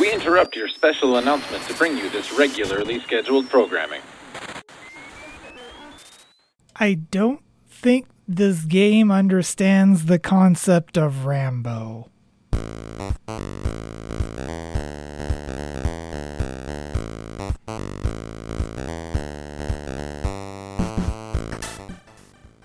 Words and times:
We 0.00 0.10
interrupt 0.10 0.56
your 0.56 0.68
special 0.68 1.18
announcement 1.18 1.62
to 1.64 1.74
bring 1.74 1.98
you 1.98 2.08
this 2.08 2.32
regularly 2.32 3.00
scheduled 3.00 3.50
programming. 3.50 4.00
I 6.74 6.94
don't 6.94 7.42
think 7.68 8.06
this 8.26 8.64
game 8.64 9.10
understands 9.10 10.06
the 10.06 10.18
concept 10.18 10.96
of 10.96 11.26
Rambo. 11.26 12.08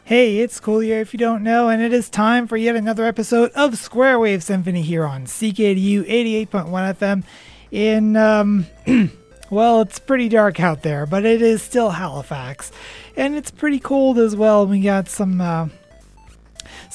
Hey, 0.07 0.37
it's 0.37 0.59
Cool 0.59 0.81
here 0.81 0.99
if 0.99 1.15
you 1.15 1.17
don't 1.17 1.41
know, 1.41 1.67
and 1.67 1.81
it 1.81 1.91
is 1.91 2.11
time 2.11 2.45
for 2.45 2.57
yet 2.57 2.75
another 2.75 3.05
episode 3.05 3.49
of 3.53 3.75
Square 3.75 4.19
Wave 4.19 4.43
Symphony 4.43 4.83
here 4.83 5.03
on 5.03 5.25
CKDU 5.25 6.07
88.1 6.07 6.45
FM 6.93 7.23
in, 7.71 8.15
um, 8.15 8.67
well, 9.49 9.81
it's 9.81 9.97
pretty 9.97 10.29
dark 10.29 10.59
out 10.59 10.83
there, 10.83 11.07
but 11.07 11.25
it 11.25 11.41
is 11.41 11.63
still 11.63 11.89
Halifax. 11.89 12.71
And 13.17 13.33
it's 13.33 13.49
pretty 13.49 13.79
cold 13.79 14.19
as 14.19 14.35
well. 14.35 14.67
We 14.67 14.79
got 14.81 15.09
some, 15.09 15.41
uh, 15.41 15.69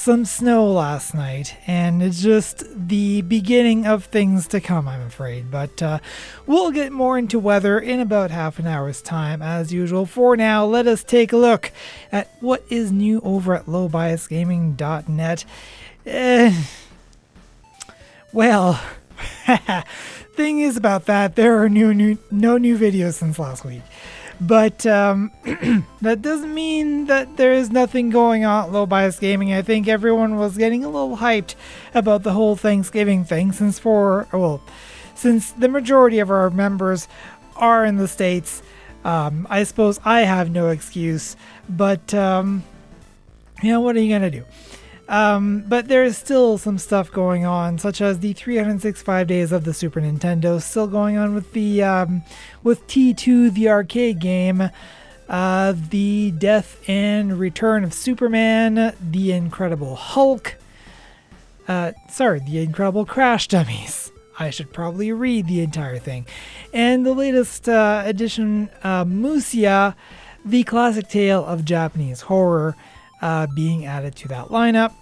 some 0.01 0.25
snow 0.25 0.67
last 0.67 1.13
night, 1.15 1.55
and 1.67 2.03
it's 2.03 2.23
just 2.23 2.65
the 2.75 3.21
beginning 3.21 3.87
of 3.87 4.07
things 4.07 4.49
to 4.49 4.59
come, 4.59 4.89
I'm 4.89 5.03
afraid. 5.03 5.51
But 5.51 5.83
uh, 5.83 5.99
we'll 6.47 6.71
get 6.71 6.91
more 6.91 7.19
into 7.19 7.39
weather 7.39 7.79
in 7.79 8.01
about 8.01 8.31
half 8.31 8.59
an 8.59 8.67
hour's 8.67 9.03
time, 9.03 9.43
as 9.43 9.75
usual. 9.75 10.07
For 10.07 10.39
now, 10.39 10.65
let 10.65 10.87
us 10.87 11.05
take 11.05 11.35
a 11.35 11.37
look 11.37 11.71
at 12.11 12.31
what 12.41 12.65
is 12.71 12.91
new 12.91 13.21
over 13.21 13.55
at 13.55 13.67
lowbiasgaming.net. 13.67 15.45
Uh, 16.11 16.53
well, 18.33 18.81
thing 20.33 20.61
is 20.61 20.79
about 20.79 21.05
that, 21.05 21.37
there 21.37 21.63
are 21.63 21.69
new, 21.69 21.93
new 21.93 22.17
no 22.31 22.57
new 22.57 22.79
videos 22.79 23.15
since 23.15 23.39
last 23.39 23.67
week. 23.67 23.83
But 24.41 24.87
um, 24.87 25.31
that 26.01 26.23
doesn't 26.23 26.55
mean 26.55 27.07
that 27.07 27.37
there 27.37 27.53
is 27.53 27.71
nothing 27.71 28.09
going 28.09 28.45
on 28.45 28.65
at 28.65 28.73
Low 28.73 28.87
Bias 28.87 29.19
Gaming. 29.19 29.53
I 29.53 29.61
think 29.61 29.87
everyone 29.87 30.37
was 30.37 30.57
getting 30.57 30.83
a 30.83 30.89
little 30.89 31.19
hyped 31.19 31.55
about 31.95 32.23
the 32.23 32.33
whole 32.33 32.57
Thanksgiving 32.57 33.25
thing 33.25 33.53
since 33.53 33.79
for 33.79 34.27
well, 34.33 34.63
since 35.15 35.53
the 35.53 35.69
majority 35.69 36.21
of 36.21 36.31
our 36.31 36.49
members 36.49 37.07
are 37.57 37.85
in 37.85 37.97
the 37.97 38.09
states. 38.09 38.63
Um, 39.05 39.47
I 39.51 39.65
suppose 39.65 40.01
I 40.05 40.21
have 40.21 40.51
no 40.51 40.69
excuse, 40.69 41.37
but 41.69 42.13
um, 42.15 42.65
you 43.63 43.71
know 43.71 43.81
what 43.81 43.97
are 43.97 44.01
you 44.01 44.13
gonna 44.15 44.31
do? 44.31 44.45
Um, 45.11 45.65
but 45.67 45.89
there 45.89 46.05
is 46.05 46.17
still 46.17 46.57
some 46.57 46.79
stuff 46.79 47.11
going 47.11 47.45
on, 47.45 47.79
such 47.79 48.01
as 48.01 48.21
the 48.21 48.33
365 48.33 49.27
days 49.27 49.51
of 49.51 49.65
the 49.65 49.75
Super 49.75 50.01
Nintendo, 50.01 50.63
still 50.63 50.87
going 50.87 51.17
on 51.17 51.35
with 51.35 51.53
the 51.53 51.83
um, 51.83 52.23
with 52.63 52.87
T2, 52.87 53.53
the 53.53 53.69
arcade 53.69 54.21
game, 54.21 54.71
uh, 55.29 55.75
the 55.91 56.31
Death 56.31 56.81
and 56.89 57.41
Return 57.41 57.83
of 57.83 57.93
Superman, 57.93 58.95
the 59.03 59.33
Incredible 59.33 59.97
Hulk. 59.97 60.55
Uh, 61.67 61.91
sorry, 62.09 62.39
the 62.39 62.61
Incredible 62.61 63.05
Crash 63.05 63.49
Dummies. 63.49 64.13
I 64.39 64.51
should 64.51 64.73
probably 64.73 65.11
read 65.11 65.49
the 65.49 65.61
entire 65.61 65.99
thing, 65.99 66.25
and 66.73 67.05
the 67.05 67.15
latest 67.15 67.69
uh, 67.69 68.05
edition, 68.07 68.71
uh, 68.85 69.05
Musya, 69.05 69.97
the 70.45 70.63
classic 70.63 71.09
tale 71.09 71.45
of 71.45 71.65
Japanese 71.65 72.21
horror. 72.21 72.77
Uh, 73.23 73.47
being 73.55 73.85
added 73.85 74.17
to 74.17 74.29
that 74.29 74.47
lineup. 74.47 74.95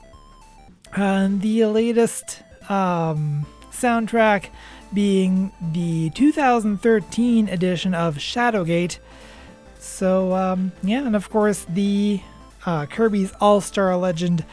And 0.94 1.42
the 1.42 1.66
latest 1.66 2.42
um, 2.68 3.46
soundtrack 3.70 4.50
being 4.92 5.52
the 5.72 6.10
2013 6.10 7.48
edition 7.48 7.94
of 7.94 8.16
Shadowgate. 8.16 8.98
So, 9.78 10.34
um, 10.34 10.72
yeah, 10.82 11.06
and 11.06 11.14
of 11.14 11.30
course, 11.30 11.64
the 11.68 12.20
uh, 12.66 12.86
Kirby's 12.86 13.32
All 13.40 13.60
Star 13.60 13.96
Legend 13.96 14.44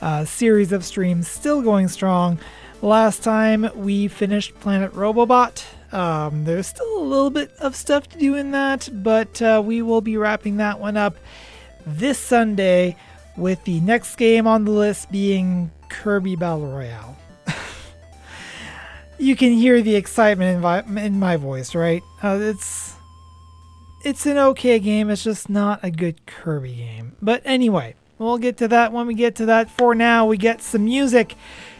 uh, 0.00 0.24
series 0.24 0.72
of 0.72 0.84
streams 0.84 1.28
still 1.28 1.62
going 1.62 1.88
strong. 1.88 2.38
Last 2.82 3.22
time 3.22 3.70
we 3.76 4.08
finished 4.08 4.58
Planet 4.60 4.92
Robobot. 4.92 5.64
Um, 5.92 6.44
there's 6.44 6.66
still 6.66 6.98
a 6.98 7.04
little 7.04 7.30
bit 7.30 7.52
of 7.60 7.76
stuff 7.76 8.08
to 8.08 8.18
do 8.18 8.34
in 8.34 8.50
that, 8.50 8.88
but 8.92 9.40
uh, 9.40 9.62
we 9.64 9.82
will 9.82 10.00
be 10.00 10.16
wrapping 10.16 10.56
that 10.56 10.80
one 10.80 10.96
up 10.96 11.16
this 11.86 12.18
Sunday 12.18 12.96
with 13.36 13.62
the 13.64 13.80
next 13.80 14.16
game 14.16 14.46
on 14.46 14.64
the 14.64 14.70
list 14.70 15.10
being 15.10 15.70
Kirby 15.88 16.36
Battle 16.36 16.66
Royale. 16.66 17.16
you 19.18 19.36
can 19.36 19.52
hear 19.52 19.82
the 19.82 19.96
excitement 19.96 20.56
in, 20.56 20.60
vi- 20.62 21.04
in 21.04 21.18
my 21.18 21.36
voice, 21.36 21.74
right? 21.74 22.02
Uh, 22.22 22.38
it's 22.40 22.94
it's 24.04 24.26
an 24.26 24.36
okay 24.36 24.78
game. 24.78 25.10
It's 25.10 25.22
just 25.22 25.48
not 25.48 25.80
a 25.82 25.90
good 25.90 26.26
Kirby 26.26 26.74
game. 26.74 27.16
But 27.22 27.42
anyway, 27.44 27.94
we'll 28.18 28.38
get 28.38 28.56
to 28.58 28.68
that 28.68 28.92
when 28.92 29.06
we 29.06 29.14
get 29.14 29.36
to 29.36 29.46
that. 29.46 29.70
For 29.70 29.94
now, 29.94 30.26
we 30.26 30.36
get 30.36 30.60
some 30.60 30.84
music 30.84 31.34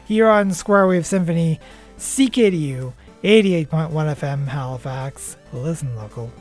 here 0.07 0.29
on 0.29 0.53
Square 0.53 0.89
Wave 0.89 1.07
Symphony, 1.07 1.59
CKDU 1.99 2.93
88.1 3.23 3.91
FM 3.91 4.47
Halifax. 4.49 5.37
Listen 5.53 5.95
local. 5.97 6.33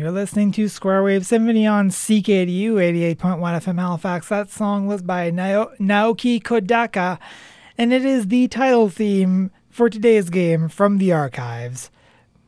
You're 0.00 0.10
listening 0.10 0.50
to 0.52 0.66
Square 0.66 1.02
Wave 1.02 1.26
Symphony 1.26 1.66
on 1.66 1.90
CKDU 1.90 2.72
88.1 3.16 3.38
FM 3.38 3.78
Halifax. 3.78 4.30
That 4.30 4.48
song 4.48 4.86
was 4.86 5.02
by 5.02 5.30
Naoki 5.30 6.42
Kodaka, 6.42 7.18
and 7.76 7.92
it 7.92 8.02
is 8.02 8.28
the 8.28 8.48
title 8.48 8.88
theme 8.88 9.50
for 9.68 9.90
today's 9.90 10.30
game 10.30 10.70
from 10.70 10.96
the 10.96 11.12
archives. 11.12 11.90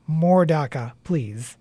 More 0.06 0.46
Daka, 0.46 0.94
please. 1.04 1.58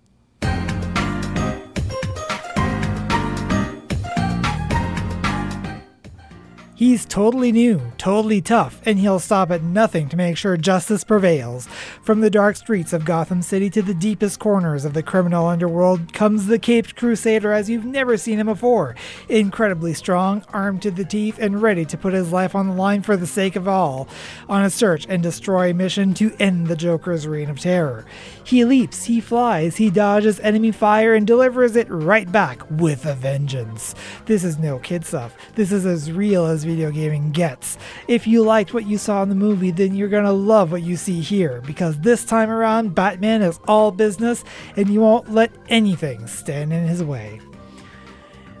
He's 6.82 7.06
totally 7.06 7.52
new, 7.52 7.80
totally 7.96 8.40
tough, 8.40 8.82
and 8.84 8.98
he'll 8.98 9.20
stop 9.20 9.52
at 9.52 9.62
nothing 9.62 10.08
to 10.08 10.16
make 10.16 10.36
sure 10.36 10.56
justice 10.56 11.04
prevails. 11.04 11.68
From 12.02 12.22
the 12.22 12.28
dark 12.28 12.56
streets 12.56 12.92
of 12.92 13.04
Gotham 13.04 13.40
City 13.40 13.70
to 13.70 13.82
the 13.82 13.94
deepest 13.94 14.40
corners 14.40 14.84
of 14.84 14.92
the 14.92 15.00
criminal 15.04 15.46
underworld 15.46 16.12
comes 16.12 16.48
the 16.48 16.58
caped 16.58 16.96
crusader 16.96 17.52
as 17.52 17.70
you've 17.70 17.84
never 17.84 18.16
seen 18.16 18.40
him 18.40 18.48
before. 18.48 18.96
Incredibly 19.28 19.94
strong, 19.94 20.44
armed 20.48 20.82
to 20.82 20.90
the 20.90 21.04
teeth, 21.04 21.38
and 21.38 21.62
ready 21.62 21.84
to 21.84 21.96
put 21.96 22.14
his 22.14 22.32
life 22.32 22.56
on 22.56 22.66
the 22.66 22.74
line 22.74 23.02
for 23.02 23.16
the 23.16 23.28
sake 23.28 23.54
of 23.54 23.68
all, 23.68 24.08
on 24.48 24.64
a 24.64 24.68
search 24.68 25.06
and 25.08 25.22
destroy 25.22 25.72
mission 25.72 26.14
to 26.14 26.34
end 26.40 26.66
the 26.66 26.74
Joker's 26.74 27.28
reign 27.28 27.48
of 27.48 27.60
terror. 27.60 28.04
He 28.42 28.64
leaps, 28.64 29.04
he 29.04 29.20
flies, 29.20 29.76
he 29.76 29.88
dodges 29.88 30.40
enemy 30.40 30.72
fire 30.72 31.14
and 31.14 31.28
delivers 31.28 31.76
it 31.76 31.86
right 31.88 32.30
back 32.32 32.68
with 32.68 33.06
a 33.06 33.14
vengeance. 33.14 33.94
This 34.26 34.42
is 34.42 34.58
no 34.58 34.80
kid 34.80 35.04
stuff. 35.04 35.36
This 35.54 35.70
is 35.70 35.86
as 35.86 36.10
real 36.10 36.44
as 36.44 36.66
video 36.72 36.90
gaming 36.90 37.30
gets. 37.32 37.76
If 38.08 38.26
you 38.26 38.42
liked 38.42 38.72
what 38.72 38.86
you 38.86 38.96
saw 38.96 39.22
in 39.22 39.28
the 39.28 39.34
movie, 39.34 39.70
then 39.70 39.94
you're 39.94 40.08
gonna 40.08 40.32
love 40.32 40.72
what 40.72 40.82
you 40.82 40.96
see 40.96 41.20
here, 41.20 41.62
because 41.66 41.98
this 42.00 42.24
time 42.24 42.50
around, 42.50 42.94
Batman 42.94 43.42
is 43.42 43.60
all 43.68 43.90
business 43.90 44.42
and 44.76 44.88
you 44.88 45.00
won't 45.00 45.32
let 45.32 45.52
anything 45.68 46.26
stand 46.26 46.72
in 46.72 46.86
his 46.86 47.02
way. 47.02 47.40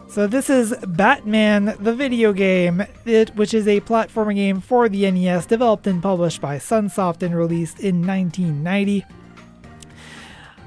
So 0.08 0.26
this 0.26 0.50
is 0.50 0.74
Batman 0.86 1.74
the 1.80 1.94
video 1.94 2.34
game, 2.34 2.84
it, 3.06 3.34
which 3.34 3.54
is 3.54 3.66
a 3.66 3.80
platforming 3.80 4.34
game 4.34 4.60
for 4.60 4.90
the 4.90 5.10
NES 5.10 5.46
developed 5.46 5.86
and 5.86 6.02
published 6.02 6.42
by 6.42 6.58
Sunsoft 6.58 7.22
and 7.22 7.34
released 7.34 7.80
in 7.80 8.06
1990. 8.06 9.06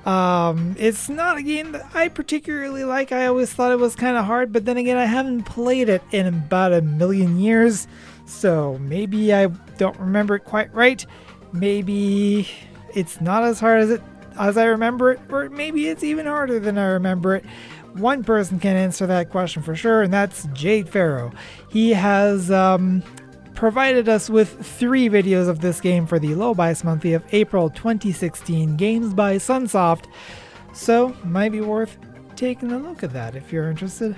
Um, 0.06 0.76
it's 0.78 1.10
not 1.10 1.38
a 1.38 1.42
game 1.42 1.72
that 1.72 1.90
I 1.96 2.10
particularly 2.10 2.84
like. 2.84 3.12
I 3.12 3.26
always 3.26 3.52
thought 3.52 3.72
it 3.72 3.80
was 3.80 3.96
kind 3.96 4.18
of 4.18 4.26
hard, 4.26 4.54
but 4.54 4.66
then 4.66 4.78
again, 4.78 4.98
I 4.98 5.06
haven't 5.06 5.44
played 5.44 5.90
it 5.90 6.04
in 6.12 6.28
about 6.28 6.74
a 6.74 6.82
million 6.82 7.40
years, 7.40 7.88
so 8.26 8.78
maybe 8.80 9.34
I 9.34 9.48
don't 9.78 10.00
remember 10.00 10.36
it 10.36 10.42
quite 10.42 10.74
right. 10.74 11.04
Maybe 11.54 12.48
it's 12.94 13.20
not 13.20 13.44
as 13.44 13.60
hard 13.60 13.82
as 13.82 13.90
it 13.90 14.02
as 14.38 14.58
I 14.58 14.66
remember 14.66 15.14
it, 15.14 15.20
or 15.30 15.50
maybe 15.50 15.88
it's 15.88 16.04
even 16.04 16.26
harder 16.26 16.60
than 16.60 16.78
I 16.78 16.86
remember 16.88 17.36
it. 17.36 17.46
One 17.94 18.24
person 18.24 18.60
can 18.60 18.76
answer 18.76 19.08
that 19.08 19.30
question 19.30 19.64
for 19.64 19.76
sure, 19.76 20.02
and 20.02 20.14
that's 20.14 20.48
Jade 20.54 20.90
Farrow. 20.90 21.32
He 21.70 21.92
has 21.92 22.52
um, 22.52 23.02
provided 23.56 24.10
us 24.10 24.30
with 24.30 24.64
three 24.66 25.10
videos 25.10 25.48
of 25.48 25.62
this 25.62 25.82
game 25.82 26.06
for 26.06 26.20
the 26.20 26.36
Low 26.36 26.54
Bias 26.54 26.84
Monthly 26.84 27.14
of 27.14 27.24
April 27.32 27.70
2016 27.70 28.76
Games 28.76 29.14
by 29.14 29.38
Sunsoft, 29.38 30.06
so 30.74 31.16
might 31.24 31.52
be 31.52 31.62
worth 31.62 31.98
taking 32.36 32.72
a 32.72 32.78
look 32.78 33.02
at 33.02 33.14
that 33.14 33.36
if 33.36 33.52
you're 33.52 33.70
interested. 33.70 34.16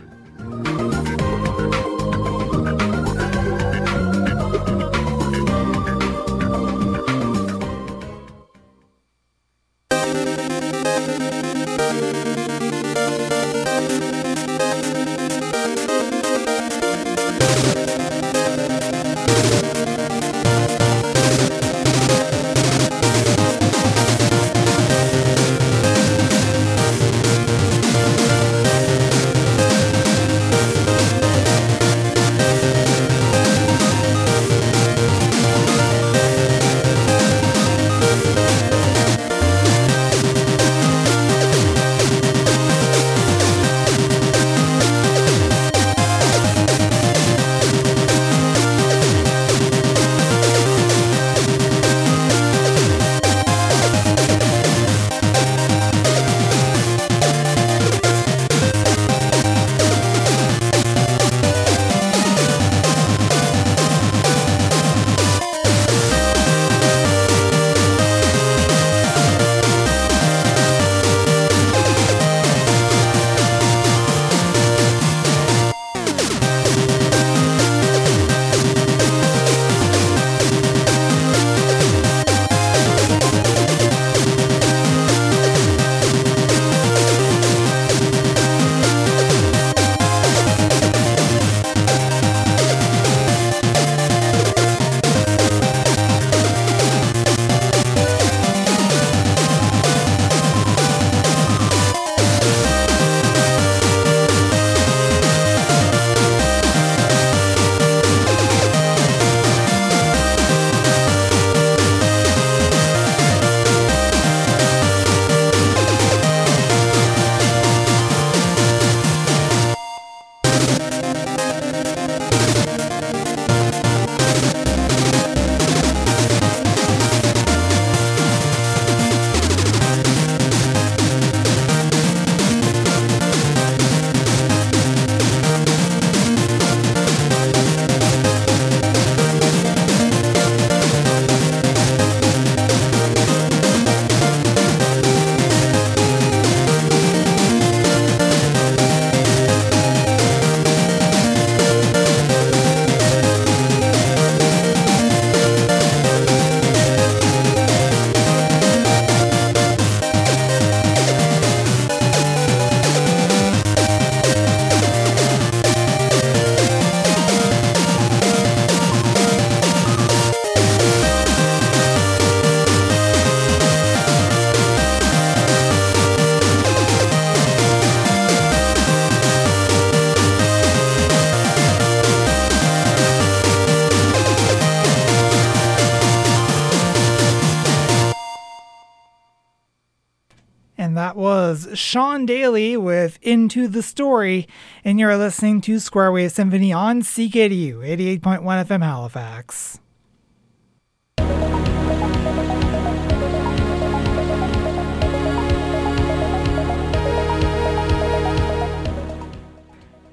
Daly 192.28 192.76
with 192.76 193.18
Into 193.22 193.70
the 193.70 193.82
Story, 193.82 194.48
and 194.84 195.00
you're 195.00 195.16
listening 195.16 195.62
to 195.62 195.80
Square 195.80 196.12
Wave 196.12 196.34
Symphony 196.34 196.74
on 196.74 197.02
CKDU 197.02 197.78
88.1 197.78 198.42
FM 198.44 198.84
Halifax. 198.84 199.80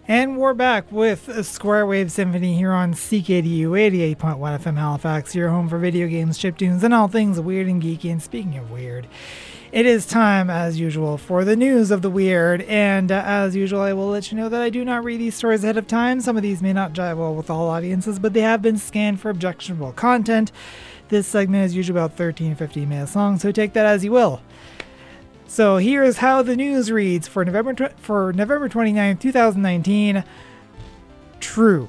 And 0.06 0.37
we're 0.37 0.54
back 0.54 0.92
with 0.92 1.44
Square 1.44 1.87
Wave 1.87 2.12
Symphony 2.12 2.56
here 2.56 2.73
on 2.73 2.92
CKDU 2.92 3.71
88.1 3.71 4.38
FM 4.38 4.76
Halifax, 4.76 5.35
your 5.35 5.49
home 5.49 5.68
for 5.68 5.78
video 5.78 6.06
games, 6.06 6.38
chiptunes, 6.38 6.85
and 6.85 6.94
all 6.94 7.09
things 7.09 7.40
weird 7.40 7.66
and 7.66 7.83
geeky. 7.83 8.12
And 8.12 8.23
speaking 8.23 8.56
of 8.59 8.71
weird, 8.71 9.09
it 9.75 9.87
is 9.87 10.07
time, 10.07 10.50
as 10.50 10.78
usual, 10.78 11.19
for 11.19 11.45
the 11.45 11.57
news 11.57 11.90
of 11.90 12.00
the 12.00 12.09
weird. 12.09 12.62
And 12.62 13.11
uh, 13.11 13.25
as 13.26 13.57
usual, 13.57 13.81
I 13.81 13.93
will 13.93 14.07
let 14.07 14.31
you 14.31 14.38
know 14.38 14.49
that 14.49 14.62
I 14.62 14.71
do 14.71 14.85
not 14.85 15.02
read 15.02 15.19
these 15.19 15.35
stories 15.35 15.64
ahead 15.64 15.76
of 15.76 15.88
time. 15.88 16.21
Some 16.21 16.37
of 16.37 16.45
these 16.45 16.62
may 16.62 16.73
not 16.73 16.93
jive 16.93 17.16
well 17.16 17.35
with 17.35 17.50
all 17.50 17.69
audiences, 17.69 18.21
but 18.21 18.35
they 18.35 18.43
have 18.43 18.62
been 18.62 18.78
scanned 18.78 19.19
for 19.19 19.31
objectionable 19.31 19.90
content. 19.90 20.52
This 21.09 21.26
segment 21.26 21.64
is 21.64 21.75
usually 21.75 21.99
about 21.99 22.16
13 22.16 22.54
15 22.54 22.88
minutes 22.88 23.16
long, 23.16 23.37
so 23.37 23.50
take 23.50 23.73
that 23.73 23.85
as 23.85 24.04
you 24.04 24.12
will. 24.12 24.40
So 25.49 25.78
here 25.78 26.04
is 26.04 26.19
how 26.19 26.40
the 26.43 26.54
news 26.54 26.93
reads 26.93 27.26
for 27.26 27.45
November 27.45 27.75
tw- 27.75 27.99
for 27.99 28.33
November 28.33 28.69
29th, 28.69 29.19
2019. 29.19 30.23
True. 31.40 31.88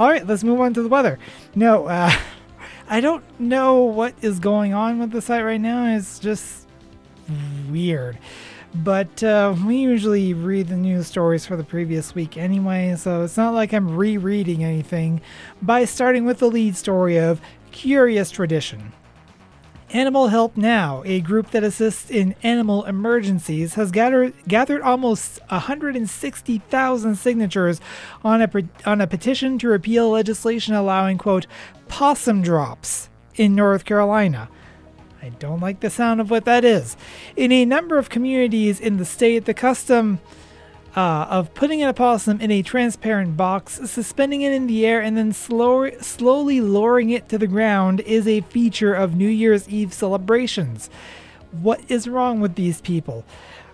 All 0.00 0.08
right, 0.08 0.26
let's 0.26 0.42
move 0.42 0.60
on 0.60 0.74
to 0.74 0.82
the 0.82 0.88
weather. 0.88 1.20
No, 1.54 1.86
uh, 1.86 2.12
I 2.92 3.00
don't 3.00 3.22
know 3.38 3.84
what 3.84 4.14
is 4.20 4.40
going 4.40 4.74
on 4.74 4.98
with 4.98 5.12
the 5.12 5.22
site 5.22 5.44
right 5.44 5.60
now. 5.60 5.94
It's 5.94 6.18
just 6.18 6.66
weird. 7.70 8.18
But 8.74 9.22
uh, 9.22 9.54
we 9.64 9.76
usually 9.76 10.34
read 10.34 10.66
the 10.66 10.76
news 10.76 11.06
stories 11.06 11.46
for 11.46 11.56
the 11.56 11.62
previous 11.62 12.16
week 12.16 12.36
anyway, 12.36 12.96
so 12.96 13.22
it's 13.22 13.36
not 13.36 13.54
like 13.54 13.72
I'm 13.72 13.96
rereading 13.96 14.64
anything 14.64 15.20
by 15.62 15.84
starting 15.84 16.24
with 16.24 16.40
the 16.40 16.50
lead 16.50 16.76
story 16.76 17.16
of 17.16 17.40
Curious 17.70 18.28
Tradition. 18.32 18.92
Animal 19.92 20.28
Help 20.28 20.56
Now, 20.56 21.02
a 21.04 21.20
group 21.20 21.50
that 21.50 21.64
assists 21.64 22.10
in 22.10 22.36
animal 22.44 22.84
emergencies, 22.84 23.74
has 23.74 23.90
gathered, 23.90 24.34
gathered 24.46 24.82
almost 24.82 25.40
160,000 25.48 27.16
signatures 27.16 27.80
on 28.22 28.40
a, 28.40 28.50
on 28.86 29.00
a 29.00 29.08
petition 29.08 29.58
to 29.58 29.68
repeal 29.68 30.10
legislation 30.10 30.74
allowing, 30.74 31.18
quote, 31.18 31.48
possum 31.90 32.40
drops 32.40 33.10
in 33.34 33.54
North 33.54 33.84
Carolina. 33.84 34.48
I 35.20 35.28
don't 35.28 35.60
like 35.60 35.80
the 35.80 35.90
sound 35.90 36.20
of 36.20 36.30
what 36.30 36.46
that 36.46 36.64
is. 36.64 36.96
In 37.36 37.52
a 37.52 37.66
number 37.66 37.98
of 37.98 38.08
communities 38.08 38.80
in 38.80 38.96
the 38.96 39.04
state, 39.04 39.44
the 39.44 39.52
custom 39.52 40.20
uh, 40.96 41.26
of 41.28 41.52
putting 41.52 41.82
an 41.82 41.88
opossum 41.88 42.40
in 42.40 42.50
a 42.50 42.62
transparent 42.62 43.36
box, 43.36 43.80
suspending 43.90 44.40
it 44.40 44.52
in 44.52 44.66
the 44.66 44.86
air, 44.86 45.00
and 45.00 45.16
then 45.16 45.32
slow- 45.32 45.90
slowly 46.00 46.60
lowering 46.60 47.10
it 47.10 47.28
to 47.28 47.38
the 47.38 47.46
ground 47.46 48.00
is 48.00 48.26
a 48.26 48.40
feature 48.42 48.94
of 48.94 49.14
New 49.14 49.28
Year's 49.28 49.68
Eve 49.68 49.92
celebrations. 49.92 50.88
What 51.50 51.82
is 51.90 52.08
wrong 52.08 52.40
with 52.40 52.54
these 52.54 52.80
people? 52.80 53.24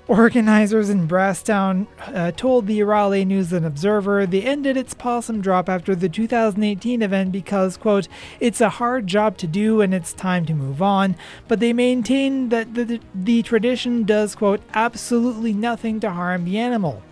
Organizers 0.09 0.89
in 0.89 1.09
Brasstown 1.09 1.89
uh, 1.99 2.31
told 2.31 2.69
the 2.69 2.85
Raleigh 2.85 3.25
News 3.25 3.53
and 3.53 3.67
Observer 3.67 4.25
they 4.25 4.41
ended 4.41 4.77
its 4.77 4.95
possum 4.95 5.41
drop 5.41 5.69
after 5.69 5.97
the 5.97 6.09
2018 6.09 7.03
event 7.03 7.33
because, 7.33 7.77
quote, 7.77 8.07
it's 8.39 8.61
a 8.61 8.69
hard 8.69 9.09
job 9.09 9.37
to 9.39 9.49
do 9.49 9.81
and 9.81 9.93
it's 9.93 10.13
time 10.13 10.47
to 10.47 10.55
move 10.55 10.81
on, 10.81 11.17
but 11.49 11.59
they 11.59 11.73
maintain 11.73 12.51
that 12.51 12.75
the, 12.75 13.01
the 13.17 13.43
tradition 13.43 14.05
does, 14.05 14.37
quote, 14.37 14.63
absolutely 14.75 15.53
nothing 15.53 15.99
to 15.99 16.11
harm 16.13 16.45
the 16.45 16.57
animal. 16.57 17.03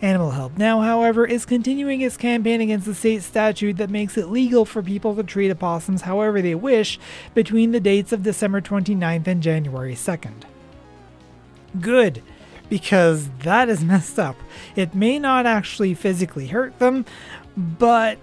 Animal 0.00 0.32
Help 0.32 0.58
Now, 0.58 0.80
however, 0.80 1.24
is 1.24 1.46
continuing 1.46 2.00
its 2.00 2.16
campaign 2.16 2.60
against 2.60 2.86
the 2.86 2.94
state 2.94 3.22
statute 3.22 3.76
that 3.76 3.88
makes 3.88 4.18
it 4.18 4.26
legal 4.26 4.64
for 4.64 4.82
people 4.82 5.14
to 5.14 5.22
treat 5.22 5.52
opossums 5.52 6.02
however 6.02 6.42
they 6.42 6.56
wish 6.56 6.98
between 7.34 7.70
the 7.70 7.78
dates 7.78 8.10
of 8.10 8.24
December 8.24 8.60
29th 8.60 9.28
and 9.28 9.44
January 9.44 9.94
2nd. 9.94 10.42
Good, 11.80 12.22
because 12.68 13.28
that 13.40 13.68
is 13.68 13.84
messed 13.84 14.18
up. 14.18 14.36
It 14.76 14.94
may 14.94 15.18
not 15.18 15.46
actually 15.46 15.94
physically 15.94 16.48
hurt 16.48 16.78
them, 16.78 17.04
but 17.56 18.18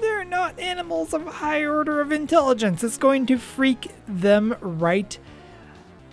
they're 0.00 0.24
not 0.24 0.58
animals 0.58 1.14
of 1.14 1.26
high 1.26 1.64
order 1.64 2.00
of 2.00 2.12
intelligence. 2.12 2.84
It's 2.84 2.98
going 2.98 3.26
to 3.26 3.38
freak 3.38 3.90
them 4.06 4.56
right 4.60 5.18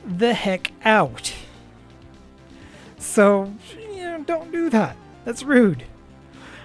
the 0.06 0.34
heck 0.34 0.72
out. 0.84 1.34
So, 2.98 3.54
don't 4.26 4.52
do 4.52 4.70
that. 4.70 4.96
That's 5.26 5.44
rude. 5.44 5.84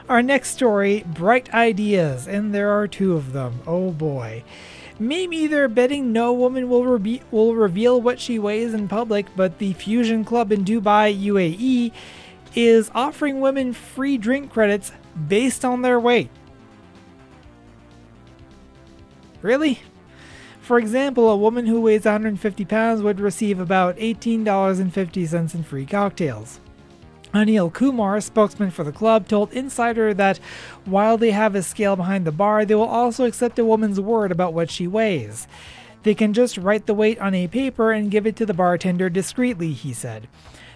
Our 0.08 0.22
next 0.22 0.50
story 0.50 1.04
Bright 1.06 1.52
Ideas, 1.52 2.28
and 2.28 2.54
there 2.54 2.70
are 2.70 2.86
two 2.86 3.16
of 3.16 3.32
them. 3.32 3.60
Oh 3.66 3.90
boy. 3.90 4.44
Maybe 4.98 5.46
they're 5.46 5.68
betting 5.68 6.12
no 6.12 6.32
woman 6.32 6.68
will, 6.68 6.84
re- 6.84 7.22
will 7.30 7.54
reveal 7.54 8.00
what 8.00 8.18
she 8.18 8.38
weighs 8.38 8.72
in 8.72 8.88
public, 8.88 9.26
but 9.36 9.58
the 9.58 9.74
Fusion 9.74 10.24
Club 10.24 10.52
in 10.52 10.64
Dubai, 10.64 11.14
UAE, 11.14 11.92
is 12.54 12.90
offering 12.94 13.40
women 13.40 13.74
free 13.74 14.16
drink 14.16 14.50
credits 14.50 14.92
based 15.28 15.64
on 15.64 15.82
their 15.82 16.00
weight. 16.00 16.30
Really? 19.42 19.80
For 20.60 20.78
example, 20.78 21.28
a 21.28 21.36
woman 21.36 21.66
who 21.66 21.82
weighs 21.82 22.06
150 22.06 22.64
pounds 22.64 23.02
would 23.02 23.20
receive 23.20 23.60
about 23.60 23.96
$18.50 23.98 25.54
in 25.54 25.62
free 25.62 25.86
cocktails. 25.86 26.58
Anil 27.36 27.72
Kumar, 27.72 28.20
spokesman 28.20 28.70
for 28.70 28.82
the 28.82 28.92
club, 28.92 29.28
told 29.28 29.52
Insider 29.52 30.14
that 30.14 30.38
while 30.84 31.18
they 31.18 31.32
have 31.32 31.54
a 31.54 31.62
scale 31.62 31.94
behind 31.94 32.24
the 32.26 32.32
bar, 32.32 32.64
they 32.64 32.74
will 32.74 32.84
also 32.84 33.24
accept 33.24 33.58
a 33.58 33.64
woman's 33.64 34.00
word 34.00 34.32
about 34.32 34.54
what 34.54 34.70
she 34.70 34.86
weighs. 34.86 35.46
They 36.02 36.14
can 36.14 36.32
just 36.32 36.56
write 36.56 36.86
the 36.86 36.94
weight 36.94 37.18
on 37.18 37.34
a 37.34 37.48
paper 37.48 37.92
and 37.92 38.10
give 38.10 38.26
it 38.26 38.36
to 38.36 38.46
the 38.46 38.54
bartender 38.54 39.10
discreetly, 39.10 39.72
he 39.72 39.92
said. 39.92 40.28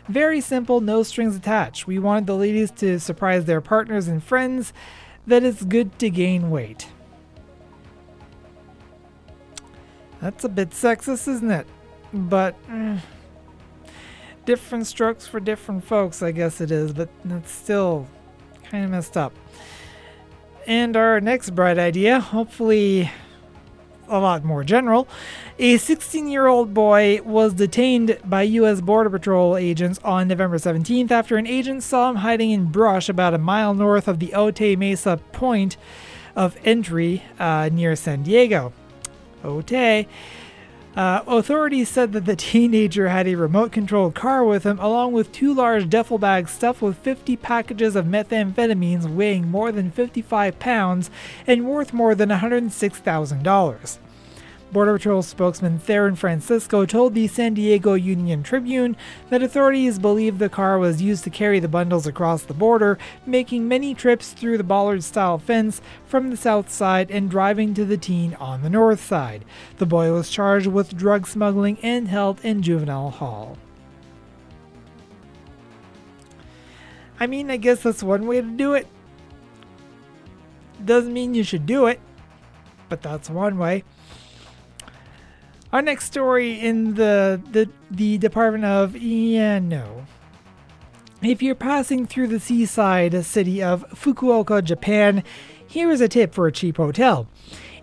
Very 0.08 0.40
simple, 0.40 0.80
no 0.80 1.02
strings 1.02 1.36
attached. 1.36 1.86
We 1.86 1.98
want 1.98 2.26
the 2.26 2.36
ladies 2.36 2.70
to 2.72 3.00
surprise 3.00 3.46
their 3.46 3.60
partners 3.60 4.08
and 4.08 4.22
friends 4.22 4.72
that 5.26 5.44
it's 5.44 5.64
good 5.64 5.98
to 6.00 6.10
gain 6.10 6.50
weight. 6.50 6.88
That's 10.20 10.44
a 10.44 10.48
bit 10.48 10.70
sexist, 10.70 11.26
isn't 11.26 11.50
it? 11.50 11.66
But. 12.12 12.54
Eh 12.68 12.98
different 14.50 14.84
strokes 14.84 15.28
for 15.28 15.38
different 15.38 15.84
folks, 15.84 16.24
I 16.24 16.32
guess 16.32 16.60
it 16.60 16.72
is, 16.72 16.92
but 16.92 17.08
that's 17.24 17.52
still 17.52 18.08
kind 18.64 18.84
of 18.84 18.90
messed 18.90 19.16
up. 19.16 19.32
And 20.66 20.96
our 20.96 21.20
next 21.20 21.50
bright 21.50 21.78
idea, 21.78 22.18
hopefully 22.18 23.08
a 24.08 24.18
lot 24.18 24.42
more 24.42 24.64
general. 24.64 25.06
A 25.60 25.76
16 25.76 26.26
year 26.26 26.48
old 26.48 26.74
boy 26.74 27.20
was 27.22 27.54
detained 27.54 28.18
by 28.24 28.42
U.S. 28.42 28.80
Border 28.80 29.08
Patrol 29.08 29.56
agents 29.56 30.00
on 30.02 30.26
November 30.26 30.58
17th 30.58 31.12
after 31.12 31.36
an 31.36 31.46
agent 31.46 31.84
saw 31.84 32.10
him 32.10 32.16
hiding 32.16 32.50
in 32.50 32.72
brush 32.72 33.08
about 33.08 33.34
a 33.34 33.38
mile 33.38 33.72
north 33.72 34.08
of 34.08 34.18
the 34.18 34.34
Ote 34.34 34.76
Mesa 34.76 35.20
point 35.30 35.76
of 36.34 36.56
entry 36.64 37.22
uh, 37.38 37.70
near 37.72 37.94
San 37.94 38.24
Diego. 38.24 38.72
Otay 39.44 40.08
uh, 41.00 41.24
authorities 41.26 41.88
said 41.88 42.12
that 42.12 42.26
the 42.26 42.36
teenager 42.36 43.08
had 43.08 43.26
a 43.26 43.34
remote 43.34 43.72
controlled 43.72 44.14
car 44.14 44.44
with 44.44 44.64
him, 44.64 44.78
along 44.80 45.12
with 45.12 45.32
two 45.32 45.54
large 45.54 45.88
duffel 45.88 46.18
bags 46.18 46.50
stuffed 46.50 46.82
with 46.82 46.98
50 46.98 47.38
packages 47.38 47.96
of 47.96 48.04
methamphetamines 48.04 49.08
weighing 49.08 49.48
more 49.48 49.72
than 49.72 49.90
55 49.90 50.58
pounds 50.58 51.10
and 51.46 51.66
worth 51.66 51.94
more 51.94 52.14
than 52.14 52.28
$106,000. 52.28 53.98
Border 54.72 54.92
Patrol 54.92 55.22
spokesman 55.22 55.80
Theron 55.80 56.14
Francisco 56.14 56.86
told 56.86 57.14
the 57.14 57.26
San 57.26 57.54
Diego 57.54 57.94
Union 57.94 58.44
Tribune 58.44 58.96
that 59.28 59.42
authorities 59.42 59.98
believe 59.98 60.38
the 60.38 60.48
car 60.48 60.78
was 60.78 61.02
used 61.02 61.24
to 61.24 61.30
carry 61.30 61.58
the 61.58 61.66
bundles 61.66 62.06
across 62.06 62.44
the 62.44 62.54
border, 62.54 62.96
making 63.26 63.66
many 63.66 63.94
trips 63.94 64.32
through 64.32 64.58
the 64.58 64.64
bollard 64.64 65.02
style 65.02 65.38
fence 65.38 65.80
from 66.06 66.30
the 66.30 66.36
south 66.36 66.70
side 66.70 67.10
and 67.10 67.28
driving 67.30 67.74
to 67.74 67.84
the 67.84 67.96
teen 67.96 68.34
on 68.34 68.62
the 68.62 68.70
north 68.70 69.02
side. 69.04 69.44
The 69.78 69.86
boy 69.86 70.12
was 70.12 70.30
charged 70.30 70.68
with 70.68 70.96
drug 70.96 71.26
smuggling 71.26 71.78
and 71.82 72.06
held 72.06 72.44
in 72.44 72.62
juvenile 72.62 73.10
hall. 73.10 73.58
I 77.18 77.26
mean, 77.26 77.50
I 77.50 77.56
guess 77.56 77.82
that's 77.82 78.04
one 78.04 78.26
way 78.28 78.40
to 78.40 78.46
do 78.46 78.74
it. 78.74 78.86
Doesn't 80.84 81.12
mean 81.12 81.34
you 81.34 81.42
should 81.42 81.66
do 81.66 81.86
it, 81.86 82.00
but 82.88 83.02
that's 83.02 83.28
one 83.28 83.58
way. 83.58 83.82
Our 85.72 85.82
next 85.82 86.06
story 86.06 86.58
in 86.58 86.94
the 86.94 87.40
the, 87.52 87.68
the 87.90 88.18
Department 88.18 88.64
of 88.64 88.96
yeah 88.96 89.60
no. 89.60 90.04
If 91.22 91.42
you're 91.42 91.54
passing 91.54 92.06
through 92.06 92.28
the 92.28 92.40
seaside 92.40 93.24
city 93.24 93.62
of 93.62 93.84
Fukuoka, 93.90 94.64
Japan, 94.64 95.22
here 95.66 95.90
is 95.90 96.00
a 96.00 96.08
tip 96.08 96.34
for 96.34 96.46
a 96.46 96.52
cheap 96.52 96.78
hotel. 96.78 97.28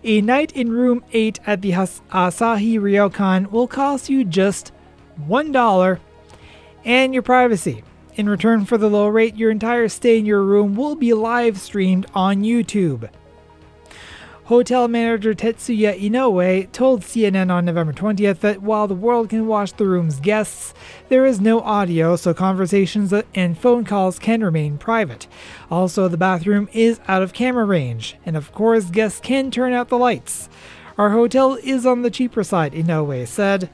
A 0.04 0.20
night 0.20 0.52
in 0.52 0.70
room 0.70 1.04
8 1.12 1.40
at 1.46 1.62
the 1.62 1.70
Asahi 1.70 2.78
Ryokan 2.78 3.50
will 3.50 3.66
cost 3.66 4.10
you 4.10 4.24
just 4.24 4.72
$1 5.28 5.98
and 6.84 7.14
your 7.14 7.22
privacy. 7.22 7.84
In 8.16 8.28
return 8.28 8.64
for 8.64 8.76
the 8.76 8.90
low 8.90 9.06
rate, 9.06 9.36
your 9.36 9.50
entire 9.50 9.88
stay 9.88 10.18
in 10.18 10.26
your 10.26 10.42
room 10.42 10.74
will 10.74 10.96
be 10.96 11.14
live 11.14 11.58
streamed 11.58 12.06
on 12.14 12.42
YouTube. 12.42 13.08
Hotel 14.48 14.88
manager 14.88 15.34
Tetsuya 15.34 16.00
Inoue 16.00 16.72
told 16.72 17.02
CNN 17.02 17.50
on 17.50 17.66
November 17.66 17.92
20th 17.92 18.38
that 18.38 18.62
while 18.62 18.88
the 18.88 18.94
world 18.94 19.28
can 19.28 19.46
watch 19.46 19.74
the 19.74 19.84
room's 19.84 20.20
guests, 20.20 20.72
there 21.10 21.26
is 21.26 21.38
no 21.38 21.60
audio, 21.60 22.16
so 22.16 22.32
conversations 22.32 23.12
and 23.34 23.58
phone 23.58 23.84
calls 23.84 24.18
can 24.18 24.42
remain 24.42 24.78
private. 24.78 25.26
Also, 25.70 26.08
the 26.08 26.16
bathroom 26.16 26.66
is 26.72 26.98
out 27.08 27.20
of 27.20 27.34
camera 27.34 27.66
range, 27.66 28.16
and 28.24 28.38
of 28.38 28.50
course, 28.52 28.86
guests 28.86 29.20
can 29.20 29.50
turn 29.50 29.74
out 29.74 29.90
the 29.90 29.98
lights. 29.98 30.48
Our 30.96 31.10
hotel 31.10 31.58
is 31.62 31.84
on 31.84 32.00
the 32.00 32.10
cheaper 32.10 32.42
side, 32.42 32.72
Inoue 32.72 33.28
said. 33.28 33.68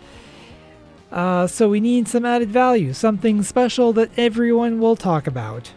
Uh, 1.12 1.46
so 1.46 1.68
we 1.68 1.78
need 1.78 2.08
some 2.08 2.24
added 2.24 2.50
value, 2.50 2.92
something 2.94 3.44
special 3.44 3.92
that 3.92 4.10
everyone 4.16 4.80
will 4.80 4.96
talk 4.96 5.28
about. 5.28 5.70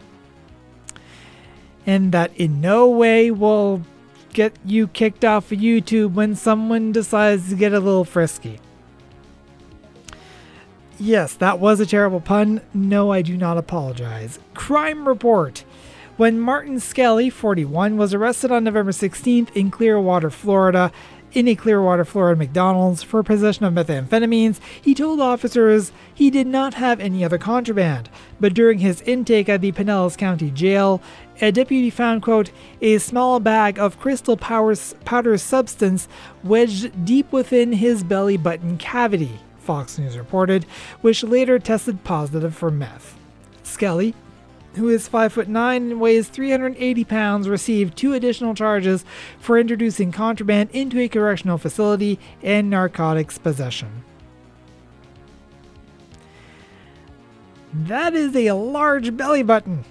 And 1.85 2.11
that 2.13 2.35
in 2.35 2.61
no 2.61 2.89
way 2.89 3.29
will 3.29 3.83
get 4.37 4.55
you 4.63 4.87
kicked 4.87 5.25
off 5.25 5.51
of 5.51 5.57
YouTube 5.57 6.13
when 6.13 6.35
someone 6.35 6.91
decides 6.91 7.49
to 7.49 7.55
get 7.55 7.73
a 7.73 7.79
little 7.79 8.05
frisky. 8.05 8.59
Yes, 10.99 11.33
that 11.33 11.59
was 11.59 11.79
a 11.79 11.87
terrible 11.87 12.21
pun. 12.21 12.61
No, 12.71 13.11
I 13.11 13.23
do 13.23 13.35
not 13.35 13.57
apologize. 13.57 14.37
Crime 14.53 15.07
Report. 15.07 15.65
When 16.17 16.39
Martin 16.39 16.79
Skelly, 16.79 17.31
41, 17.31 17.97
was 17.97 18.13
arrested 18.13 18.51
on 18.51 18.63
November 18.63 18.91
16th 18.91 19.55
in 19.55 19.71
Clearwater, 19.71 20.29
Florida, 20.29 20.91
in 21.33 21.47
a 21.47 21.55
Clearwater, 21.55 22.05
Florida 22.05 22.37
McDonald's 22.37 23.03
for 23.03 23.21
possession 23.21 23.65
of 23.65 23.73
methamphetamines, 23.73 24.59
he 24.81 24.95
told 24.95 25.19
officers 25.19 25.91
he 26.13 26.29
did 26.29 26.47
not 26.47 26.75
have 26.75 26.99
any 26.99 27.23
other 27.23 27.37
contraband. 27.37 28.09
But 28.39 28.53
during 28.53 28.79
his 28.79 29.01
intake 29.01 29.49
at 29.49 29.61
the 29.61 29.71
Pinellas 29.71 30.17
County 30.17 30.51
Jail, 30.51 31.01
a 31.41 31.51
deputy 31.51 31.89
found, 31.89 32.23
quote, 32.23 32.51
a 32.81 32.97
small 32.97 33.39
bag 33.39 33.77
of 33.77 33.99
crystal 33.99 34.37
powder 34.37 35.37
substance 35.37 36.07
wedged 36.43 37.05
deep 37.05 37.31
within 37.31 37.73
his 37.73 38.03
belly 38.03 38.37
button 38.37 38.77
cavity, 38.77 39.39
Fox 39.59 39.99
News 39.99 40.17
reported, 40.17 40.63
which 41.01 41.23
later 41.23 41.59
tested 41.59 42.03
positive 42.03 42.55
for 42.55 42.71
meth. 42.71 43.15
Skelly, 43.63 44.15
who 44.77 44.89
is 44.89 45.07
5 45.07 45.33
foot 45.33 45.47
9 45.47 45.91
and 45.91 46.01
weighs 46.01 46.29
380 46.29 47.03
pounds, 47.03 47.49
received 47.49 47.97
two 47.97 48.13
additional 48.13 48.55
charges 48.55 49.05
for 49.39 49.59
introducing 49.59 50.11
contraband 50.11 50.69
into 50.71 50.99
a 50.99 51.07
correctional 51.07 51.57
facility 51.57 52.19
and 52.41 52.69
narcotics 52.69 53.37
possession. 53.37 54.03
That 57.73 58.13
is 58.13 58.35
a 58.35 58.53
large 58.53 59.15
belly 59.15 59.43
button. 59.43 59.83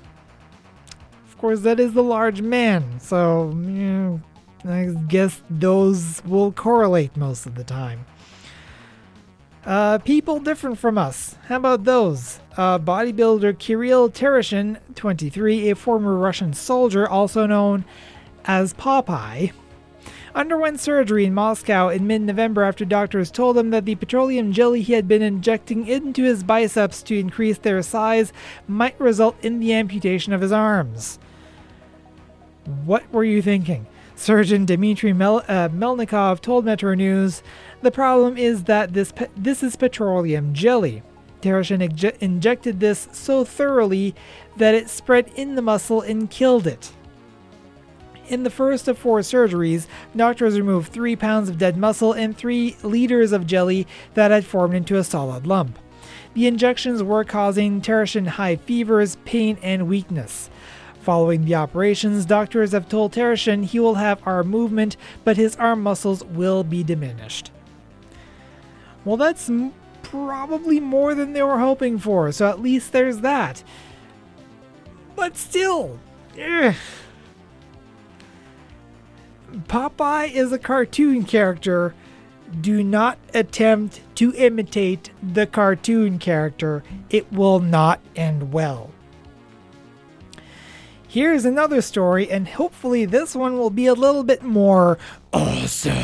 Of 1.28 1.38
course, 1.38 1.60
that 1.60 1.78
is 1.78 1.92
the 1.92 2.02
large 2.02 2.40
man, 2.40 2.98
so 2.98 3.50
you 3.50 3.60
know, 3.60 4.20
I 4.64 4.86
guess 5.06 5.42
those 5.50 6.22
will 6.24 6.50
correlate 6.50 7.16
most 7.16 7.46
of 7.46 7.54
the 7.54 7.64
time. 7.64 8.06
Uh, 9.66 9.98
people 9.98 10.38
different 10.38 10.78
from 10.78 10.96
us. 10.96 11.34
How 11.48 11.56
about 11.56 11.82
those? 11.82 12.38
Uh, 12.56 12.78
bodybuilder 12.78 13.58
Kirill 13.58 14.08
Tereshin, 14.08 14.78
23, 14.94 15.70
a 15.70 15.74
former 15.74 16.14
Russian 16.14 16.52
soldier, 16.52 17.08
also 17.08 17.46
known 17.46 17.84
as 18.44 18.72
Popeye, 18.74 19.50
underwent 20.36 20.78
surgery 20.78 21.24
in 21.24 21.34
Moscow 21.34 21.88
in 21.88 22.06
mid 22.06 22.22
November 22.22 22.62
after 22.62 22.84
doctors 22.84 23.28
told 23.28 23.58
him 23.58 23.70
that 23.70 23.86
the 23.86 23.96
petroleum 23.96 24.52
jelly 24.52 24.82
he 24.82 24.92
had 24.92 25.08
been 25.08 25.22
injecting 25.22 25.88
into 25.88 26.22
his 26.22 26.44
biceps 26.44 27.02
to 27.02 27.18
increase 27.18 27.58
their 27.58 27.82
size 27.82 28.32
might 28.68 28.98
result 29.00 29.36
in 29.42 29.58
the 29.58 29.74
amputation 29.74 30.32
of 30.32 30.42
his 30.42 30.52
arms. 30.52 31.18
What 32.84 33.12
were 33.12 33.24
you 33.24 33.42
thinking? 33.42 33.88
Surgeon 34.16 34.64
Dmitry 34.64 35.12
Mel- 35.12 35.44
uh, 35.46 35.68
Melnikov 35.68 36.40
told 36.40 36.64
Metro 36.64 36.94
News 36.94 37.42
the 37.82 37.90
problem 37.90 38.36
is 38.38 38.64
that 38.64 38.94
this 38.94 39.12
pe- 39.12 39.28
this 39.36 39.62
is 39.62 39.76
petroleum 39.76 40.54
jelly. 40.54 41.02
Tereshin 41.42 41.86
inje- 41.86 42.16
injected 42.18 42.80
this 42.80 43.08
so 43.12 43.44
thoroughly 43.44 44.14
that 44.56 44.74
it 44.74 44.88
spread 44.88 45.30
in 45.36 45.54
the 45.54 45.62
muscle 45.62 46.00
and 46.00 46.30
killed 46.30 46.66
it. 46.66 46.90
In 48.28 48.42
the 48.42 48.50
first 48.50 48.88
of 48.88 48.98
four 48.98 49.20
surgeries, 49.20 49.86
doctors 50.16 50.58
removed 50.58 50.90
three 50.90 51.14
pounds 51.14 51.48
of 51.48 51.58
dead 51.58 51.76
muscle 51.76 52.12
and 52.12 52.36
three 52.36 52.76
liters 52.82 53.32
of 53.32 53.46
jelly 53.46 53.86
that 54.14 54.30
had 54.30 54.44
formed 54.46 54.74
into 54.74 54.96
a 54.96 55.04
solid 55.04 55.46
lump. 55.46 55.78
The 56.34 56.46
injections 56.46 57.02
were 57.02 57.24
causing 57.24 57.80
Tereshin 57.80 58.26
high 58.26 58.56
fevers, 58.56 59.16
pain, 59.24 59.58
and 59.62 59.86
weakness. 59.88 60.50
Following 61.06 61.44
the 61.44 61.54
operations, 61.54 62.26
doctors 62.26 62.72
have 62.72 62.88
told 62.88 63.12
Tereshin 63.12 63.64
he 63.64 63.78
will 63.78 63.94
have 63.94 64.20
arm 64.26 64.48
movement, 64.48 64.96
but 65.22 65.36
his 65.36 65.54
arm 65.54 65.80
muscles 65.80 66.24
will 66.24 66.64
be 66.64 66.82
diminished. 66.82 67.52
Well, 69.04 69.16
that's 69.16 69.48
m- 69.48 69.72
probably 70.02 70.80
more 70.80 71.14
than 71.14 71.32
they 71.32 71.44
were 71.44 71.60
hoping 71.60 72.00
for, 72.00 72.32
so 72.32 72.48
at 72.48 72.60
least 72.60 72.90
there's 72.90 73.20
that. 73.20 73.62
But 75.14 75.36
still, 75.36 76.00
ugh. 76.44 76.74
Popeye 79.68 80.32
is 80.32 80.50
a 80.50 80.58
cartoon 80.58 81.22
character. 81.22 81.94
Do 82.60 82.82
not 82.82 83.16
attempt 83.32 84.00
to 84.16 84.34
imitate 84.34 85.12
the 85.22 85.46
cartoon 85.46 86.18
character, 86.18 86.82
it 87.10 87.32
will 87.32 87.60
not 87.60 88.00
end 88.16 88.52
well. 88.52 88.90
Here's 91.16 91.46
another 91.46 91.80
story, 91.80 92.30
and 92.30 92.46
hopefully, 92.46 93.06
this 93.06 93.34
one 93.34 93.56
will 93.56 93.70
be 93.70 93.86
a 93.86 93.94
little 93.94 94.22
bit 94.22 94.42
more 94.42 94.98
awesome. 95.32 95.96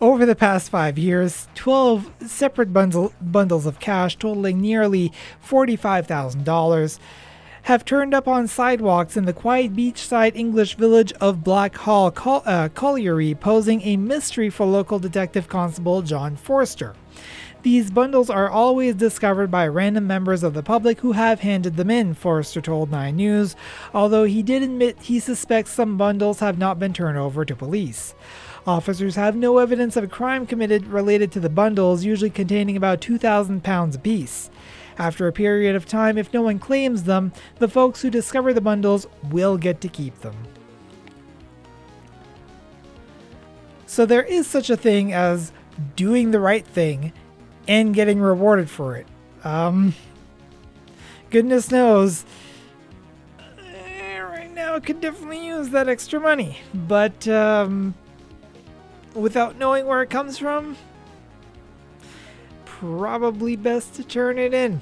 Over 0.00 0.24
the 0.24 0.34
past 0.34 0.70
five 0.70 0.96
years, 0.96 1.46
12 1.56 2.10
separate 2.26 2.72
bundle, 2.72 3.12
bundles 3.20 3.66
of 3.66 3.80
cash 3.80 4.16
totaling 4.16 4.62
nearly 4.62 5.12
$45,000 5.46 6.98
have 7.64 7.84
turned 7.84 8.14
up 8.14 8.26
on 8.26 8.48
sidewalks 8.48 9.18
in 9.18 9.26
the 9.26 9.34
quiet 9.34 9.76
beachside 9.76 10.34
English 10.34 10.76
village 10.76 11.12
of 11.20 11.44
Blackhall 11.44 12.14
Col- 12.14 12.42
uh, 12.46 12.70
Colliery, 12.70 13.34
posing 13.34 13.82
a 13.82 13.98
mystery 13.98 14.48
for 14.48 14.64
local 14.64 14.98
detective 14.98 15.48
constable 15.48 16.00
John 16.00 16.34
Forster. 16.34 16.94
These 17.68 17.90
bundles 17.90 18.30
are 18.30 18.48
always 18.48 18.94
discovered 18.94 19.50
by 19.50 19.68
random 19.68 20.06
members 20.06 20.42
of 20.42 20.54
the 20.54 20.62
public 20.62 21.00
who 21.00 21.12
have 21.12 21.40
handed 21.40 21.76
them 21.76 21.90
in, 21.90 22.14
Forster 22.14 22.62
told 22.62 22.90
9 22.90 23.14
News, 23.14 23.56
although 23.92 24.24
he 24.24 24.42
did 24.42 24.62
admit 24.62 25.02
he 25.02 25.20
suspects 25.20 25.72
some 25.72 25.98
bundles 25.98 26.40
have 26.40 26.56
not 26.56 26.78
been 26.78 26.94
turned 26.94 27.18
over 27.18 27.44
to 27.44 27.54
police. 27.54 28.14
Officers 28.66 29.16
have 29.16 29.36
no 29.36 29.58
evidence 29.58 29.98
of 29.98 30.04
a 30.04 30.08
crime 30.08 30.46
committed 30.46 30.86
related 30.86 31.30
to 31.32 31.40
the 31.40 31.50
bundles, 31.50 32.06
usually 32.06 32.30
containing 32.30 32.74
about 32.74 33.02
2,000 33.02 33.62
pounds 33.62 33.96
apiece. 33.96 34.48
After 34.96 35.28
a 35.28 35.32
period 35.32 35.76
of 35.76 35.84
time, 35.84 36.16
if 36.16 36.32
no 36.32 36.40
one 36.40 36.58
claims 36.58 37.02
them, 37.02 37.34
the 37.58 37.68
folks 37.68 38.00
who 38.00 38.08
discover 38.08 38.54
the 38.54 38.62
bundles 38.62 39.06
will 39.24 39.58
get 39.58 39.82
to 39.82 39.88
keep 39.88 40.18
them. 40.20 40.36
So 43.84 44.06
there 44.06 44.24
is 44.24 44.46
such 44.46 44.70
a 44.70 44.76
thing 44.78 45.12
as 45.12 45.52
doing 45.96 46.30
the 46.30 46.40
right 46.40 46.66
thing 46.66 47.12
and 47.68 47.94
getting 47.94 48.18
rewarded 48.18 48.68
for 48.68 48.96
it. 48.96 49.06
Um, 49.44 49.94
goodness 51.30 51.70
knows, 51.70 52.24
eh, 53.38 54.18
right 54.18 54.52
now 54.52 54.74
I 54.74 54.80
could 54.80 55.00
definitely 55.00 55.46
use 55.46 55.68
that 55.68 55.88
extra 55.88 56.18
money, 56.18 56.58
but 56.74 57.28
um, 57.28 57.94
without 59.14 59.56
knowing 59.56 59.86
where 59.86 60.02
it 60.02 60.10
comes 60.10 60.38
from, 60.38 60.76
probably 62.64 63.54
best 63.54 63.94
to 63.94 64.04
turn 64.04 64.38
it 64.38 64.54
in. 64.54 64.80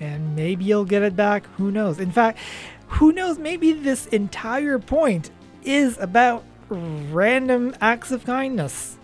And 0.00 0.36
maybe 0.36 0.64
you'll 0.64 0.84
get 0.84 1.02
it 1.02 1.16
back. 1.16 1.46
Who 1.56 1.72
knows? 1.72 1.98
In 1.98 2.12
fact, 2.12 2.38
who 2.86 3.10
knows? 3.10 3.38
Maybe 3.38 3.72
this 3.72 4.06
entire 4.08 4.78
point 4.78 5.30
is 5.64 5.98
about 5.98 6.44
random 6.68 7.74
acts 7.80 8.10
of 8.10 8.24
kindness. 8.24 8.97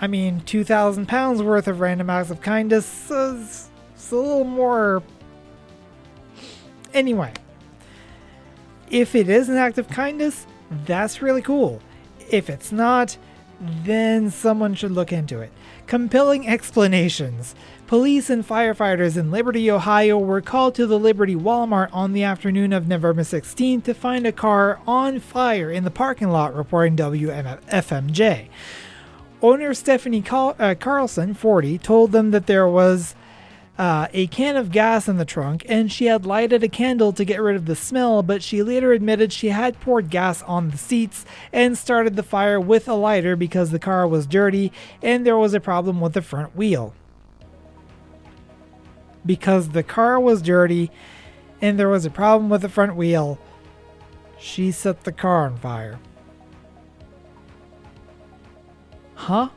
I 0.00 0.06
mean, 0.06 0.40
2,000 0.40 1.06
pounds 1.06 1.42
worth 1.42 1.68
of 1.68 1.80
random 1.80 2.08
acts 2.08 2.30
of 2.30 2.40
kindness 2.40 3.10
is, 3.10 3.68
is 3.96 4.12
a 4.12 4.16
little 4.16 4.44
more. 4.44 5.02
Anyway, 6.94 7.34
if 8.90 9.14
it 9.14 9.28
is 9.28 9.48
an 9.48 9.56
act 9.56 9.76
of 9.76 9.88
kindness, 9.88 10.46
that's 10.86 11.20
really 11.20 11.42
cool. 11.42 11.82
If 12.30 12.48
it's 12.48 12.72
not, 12.72 13.18
then 13.60 14.30
someone 14.30 14.74
should 14.74 14.92
look 14.92 15.12
into 15.12 15.40
it. 15.40 15.52
Compelling 15.86 16.48
explanations. 16.48 17.54
Police 17.86 18.30
and 18.30 18.46
firefighters 18.46 19.18
in 19.18 19.30
Liberty, 19.30 19.70
Ohio 19.70 20.16
were 20.16 20.40
called 20.40 20.74
to 20.76 20.86
the 20.86 20.98
Liberty 20.98 21.34
Walmart 21.34 21.90
on 21.92 22.12
the 22.12 22.22
afternoon 22.22 22.72
of 22.72 22.88
November 22.88 23.22
16 23.22 23.82
to 23.82 23.92
find 23.92 24.26
a 24.26 24.32
car 24.32 24.80
on 24.86 25.20
fire 25.20 25.70
in 25.70 25.84
the 25.84 25.90
parking 25.90 26.30
lot, 26.30 26.54
reporting 26.54 26.96
WFMJ. 26.96 28.48
Owner 29.42 29.72
Stephanie 29.72 30.22
uh, 30.30 30.74
Carlson, 30.78 31.32
40, 31.32 31.78
told 31.78 32.12
them 32.12 32.30
that 32.30 32.46
there 32.46 32.68
was 32.68 33.14
uh, 33.78 34.06
a 34.12 34.26
can 34.26 34.58
of 34.58 34.70
gas 34.70 35.08
in 35.08 35.16
the 35.16 35.24
trunk, 35.24 35.64
and 35.66 35.90
she 35.90 36.04
had 36.04 36.26
lighted 36.26 36.62
a 36.62 36.68
candle 36.68 37.14
to 37.14 37.24
get 37.24 37.40
rid 37.40 37.56
of 37.56 37.64
the 37.64 37.74
smell, 37.74 38.22
but 38.22 38.42
she 38.42 38.62
later 38.62 38.92
admitted 38.92 39.32
she 39.32 39.48
had 39.48 39.80
poured 39.80 40.10
gas 40.10 40.42
on 40.42 40.68
the 40.68 40.76
seats 40.76 41.24
and 41.54 41.78
started 41.78 42.16
the 42.16 42.22
fire 42.22 42.60
with 42.60 42.86
a 42.86 42.94
lighter 42.94 43.34
because 43.34 43.70
the 43.70 43.78
car 43.78 44.06
was 44.06 44.26
dirty 44.26 44.70
and 45.02 45.24
there 45.24 45.38
was 45.38 45.54
a 45.54 45.60
problem 45.60 46.02
with 46.02 46.12
the 46.12 46.20
front 46.20 46.54
wheel. 46.54 46.92
Because 49.24 49.70
the 49.70 49.82
car 49.82 50.20
was 50.20 50.42
dirty 50.42 50.90
and 51.62 51.78
there 51.78 51.88
was 51.88 52.04
a 52.04 52.10
problem 52.10 52.50
with 52.50 52.60
the 52.60 52.68
front 52.68 52.94
wheel, 52.94 53.38
she 54.38 54.70
set 54.70 55.04
the 55.04 55.12
car 55.12 55.46
on 55.46 55.56
fire. 55.56 55.98
Huh? 59.20 59.50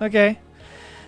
Okay. 0.00 0.38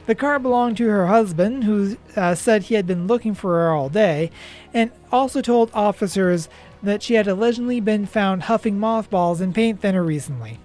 The 0.04 0.14
car 0.14 0.38
belonged 0.38 0.76
to 0.76 0.88
her 0.88 1.06
husband, 1.06 1.64
who 1.64 1.96
uh, 2.16 2.34
said 2.34 2.64
he 2.64 2.74
had 2.74 2.86
been 2.86 3.06
looking 3.06 3.34
for 3.34 3.54
her 3.54 3.72
all 3.72 3.88
day, 3.88 4.30
and 4.74 4.90
also 5.10 5.40
told 5.40 5.70
officers 5.72 6.50
that 6.82 7.02
she 7.02 7.14
had 7.14 7.26
allegedly 7.26 7.80
been 7.80 8.04
found 8.04 8.42
huffing 8.42 8.78
mothballs 8.78 9.40
and 9.40 9.54
paint 9.54 9.80
thinner 9.80 10.04
recently. 10.04 10.58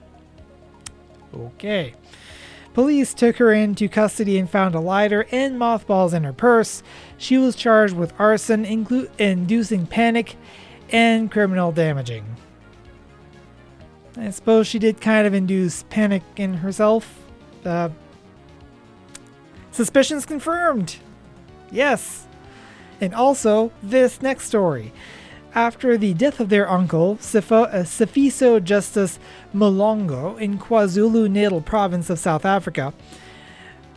Okay. 1.34 1.94
Police 2.74 3.14
took 3.14 3.38
her 3.38 3.54
into 3.54 3.88
custody 3.88 4.38
and 4.38 4.50
found 4.50 4.76
a 4.76 4.82
lighter 4.82 5.26
and 5.32 5.58
mothballs 5.58 6.14
in 6.14 6.26
her 6.26 6.34
purse. 6.34 6.84
She 7.18 7.38
was 7.38 7.56
charged 7.56 7.96
with 7.96 8.14
arson, 8.20 8.66
inclu- 8.66 9.10
inducing 9.18 9.88
panic, 9.88 10.36
and 10.92 11.32
criminal 11.32 11.72
damaging. 11.72 12.26
I 14.18 14.30
suppose 14.30 14.68
she 14.68 14.80
did 14.80 15.02
kind 15.02 15.26
of 15.26 15.34
induce 15.34 15.84
panic 15.84 16.24
in 16.36 16.56
herself. 16.56 17.20
Uh, 17.66 17.90
suspicions 19.72 20.26
confirmed. 20.26 20.98
Yes. 21.72 22.28
And 23.02 23.14
also, 23.14 23.72
this 23.82 24.22
next 24.22 24.46
story. 24.48 24.94
After 25.56 25.98
the 25.98 26.14
death 26.14 26.40
of 26.40 26.50
their 26.50 26.70
uncle, 26.70 27.18
Sifo, 27.18 27.66
uh, 27.66 27.84
Sifiso 27.84 28.64
Justice 28.64 29.20
Molongo 29.54 30.40
in 30.40 30.58
KwaZulu 30.58 31.30
Natal 31.30 31.62
province 31.62 32.10
of 32.10 32.20
South 32.20 32.46
Africa, 32.46 32.94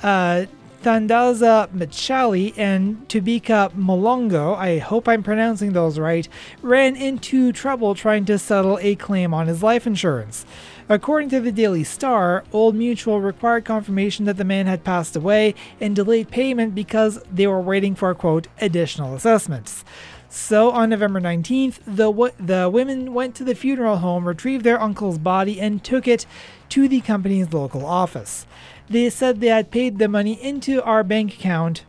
uh, 0.03 0.47
Thandaza 0.87 1.69
Machali 1.71 2.57
and 2.57 3.09
Tubika 3.09 3.73
Molongo, 3.73 4.57
I 4.57 4.79
hope 4.79 5.09
I'm 5.09 5.25
pronouncing 5.25 5.73
those 5.73 5.99
right, 5.99 6.29
ran 6.63 6.95
into 6.95 7.51
trouble 7.51 7.97
trying 7.97 8.25
to 8.27 8.39
settle 8.39 8.79
a 8.81 8.95
claim 8.95 9.35
on 9.35 9.49
his 9.49 9.65
life 9.65 9.85
insurance. 9.85 10.47
According 10.89 11.31
to 11.31 11.41
the 11.41 11.51
Daily 11.51 11.83
Star, 11.83 12.45
Old 12.53 12.77
Mutual 12.77 13.21
required 13.21 13.65
confirmation 13.65 14.27
that 14.27 14.37
the 14.37 14.45
man 14.45 14.67
had 14.67 14.85
passed 14.85 15.17
away 15.17 15.57
and 15.81 15.97
delayed 15.97 16.31
payment 16.31 16.73
because 16.77 17.21
they 17.33 17.49
were 17.49 17.61
waiting 17.61 17.97
for, 17.97 18.15
quote, 18.15 18.47
additional 18.61 19.17
assessments. 19.17 19.85
So 20.29 20.71
on 20.71 20.91
November 20.91 21.21
19th, 21.21 21.81
the, 21.85 22.13
w- 22.13 22.33
the 22.39 22.71
women 22.73 23.13
went 23.13 23.35
to 23.37 23.45
the 23.45 23.57
funeral 23.57 23.97
home, 23.97 24.29
retrieved 24.29 24.65
their 24.65 24.81
uncle's 24.81 25.19
body, 25.19 25.61
and 25.61 25.83
took 25.83 26.07
it 26.07 26.27
to 26.69 26.87
the 26.87 27.01
company's 27.01 27.53
local 27.53 27.85
office. 27.85 28.47
They 28.89 29.11
said 29.11 29.41
they 29.41 29.49
had 29.49 29.71
paid 29.71 29.99
the 29.99 30.09
money 30.09 30.41
into 30.43 30.83
our 30.83 31.03
bank 31.03 31.35
account, 31.35 31.85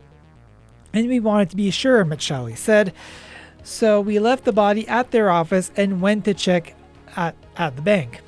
and 0.92 1.08
we 1.08 1.20
wanted 1.20 1.50
to 1.50 1.56
be 1.56 1.70
sure, 1.70 2.04
Machali 2.04 2.56
said. 2.56 2.92
So 3.62 4.00
we 4.00 4.18
left 4.18 4.44
the 4.44 4.52
body 4.52 4.88
at 4.88 5.10
their 5.10 5.30
office 5.30 5.70
and 5.76 6.00
went 6.00 6.24
to 6.24 6.34
check 6.34 6.74
at, 7.16 7.36
at 7.56 7.76
the 7.76 7.82
bank. 7.82 8.20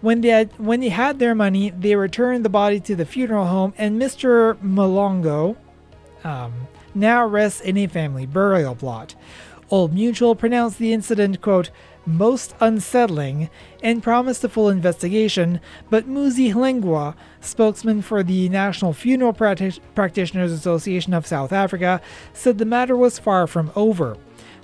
When 0.00 0.22
they 0.22 0.28
had 0.28 0.58
when 0.58 0.80
they 0.80 0.88
had 0.88 1.18
their 1.18 1.34
money, 1.34 1.70
they 1.70 1.94
returned 1.94 2.44
the 2.44 2.50
body 2.50 2.80
to 2.80 2.96
the 2.96 3.04
funeral 3.04 3.46
home, 3.46 3.74
and 3.76 4.00
Mr. 4.00 4.56
Malongo 4.62 5.56
um, 6.24 6.52
now 6.94 7.26
rests 7.26 7.60
in 7.60 7.76
a 7.76 7.86
family 7.86 8.26
burial 8.26 8.74
plot. 8.74 9.14
Old 9.70 9.94
Mutual 9.94 10.34
pronounced 10.34 10.78
the 10.78 10.92
incident, 10.92 11.40
quote, 11.40 11.70
most 12.06 12.54
unsettling 12.60 13.50
and 13.82 14.02
promised 14.02 14.42
a 14.44 14.48
full 14.48 14.68
investigation, 14.68 15.60
but 15.90 16.08
Muzi 16.08 16.52
Hlengwa, 16.52 17.14
spokesman 17.40 18.02
for 18.02 18.22
the 18.22 18.48
National 18.48 18.92
Funeral 18.92 19.32
Practi- 19.32 19.80
Practitioners 19.94 20.52
Association 20.52 21.14
of 21.14 21.26
South 21.26 21.52
Africa, 21.52 22.00
said 22.32 22.58
the 22.58 22.64
matter 22.64 22.96
was 22.96 23.18
far 23.18 23.46
from 23.46 23.70
over. 23.76 24.16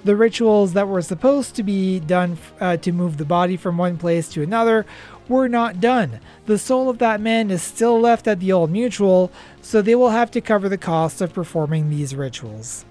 The 0.05 0.16
rituals 0.16 0.72
that 0.72 0.88
were 0.88 1.03
supposed 1.03 1.57
to 1.57 1.62
be 1.62 1.99
done 1.99 2.38
uh, 2.61 2.77
to 2.79 2.92
move 2.92 3.16
the 3.16 3.25
body 3.25 3.57
from 3.57 3.77
one 3.77 3.96
place 3.96 4.29
to 4.31 4.42
another 4.42 4.87
were 5.29 5.49
not 5.49 5.81
done. 5.81 6.20
The 6.46 6.59
soul 6.59 6.88
of 6.88 6.99
that 6.99 7.20
man 7.20 7.51
is 7.51 7.62
still 7.62 7.99
left 8.01 8.29
at 8.29 8.40
the 8.40 8.53
old 8.53 8.70
mutual, 8.70 9.33
so 9.61 9.83
they 9.83 9.94
will 9.96 10.11
have 10.11 10.31
to 10.31 10.40
cover 10.40 10.68
the 10.68 10.79
cost 10.79 11.20
of 11.20 11.35
performing 11.35 11.90
these 11.90 12.14
rituals. 12.14 12.86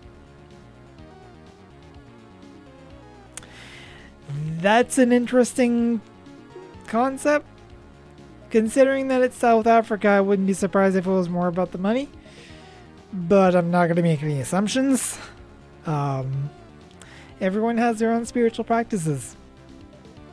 That's 4.66 4.98
an 4.98 5.12
interesting 5.12 6.02
concept. 6.88 7.46
Considering 8.50 9.10
that 9.10 9.22
it's 9.22 9.38
South 9.38 9.68
Africa, 9.68 10.08
I 10.08 10.22
wouldn't 10.22 10.48
be 10.48 10.56
surprised 10.56 10.96
if 10.96 11.06
it 11.06 11.12
was 11.12 11.30
more 11.30 11.46
about 11.46 11.72
the 11.72 11.78
money. 11.78 12.10
But 13.14 13.56
I'm 13.56 13.70
not 13.70 13.86
going 13.86 13.98
to 13.98 14.02
make 14.02 14.24
any 14.24 14.42
assumptions. 14.42 15.20
Um, 15.86 16.50
everyone 17.40 17.78
has 17.78 18.00
their 18.00 18.12
own 18.12 18.26
spiritual 18.26 18.66
practices. 18.66 19.36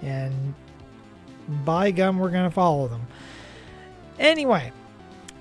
And 0.01 0.55
by 1.62 1.90
gum, 1.90 2.18
we're 2.18 2.31
going 2.31 2.49
to 2.49 2.55
follow 2.55 2.88
them. 2.88 3.07
Anyway, 4.18 4.73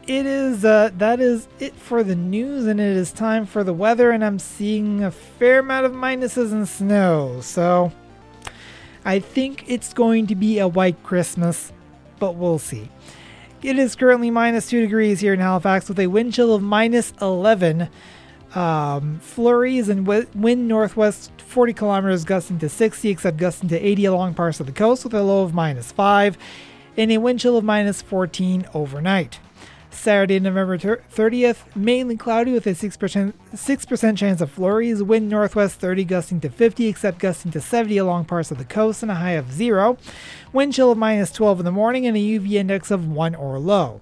it 0.05 0.25
is 0.25 0.65
uh, 0.65 0.91
that 0.97 1.21
is 1.21 1.47
it 1.59 1.75
for 1.75 2.03
the 2.03 2.17
news, 2.17 2.65
and 2.67 2.81
it 2.81 2.97
is 2.97 3.13
time 3.13 3.45
for 3.45 3.63
the 3.63 3.73
weather. 3.73 4.11
And 4.11 4.21
I'm 4.21 4.37
seeing 4.37 5.01
a 5.01 5.11
fair 5.11 5.59
amount 5.59 5.85
of 5.85 5.93
minuses 5.93 6.51
and 6.51 6.67
snow, 6.67 7.39
so 7.39 7.93
I 9.05 9.19
think 9.19 9.65
it's 9.67 9.93
going 9.93 10.27
to 10.27 10.35
be 10.35 10.59
a 10.59 10.67
white 10.67 11.01
Christmas, 11.03 11.73
but 12.19 12.35
we'll 12.35 12.59
see. 12.59 12.89
It 13.63 13.77
is 13.77 13.95
currently 13.95 14.31
minus 14.31 14.69
two 14.69 14.81
degrees 14.81 15.19
here 15.19 15.33
in 15.33 15.39
Halifax 15.39 15.87
with 15.87 15.99
a 15.99 16.07
wind 16.07 16.33
chill 16.33 16.53
of 16.53 16.61
minus 16.61 17.13
11. 17.21 17.89
Um, 18.53 19.19
flurries 19.19 19.87
and 19.87 20.05
wind 20.05 20.67
northwest 20.67 21.31
40 21.37 21.73
kilometers 21.73 22.25
gusting 22.25 22.59
to 22.59 22.69
60, 22.69 23.09
except 23.09 23.37
gusting 23.37 23.69
to 23.69 23.79
80 23.79 24.05
along 24.05 24.33
parts 24.33 24.59
of 24.59 24.65
the 24.65 24.71
coast 24.71 25.03
with 25.03 25.13
a 25.13 25.21
low 25.21 25.43
of 25.43 25.53
minus 25.53 25.91
5 25.91 26.37
and 26.97 27.11
a 27.11 27.17
wind 27.17 27.39
chill 27.39 27.57
of 27.57 27.63
minus 27.63 28.01
14 28.01 28.67
overnight. 28.73 29.39
Saturday, 29.93 30.39
November 30.39 30.77
30th, 30.77 31.75
mainly 31.75 32.17
cloudy 32.17 32.53
with 32.53 32.65
a 32.65 32.71
6%, 32.71 33.33
6% 33.53 34.17
chance 34.17 34.41
of 34.41 34.49
flurries, 34.49 35.03
wind 35.03 35.29
northwest 35.29 35.79
30 35.79 36.05
gusting 36.05 36.39
to 36.41 36.49
50, 36.49 36.87
except 36.87 37.19
gusting 37.19 37.51
to 37.51 37.61
70 37.61 37.97
along 37.97 38.25
parts 38.25 38.51
of 38.51 38.57
the 38.57 38.65
coast, 38.65 39.03
and 39.03 39.11
a 39.11 39.15
high 39.15 39.31
of 39.31 39.51
0. 39.51 39.97
Wind 40.53 40.73
chill 40.73 40.91
of 40.91 40.97
minus 40.97 41.31
12 41.31 41.59
in 41.59 41.65
the 41.65 41.71
morning, 41.71 42.07
and 42.07 42.17
a 42.17 42.19
UV 42.19 42.53
index 42.53 42.89
of 42.89 43.07
1 43.07 43.35
or 43.35 43.59
low. 43.59 44.01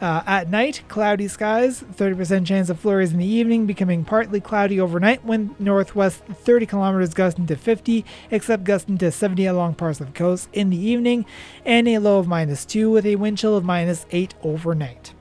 Uh, 0.00 0.22
at 0.26 0.48
night, 0.48 0.82
cloudy 0.86 1.26
skies, 1.26 1.82
30% 1.82 2.46
chance 2.46 2.70
of 2.70 2.78
flurries 2.78 3.12
in 3.12 3.18
the 3.18 3.26
evening, 3.26 3.66
becoming 3.66 4.04
partly 4.04 4.40
cloudy 4.40 4.80
overnight. 4.80 5.24
Wind 5.24 5.56
northwest 5.58 6.22
30 6.24 6.66
kilometers 6.66 7.14
gusting 7.14 7.46
to 7.46 7.56
50, 7.56 8.04
except 8.30 8.62
gusting 8.62 8.96
to 8.98 9.10
70 9.10 9.46
along 9.46 9.74
parts 9.74 10.00
of 10.00 10.14
coast 10.14 10.48
in 10.52 10.70
the 10.70 10.76
evening, 10.76 11.26
and 11.64 11.88
a 11.88 11.98
low 11.98 12.20
of 12.20 12.28
minus 12.28 12.64
2 12.64 12.88
with 12.88 13.04
a 13.04 13.16
wind 13.16 13.38
chill 13.38 13.56
of 13.56 13.64
minus 13.64 14.06
8 14.12 14.34
overnight. 14.44 15.14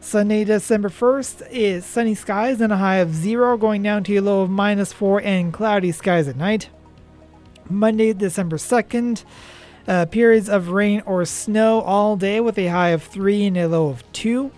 Sunday, 0.00 0.42
December 0.42 0.88
1st 0.88 1.46
is 1.50 1.84
sunny 1.84 2.14
skies 2.14 2.62
and 2.62 2.72
a 2.72 2.78
high 2.78 2.96
of 2.96 3.14
0, 3.14 3.58
going 3.58 3.82
down 3.82 4.04
to 4.04 4.16
a 4.16 4.22
low 4.22 4.40
of 4.40 4.48
minus 4.48 4.90
4 4.90 5.20
and 5.20 5.52
cloudy 5.52 5.92
skies 5.92 6.28
at 6.28 6.36
night. 6.36 6.70
Monday, 7.68 8.14
December 8.14 8.56
2nd, 8.56 9.24
uh, 9.88 10.04
periods 10.06 10.48
of 10.48 10.68
rain 10.68 11.02
or 11.06 11.24
snow 11.24 11.80
all 11.80 12.14
day 12.16 12.40
with 12.40 12.58
a 12.58 12.68
high 12.68 12.90
of 12.90 13.02
3 13.02 13.46
and 13.46 13.56
a 13.56 13.66
low 13.66 13.88
of 13.88 14.12
2. 14.12 14.52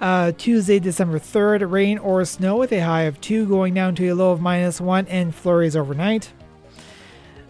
Uh, 0.00 0.32
Tuesday, 0.32 0.78
December 0.78 1.18
3rd, 1.18 1.70
rain 1.70 1.98
or 1.98 2.22
snow 2.26 2.56
with 2.56 2.70
a 2.72 2.80
high 2.80 3.02
of 3.02 3.20
2 3.22 3.46
going 3.46 3.72
down 3.72 3.94
to 3.94 4.06
a 4.08 4.14
low 4.14 4.32
of 4.32 4.40
minus 4.40 4.80
1 4.80 5.06
and 5.08 5.34
flurries 5.34 5.74
overnight. 5.74 6.32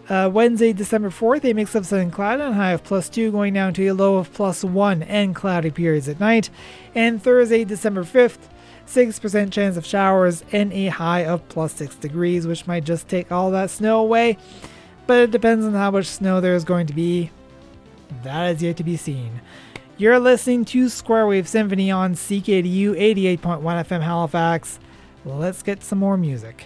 Uh, 0.07 0.29
Wednesday, 0.31 0.71
December 0.71 1.09
4th, 1.09 1.43
a 1.43 1.53
mix 1.53 1.75
of 1.75 1.85
sun 1.85 1.99
and 1.99 2.13
cloud 2.13 2.39
and 2.39 2.53
a 2.53 2.53
high 2.53 2.71
of 2.71 2.83
plus 2.83 3.09
2 3.09 3.31
going 3.31 3.53
down 3.53 3.73
to 3.73 3.87
a 3.87 3.93
low 3.93 4.15
of 4.17 4.31
plus 4.31 4.63
1 4.63 5.03
and 5.03 5.35
cloudy 5.35 5.71
periods 5.71 6.07
at 6.07 6.19
night. 6.19 6.49
And 6.93 7.21
Thursday, 7.21 7.65
December 7.65 8.03
5th, 8.03 8.47
6% 8.87 9.51
chance 9.51 9.75
of 9.75 9.85
showers 9.85 10.45
and 10.51 10.71
a 10.71 10.87
high 10.87 11.25
of 11.25 11.47
plus 11.49 11.73
6 11.73 11.95
degrees, 11.95 12.47
which 12.47 12.67
might 12.67 12.85
just 12.85 13.09
take 13.09 13.31
all 13.31 13.51
that 13.51 13.71
snow 13.71 13.99
away 13.99 14.37
but 15.07 15.17
it 15.17 15.31
depends 15.31 15.65
on 15.65 15.73
how 15.73 15.91
much 15.91 16.07
snow 16.07 16.41
there 16.41 16.55
is 16.55 16.63
going 16.63 16.87
to 16.87 16.93
be. 16.93 17.31
That 18.23 18.55
is 18.55 18.63
yet 18.63 18.77
to 18.77 18.83
be 18.83 18.97
seen. 18.97 19.41
You're 19.97 20.19
listening 20.19 20.65
to 20.65 20.89
Square 20.89 21.27
Wave 21.27 21.47
Symphony 21.47 21.89
on 21.89 22.15
CKDU 22.15 22.95
88.1 23.39 23.61
FM 23.61 24.01
Halifax. 24.01 24.79
Let's 25.23 25.63
get 25.63 25.83
some 25.83 25.99
more 25.99 26.17
music. 26.17 26.65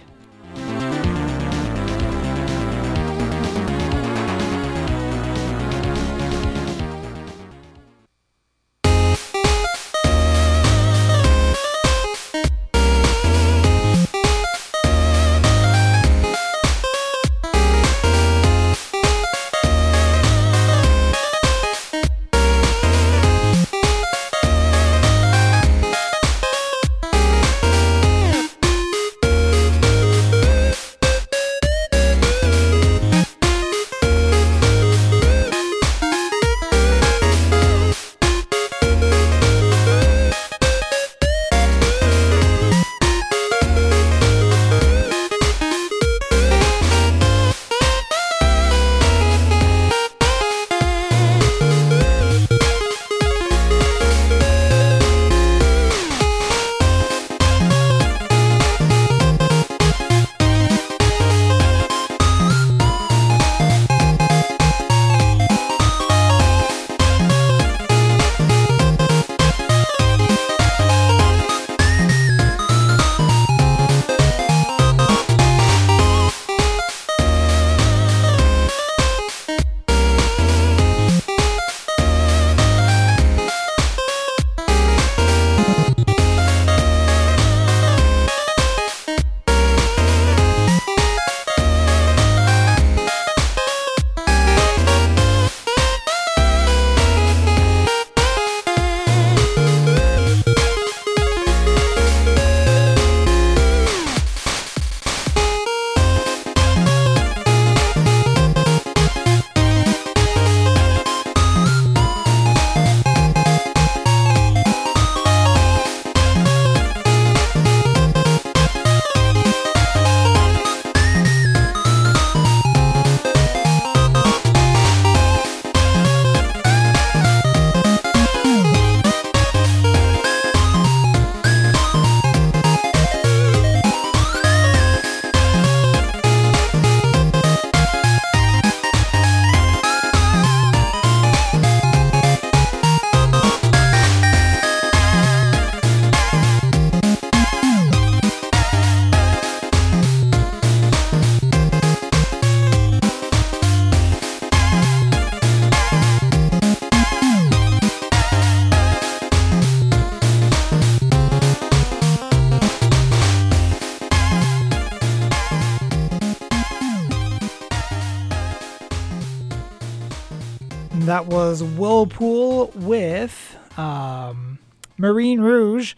Was 171.50 171.64
Whirlpool 171.64 172.70
with 172.76 173.58
um, 173.76 174.60
Marine 174.96 175.40
Rouge. 175.40 175.96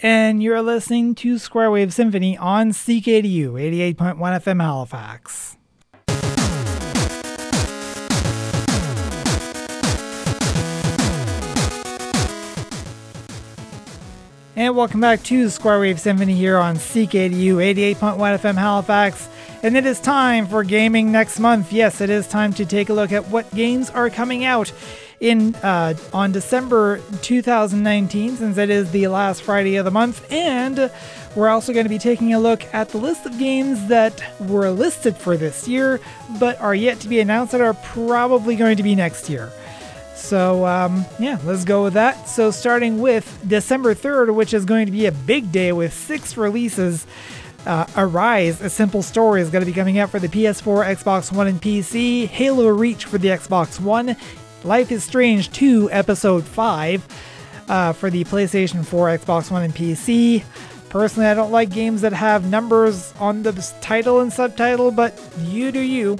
And 0.00 0.40
you're 0.40 0.62
listening 0.62 1.16
to 1.16 1.36
Square 1.40 1.72
Wave 1.72 1.92
Symphony 1.92 2.38
on 2.38 2.70
CKDU 2.70 3.54
88.1 3.96 4.16
FM 4.16 4.62
Halifax. 4.62 5.56
And 14.54 14.76
welcome 14.76 15.00
back 15.00 15.24
to 15.24 15.50
Square 15.50 15.80
Wave 15.80 15.98
Symphony 15.98 16.34
here 16.34 16.56
on 16.56 16.76
CKDU 16.76 17.56
88.1 17.96 18.16
FM 18.16 18.54
Halifax. 18.54 19.28
And 19.64 19.78
it 19.78 19.86
is 19.86 19.98
time 19.98 20.46
for 20.46 20.62
gaming 20.62 21.10
next 21.10 21.40
month. 21.40 21.72
Yes, 21.72 22.02
it 22.02 22.10
is 22.10 22.28
time 22.28 22.52
to 22.52 22.66
take 22.66 22.90
a 22.90 22.92
look 22.92 23.12
at 23.12 23.28
what 23.28 23.50
games 23.54 23.88
are 23.88 24.10
coming 24.10 24.44
out 24.44 24.70
in 25.20 25.54
uh, 25.54 25.94
on 26.12 26.32
December 26.32 27.00
2019, 27.22 28.36
since 28.36 28.58
it 28.58 28.68
is 28.68 28.90
the 28.90 29.06
last 29.08 29.40
Friday 29.40 29.76
of 29.76 29.86
the 29.86 29.90
month. 29.90 30.30
And 30.30 30.90
we're 31.34 31.48
also 31.48 31.72
going 31.72 31.86
to 31.86 31.88
be 31.88 31.98
taking 31.98 32.34
a 32.34 32.38
look 32.38 32.62
at 32.74 32.90
the 32.90 32.98
list 32.98 33.24
of 33.24 33.38
games 33.38 33.88
that 33.88 34.22
were 34.38 34.68
listed 34.68 35.16
for 35.16 35.34
this 35.38 35.66
year, 35.66 35.98
but 36.38 36.60
are 36.60 36.74
yet 36.74 37.00
to 37.00 37.08
be 37.08 37.20
announced 37.20 37.52
that 37.52 37.62
are 37.62 37.72
probably 37.72 38.56
going 38.56 38.76
to 38.76 38.82
be 38.82 38.94
next 38.94 39.30
year. 39.30 39.50
So, 40.14 40.66
um, 40.66 41.06
yeah, 41.18 41.38
let's 41.42 41.64
go 41.64 41.84
with 41.84 41.94
that. 41.94 42.28
So, 42.28 42.50
starting 42.50 43.00
with 43.00 43.42
December 43.48 43.94
3rd, 43.94 44.34
which 44.34 44.52
is 44.52 44.66
going 44.66 44.84
to 44.84 44.92
be 44.92 45.06
a 45.06 45.12
big 45.12 45.50
day 45.50 45.72
with 45.72 45.94
six 45.94 46.36
releases. 46.36 47.06
Uh, 47.66 47.86
Arise, 47.96 48.60
a 48.60 48.68
simple 48.68 49.02
story, 49.02 49.40
is 49.40 49.50
going 49.50 49.62
to 49.62 49.66
be 49.66 49.72
coming 49.72 49.98
out 49.98 50.10
for 50.10 50.18
the 50.18 50.28
PS4, 50.28 50.96
Xbox 50.96 51.32
One, 51.32 51.46
and 51.46 51.60
PC. 51.60 52.26
Halo 52.26 52.68
Reach 52.68 53.06
for 53.06 53.18
the 53.18 53.28
Xbox 53.28 53.80
One. 53.80 54.16
Life 54.64 54.92
is 54.92 55.04
Strange 55.04 55.50
2, 55.52 55.90
Episode 55.90 56.44
5 56.44 57.06
uh, 57.68 57.92
for 57.94 58.10
the 58.10 58.24
PlayStation 58.24 58.84
4, 58.84 59.18
Xbox 59.18 59.50
One, 59.50 59.62
and 59.62 59.74
PC. 59.74 60.44
Personally, 60.90 61.28
I 61.28 61.34
don't 61.34 61.50
like 61.50 61.70
games 61.70 62.02
that 62.02 62.12
have 62.12 62.48
numbers 62.48 63.12
on 63.18 63.42
the 63.42 63.52
title 63.80 64.20
and 64.20 64.32
subtitle, 64.32 64.90
but 64.90 65.18
you 65.40 65.72
do 65.72 65.80
you. 65.80 66.18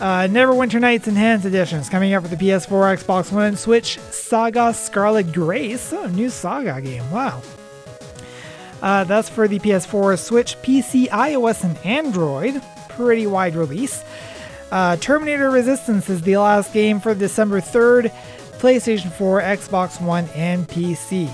Uh, 0.00 0.28
Neverwinter 0.28 0.80
Nights 0.80 1.08
Enhanced 1.08 1.44
Edition 1.44 1.80
is 1.80 1.88
coming 1.88 2.12
out 2.12 2.22
for 2.22 2.28
the 2.28 2.36
PS4, 2.36 2.98
Xbox 2.98 3.32
One, 3.32 3.46
and 3.46 3.58
Switch. 3.58 3.98
Saga 3.98 4.72
Scarlet 4.72 5.32
Grace, 5.32 5.92
oh, 5.92 6.06
new 6.06 6.30
Saga 6.30 6.80
game. 6.80 7.10
Wow. 7.10 7.42
Uh, 8.82 9.04
that's 9.04 9.28
for 9.28 9.48
the 9.48 9.58
PS4, 9.58 10.18
Switch, 10.18 10.56
PC, 10.62 11.08
iOS, 11.08 11.64
and 11.64 11.76
Android. 11.78 12.62
Pretty 12.88 13.26
wide 13.26 13.54
release. 13.54 14.04
Uh, 14.70 14.96
Terminator 14.96 15.50
Resistance 15.50 16.10
is 16.10 16.22
the 16.22 16.36
last 16.36 16.72
game 16.72 17.00
for 17.00 17.14
December 17.14 17.60
3rd, 17.60 18.12
PlayStation 18.58 19.10
4, 19.12 19.40
Xbox 19.40 20.00
One, 20.00 20.28
and 20.34 20.68
PC. 20.68 21.30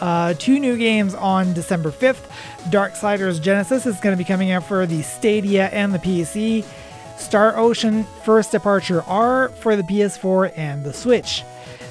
Uh, 0.00 0.34
two 0.34 0.58
new 0.58 0.76
games 0.76 1.14
on 1.14 1.52
December 1.52 1.90
5th. 1.90 2.28
Darksiders 2.70 3.40
Genesis 3.40 3.86
is 3.86 3.98
going 4.00 4.16
to 4.16 4.18
be 4.18 4.26
coming 4.26 4.50
out 4.50 4.64
for 4.64 4.86
the 4.86 5.02
Stadia 5.02 5.68
and 5.68 5.92
the 5.92 5.98
PC. 5.98 6.64
Star 7.16 7.56
Ocean 7.56 8.04
First 8.24 8.52
Departure 8.52 9.02
R 9.02 9.48
for 9.48 9.76
the 9.76 9.82
PS4 9.82 10.52
and 10.56 10.84
the 10.84 10.92
Switch. 10.92 11.42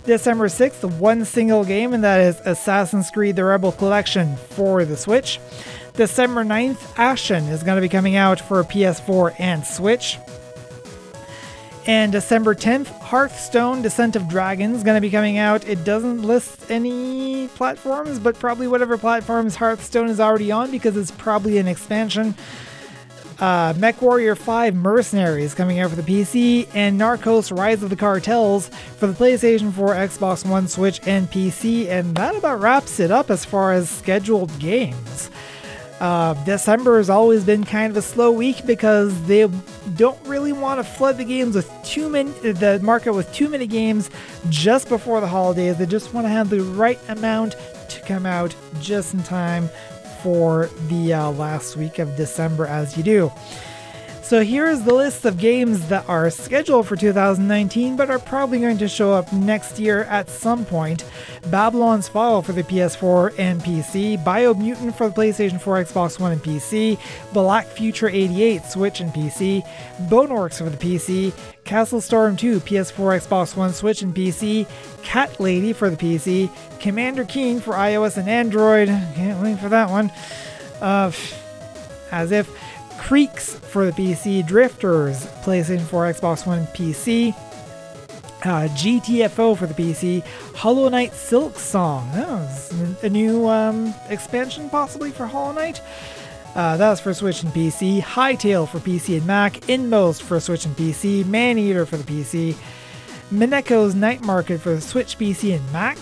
December 0.06 0.48
6th, 0.48 0.98
one 0.98 1.24
single 1.24 1.64
game, 1.64 1.94
and 1.94 2.04
that 2.04 2.20
is 2.20 2.40
Assassin's 2.42 3.10
Creed 3.10 3.38
The 3.38 3.46
Rebel 3.46 3.72
Collection 3.72 4.36
for 4.36 4.84
the 4.84 4.98
Switch. 4.98 5.40
December 5.94 6.44
9th, 6.44 6.98
Ashen 6.98 7.46
is 7.46 7.64
going 7.64 7.78
to 7.78 7.82
be 7.82 7.88
coming 7.88 8.18
out 8.18 8.40
for 8.40 8.62
PS4 8.64 9.40
and 9.40 9.66
Switch. 9.66 10.18
And 11.86 12.12
December 12.12 12.54
10th, 12.54 12.88
Hearthstone 12.88 13.82
Descent 13.82 14.16
of 14.16 14.28
Dragons 14.28 14.78
is 14.78 14.84
going 14.84 14.96
to 14.96 15.02
be 15.02 15.10
coming 15.10 15.38
out. 15.38 15.68
It 15.68 15.84
doesn't 15.86 16.22
list 16.22 16.70
any 16.70 17.48
platforms, 17.50 18.20
but 18.20 18.40
probably 18.40 18.68
whatever 18.68 18.98
platforms 18.98 19.56
Hearthstone 19.56 20.10
is 20.10 20.20
already 20.20 20.52
on 20.52 20.72
because 20.72 20.98
it's 20.98 21.12
probably 21.12 21.58
an 21.60 21.68
expansion. 21.68 22.36
Uh, 23.40 23.74
MechWarrior 23.74 24.38
5 24.38 24.76
Mercenaries 24.76 25.54
coming 25.54 25.80
out 25.80 25.90
for 25.90 25.96
the 25.96 26.04
PC, 26.04 26.68
and 26.74 27.00
Narcos 27.00 27.56
Rise 27.58 27.82
of 27.84 27.90
the 27.90 27.96
Cartels 27.96 28.70
for 28.98 29.08
the 29.08 29.14
PlayStation 29.14 29.74
4, 29.74 29.96
Xbox 29.96 30.48
One, 30.48 30.68
Switch, 30.68 31.00
and 31.08 31.30
PC. 31.30 31.88
And 31.88 32.16
that 32.16 32.36
about 32.36 32.62
wraps 32.62 33.00
it 33.00 33.12
up 33.12 33.30
as 33.30 33.44
far 33.44 33.74
as 33.74 33.90
scheduled 33.90 34.58
games. 34.60 35.32
Uh, 36.00 36.34
December 36.44 36.98
has 36.98 37.10
always 37.10 37.44
been 37.46 37.64
kind 37.64 37.90
of 37.90 37.98
a 37.98 38.02
slow 38.02 38.32
week 38.32 38.66
because 38.66 39.20
they 39.26 39.48
don't 39.96 40.20
really 40.28 40.52
want 40.52 40.80
to 40.80 40.84
flood 40.84 41.18
the 41.18 41.24
games 41.24 41.56
with 41.56 41.72
too 41.84 42.10
many, 42.10 42.30
the 42.32 42.80
market 42.84 43.14
with 43.14 43.32
too 43.34 43.48
many 43.48 43.66
games 43.68 44.10
just 44.50 44.90
before 44.90 45.22
the 45.22 45.28
holidays. 45.28 45.78
They 45.78 45.86
just 45.86 46.14
want 46.14 46.26
to 46.26 46.30
have 46.30 46.50
the 46.50 46.62
right 46.62 47.00
amount 47.10 47.56
to 47.90 48.02
come 48.02 48.26
out 48.26 48.54
just 48.82 49.14
in 49.14 49.24
time 49.24 49.70
for 50.24 50.70
the 50.88 51.14
uh, 51.14 51.32
last 51.32 51.76
week 51.76 52.00
of 52.00 52.16
December, 52.16 52.66
as 52.66 52.98
you 52.98 53.04
do. 53.04 53.32
So 54.24 54.42
here's 54.42 54.82
the 54.82 54.94
list 54.94 55.26
of 55.26 55.38
games 55.38 55.90
that 55.90 56.08
are 56.08 56.30
scheduled 56.30 56.88
for 56.88 56.96
2019 56.96 57.98
but 57.98 58.10
are 58.10 58.20
probably 58.20 58.60
going 58.60 58.78
to 58.78 58.88
show 58.88 59.12
up 59.12 59.32
next 59.34 59.78
year 59.78 60.06
at 60.06 60.30
some 60.30 60.64
point. 60.66 61.04
Babylon's 61.52 62.08
Fall 62.08 62.42
for 62.42 62.54
the 62.54 62.64
PS4 62.64 63.38
and 63.38 63.62
PC, 63.62 64.24
Biomutant 64.24 64.96
for 64.96 65.10
the 65.10 65.14
PlayStation 65.14 65.60
4, 65.60 65.84
Xbox 65.84 66.22
One, 66.22 66.32
and 66.32 66.42
PC, 66.42 66.98
Black 67.34 67.68
Future 67.68 68.08
88 68.08 68.64
Switch 68.64 69.02
and 69.02 69.14
PC, 69.14 69.62
Boneworks 70.08 70.60
for 70.60 70.70
the 70.70 70.78
PC, 70.78 71.34
Castle 71.64 72.02
Storm 72.02 72.36
2 72.36 72.60
PS4, 72.60 73.28
Xbox 73.28 73.56
One, 73.56 73.72
Switch, 73.74 74.02
and 74.02 74.14
PC, 74.14 74.68
Cat 75.02 75.40
Lady 75.40 75.74
for 75.74 75.90
the 75.90 75.96
PC, 75.96 76.50
Commander 76.80 77.24
Keen 77.26 77.60
for 77.60 77.74
iOS 77.74 78.18
and 78.18 78.30
Android. 78.30 78.88
Can't 79.16 79.42
wait 79.42 79.60
for 79.60 79.70
that 79.70 79.90
one. 79.90 80.12
Uh, 80.82 81.12
as 82.12 82.32
if 82.32 82.50
Creaks 83.00 83.56
for 83.56 83.86
the 83.86 83.92
PC, 83.92 84.46
Drifters, 84.46 85.26
PlayStation 85.44 85.82
4, 85.82 86.14
Xbox 86.14 86.46
One, 86.46 86.68
PC, 86.68 87.34
uh, 88.46 88.68
GTFO 88.70 89.58
for 89.58 89.66
the 89.66 89.74
PC, 89.74 90.24
Hollow 90.56 90.90
Knight 90.90 91.12
Silksong. 91.12 92.10
Oh, 92.16 92.98
a 93.02 93.10
new 93.10 93.48
um, 93.48 93.94
expansion 94.10 94.70
possibly 94.70 95.12
for 95.12 95.26
Hollow 95.26 95.54
Knight. 95.54 95.82
Uh, 96.56 96.78
that's 96.78 97.02
for 97.02 97.14
Switch 97.14 97.44
and 97.44 97.52
PC. 97.52 98.02
Hytale 98.02 98.68
for 98.68 98.80
PC 98.80 99.18
and 99.18 99.26
Mac. 99.26 99.70
Inmost 99.70 100.24
for 100.24 100.40
Switch 100.40 100.66
and 100.66 100.76
PC. 100.76 101.26
Maneater 101.26 101.86
for 101.86 101.98
the 101.98 102.04
PC. 102.04 102.56
Mineko's 103.34 103.96
Night 103.96 104.22
Market 104.22 104.62
for 104.62 104.76
the 104.76 104.82
Switch, 104.82 105.18
PC, 105.18 105.56
and 105.56 105.74
Mac. 105.74 105.98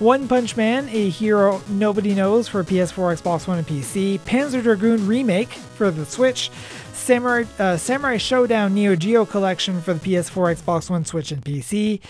One 0.00 0.28
Punch 0.28 0.56
Man, 0.56 0.88
a 0.90 1.08
hero 1.08 1.60
nobody 1.68 2.14
knows 2.14 2.48
for 2.48 2.62
PS4, 2.64 3.20
Xbox 3.20 3.46
One, 3.46 3.58
and 3.58 3.66
PC. 3.66 4.18
Panzer 4.20 4.62
Dragoon 4.62 5.06
Remake 5.06 5.50
for 5.50 5.90
the 5.90 6.04
Switch. 6.04 6.50
Samurai, 6.92 7.44
uh, 7.58 7.76
Samurai 7.76 8.16
Showdown 8.16 8.74
Neo 8.74 8.96
Geo 8.96 9.24
Collection 9.24 9.80
for 9.80 9.94
the 9.94 10.00
PS4, 10.00 10.56
Xbox 10.56 10.90
One, 10.90 11.04
Switch, 11.04 11.32
and 11.32 11.44
PC. 11.44 12.00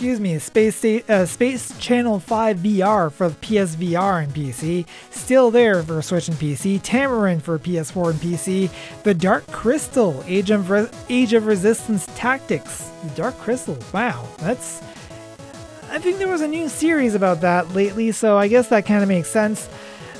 Excuse 0.00 0.18
me, 0.18 0.38
Space, 0.38 0.82
uh, 1.10 1.26
Space 1.26 1.78
Channel 1.78 2.20
5 2.20 2.56
VR 2.56 3.12
for 3.12 3.28
PSVR 3.28 4.22
and 4.22 4.34
PC. 4.34 4.86
Still 5.10 5.50
there 5.50 5.82
for 5.82 6.00
Switch 6.00 6.26
and 6.26 6.38
PC. 6.38 6.80
Tamarin 6.80 7.42
for 7.42 7.58
PS4 7.58 8.12
and 8.12 8.18
PC. 8.18 8.70
The 9.02 9.12
Dark 9.12 9.46
Crystal 9.48 10.24
Age 10.26 10.50
of, 10.50 10.70
Re- 10.70 10.88
Age 11.10 11.34
of 11.34 11.44
Resistance 11.44 12.06
Tactics. 12.14 12.90
The 13.02 13.10
Dark 13.10 13.36
Crystal, 13.40 13.76
wow, 13.92 14.26
that's 14.38 14.82
I 15.90 15.98
think 15.98 16.16
there 16.16 16.28
was 16.28 16.40
a 16.40 16.48
new 16.48 16.70
series 16.70 17.14
about 17.14 17.42
that 17.42 17.74
lately, 17.74 18.10
so 18.12 18.38
I 18.38 18.48
guess 18.48 18.68
that 18.68 18.86
kind 18.86 19.02
of 19.02 19.08
makes 19.10 19.28
sense. 19.28 19.68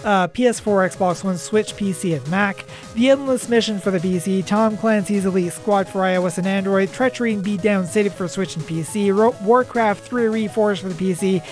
Uh, 0.02 0.28
PS4, 0.28 0.96
Xbox 0.96 1.22
One, 1.22 1.36
Switch, 1.36 1.74
PC, 1.74 2.16
and 2.16 2.30
Mac. 2.30 2.64
The 2.94 3.10
Endless 3.10 3.48
Mission 3.48 3.78
for 3.78 3.90
the 3.90 3.98
PC. 3.98 4.46
Tom 4.46 4.78
Clancy's 4.78 5.26
Elite 5.26 5.52
Squad 5.52 5.88
for 5.88 6.00
iOS 6.00 6.38
and 6.38 6.46
Android. 6.46 6.90
Treachery 6.92 7.34
and 7.34 7.44
Beatdown 7.44 7.86
City 7.86 8.08
for 8.08 8.26
Switch 8.26 8.56
and 8.56 8.64
PC. 8.64 9.14
Ro- 9.14 9.36
Warcraft 9.42 10.02
3 10.02 10.24
Reforged 10.24 10.80
for 10.80 10.88
the 10.88 10.94
PC. 10.94 11.42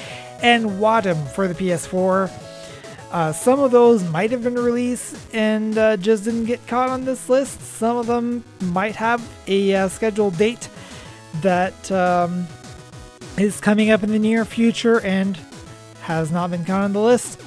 And 0.43 0.65
Wattam 0.65 1.29
for 1.33 1.47
the 1.47 1.55
PS4. 1.55 2.31
Uh, 3.11 3.33
some 3.33 3.61
of 3.61 3.71
those 3.71 4.05
might 4.11 4.31
have 4.31 4.43
been 4.43 4.55
released 4.55 5.17
and 5.35 5.77
uh, 5.79 5.97
just 5.97 6.25
didn't 6.25 6.45
get 6.45 6.65
caught 6.67 6.91
on 6.91 7.05
this 7.05 7.29
list. 7.29 7.61
Some 7.61 7.97
of 7.97 8.07
them 8.07 8.45
might 8.61 8.97
have 8.97 9.27
a 9.47 9.75
uh, 9.75 9.89
scheduled 9.89 10.37
date 10.37 10.69
that 11.41 11.91
um, 11.91 12.47
is 13.39 13.61
coming 13.61 13.91
up 13.91 14.03
in 14.03 14.13
the 14.13 14.19
near 14.19 14.45
future 14.45 15.01
and 15.01 15.39
has 16.03 16.31
not 16.31 16.51
been 16.51 16.65
caught 16.65 16.83
on 16.83 16.93
the 16.93 17.01
list. 17.01 17.41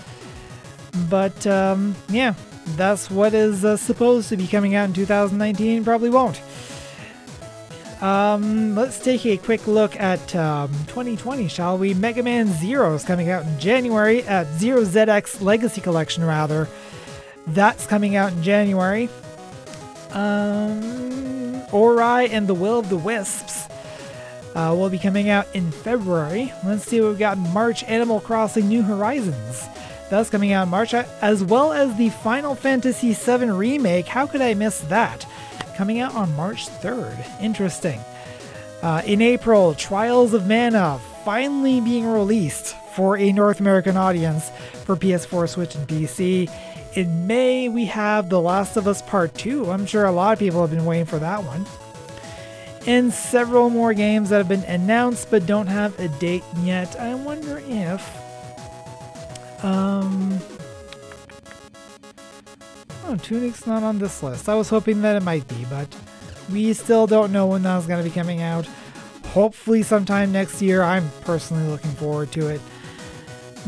But 1.10 1.45
um, 1.47 1.95
yeah, 2.10 2.34
that's 2.75 3.10
what 3.10 3.34
is 3.34 3.65
uh, 3.65 3.77
supposed 3.77 4.30
to 4.30 4.38
be 4.38 4.47
coming 4.47 4.75
out 4.75 4.86
in 4.86 4.93
2019. 4.93 5.84
Probably 5.84 6.10
won't. 6.10 6.41
Um, 8.01 8.75
let's 8.75 8.99
take 8.99 9.25
a 9.27 9.38
quick 9.38 9.67
look 9.67 9.95
at 9.99 10.36
um, 10.36 10.71
2020, 10.88 11.47
shall 11.47 11.77
we? 11.77 11.93
Mega 11.93 12.23
Man 12.23 12.47
Zero 12.47 12.95
is 12.95 13.04
coming 13.04 13.30
out 13.30 13.45
in 13.45 13.60
January 13.60 14.23
at 14.23 14.47
Zero 14.58 14.82
ZX 14.82 15.39
Legacy 15.41 15.82
Collection, 15.82 16.23
rather. 16.23 16.67
That's 17.47 17.86
coming 17.86 18.15
out 18.15 18.34
in 18.34 18.41
January. 18.41 19.08
Um, 20.12 21.62
Ori 21.71 22.30
and 22.30 22.47
the 22.47 22.56
Will 22.56 22.80
of 22.80 22.89
the 22.89 22.97
Wisps 22.97 23.67
uh, 24.56 24.75
will 24.77 24.89
be 24.89 24.99
coming 24.99 25.30
out 25.30 25.47
in 25.54 25.71
February. 25.71 26.51
Let's 26.65 26.86
see 26.86 27.01
what 27.01 27.10
we've 27.10 27.19
got 27.19 27.38
March 27.38 27.84
Animal 27.84 28.19
Crossing 28.19 28.67
New 28.67 28.82
Horizons. 28.82 29.67
That's 30.12 30.30
coming 30.30 30.52
out 30.52 30.63
in 30.63 30.69
March, 30.69 30.93
as 30.93 31.41
well 31.41 31.71
as 31.71 31.95
the 31.95 32.10
Final 32.10 32.54
Fantasy 32.54 33.13
VII 33.13 33.50
Remake. 33.50 34.08
How 34.08 34.28
could 34.28 34.41
I 34.41 34.54
miss 34.54 34.82
that? 34.82 35.26
Coming 35.78 36.02
out 36.02 36.13
on 36.15 36.36
March 36.36 36.67
3rd. 36.67 37.41
Interesting. 37.41 37.97
Uh, 38.82 39.02
in 39.06 39.21
April, 39.21 39.74
Trials 39.74 40.34
of 40.34 40.50
Mana 40.50 41.00
finally 41.24 41.80
being 41.80 42.06
released 42.06 42.76
for 42.93 43.17
a 43.17 43.32
North 43.32 43.62
American 43.62 43.95
audience 43.95 44.50
for 44.84 44.97
PS4, 44.97 45.47
Switch, 45.47 45.76
and 45.76 45.88
PC. 45.88 46.52
In 46.97 47.26
May, 47.26 47.69
we 47.69 47.86
have 47.86 48.28
The 48.28 48.41
Last 48.41 48.76
of 48.76 48.89
Us 48.89 49.02
Part 49.02 49.34
2. 49.36 49.71
I'm 49.71 49.86
sure 49.86 50.04
a 50.04 50.12
lot 50.12 50.34
of 50.34 50.39
people 50.39 50.60
have 50.60 50.71
been 50.71 50.84
waiting 50.84 51.06
for 51.06 51.19
that 51.19 51.41
one. 51.45 51.65
And 52.86 53.13
several 53.13 53.69
more 53.69 53.93
games 53.93 54.28
that 54.28 54.39
have 54.39 54.50
been 54.50 54.65
announced 54.65 55.32
but 55.32 55.45
don't 55.45 55.67
have 55.67 55.97
a 56.02 56.10
date 56.10 56.43
yet. 56.63 57.00
I 57.00 57.15
wonder 57.15 57.63
if. 57.65 58.21
Um. 59.63 60.39
Oh, 63.06 63.15
Tunic's 63.15 63.67
not 63.67 63.84
on 63.84 64.00
this 64.00 64.24
list. 64.24 64.47
I 64.47 64.56
was 64.56 64.69
hoping 64.69 65.02
that 65.02 65.15
it 65.15 65.24
might 65.24 65.47
be, 65.47 65.65
but 65.69 65.88
we 66.52 66.74
still 66.74 67.08
don't 67.08 67.32
know 67.32 67.47
when 67.47 67.63
that's 67.63 67.86
going 67.86 68.04
to 68.04 68.10
be 68.10 68.13
coming 68.13 68.41
out. 68.41 68.67
Hopefully, 69.28 69.84
sometime 69.84 70.32
next 70.32 70.62
year. 70.62 70.84
I'm 70.84 71.10
personally 71.21 71.67
looking 71.67 71.91
forward 71.91 72.32
to 72.34 72.47
it. 72.47 72.62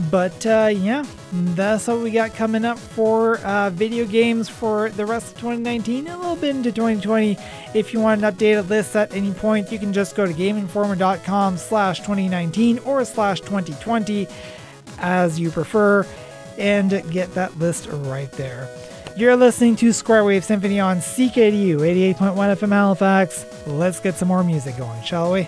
But 0.10 0.46
uh, 0.46 0.70
yeah, 0.74 1.06
that's 1.32 1.88
what 1.88 2.00
we 2.00 2.12
got 2.12 2.34
coming 2.34 2.66
up 2.66 2.80
for 2.80 3.38
uh, 3.40 3.70
video 3.70 4.06
games 4.06 4.50
for 4.50 4.90
the 4.90 5.06
rest 5.06 5.34
of 5.34 5.40
2019, 5.40 6.08
a 6.08 6.18
little 6.18 6.36
bit 6.36 6.56
into 6.56 6.72
2020. 6.72 7.38
If 7.76 7.94
you 7.94 8.00
want 8.00 8.24
an 8.24 8.34
updated 8.34 8.70
list 8.70 8.96
at 8.96 9.14
any 9.14 9.32
point, 9.34 9.72
you 9.72 9.78
can 9.78 9.94
just 9.94 10.16
go 10.16 10.26
to 10.26 10.34
GameInformer.com/2019 10.34 12.88
or/2020 12.88 14.28
as 15.00 15.40
you 15.40 15.50
prefer 15.52 16.06
and 16.58 17.04
get 17.12 17.34
that 17.34 17.58
list 17.60 17.88
right 17.90 18.32
there. 18.34 18.70
You're 19.16 19.36
listening 19.36 19.76
to 19.78 19.94
Square 19.94 20.26
Wave 20.26 20.44
Symphony 20.44 20.80
on 20.80 20.98
CKDU 20.98 21.78
88.1 22.16 22.36
FM 22.36 22.70
Halifax. 22.70 23.46
Let's 23.68 24.00
get 24.00 24.16
some 24.16 24.28
more 24.28 24.44
music 24.44 24.76
going, 24.78 25.02
shall 25.04 25.32
we? 25.32 25.48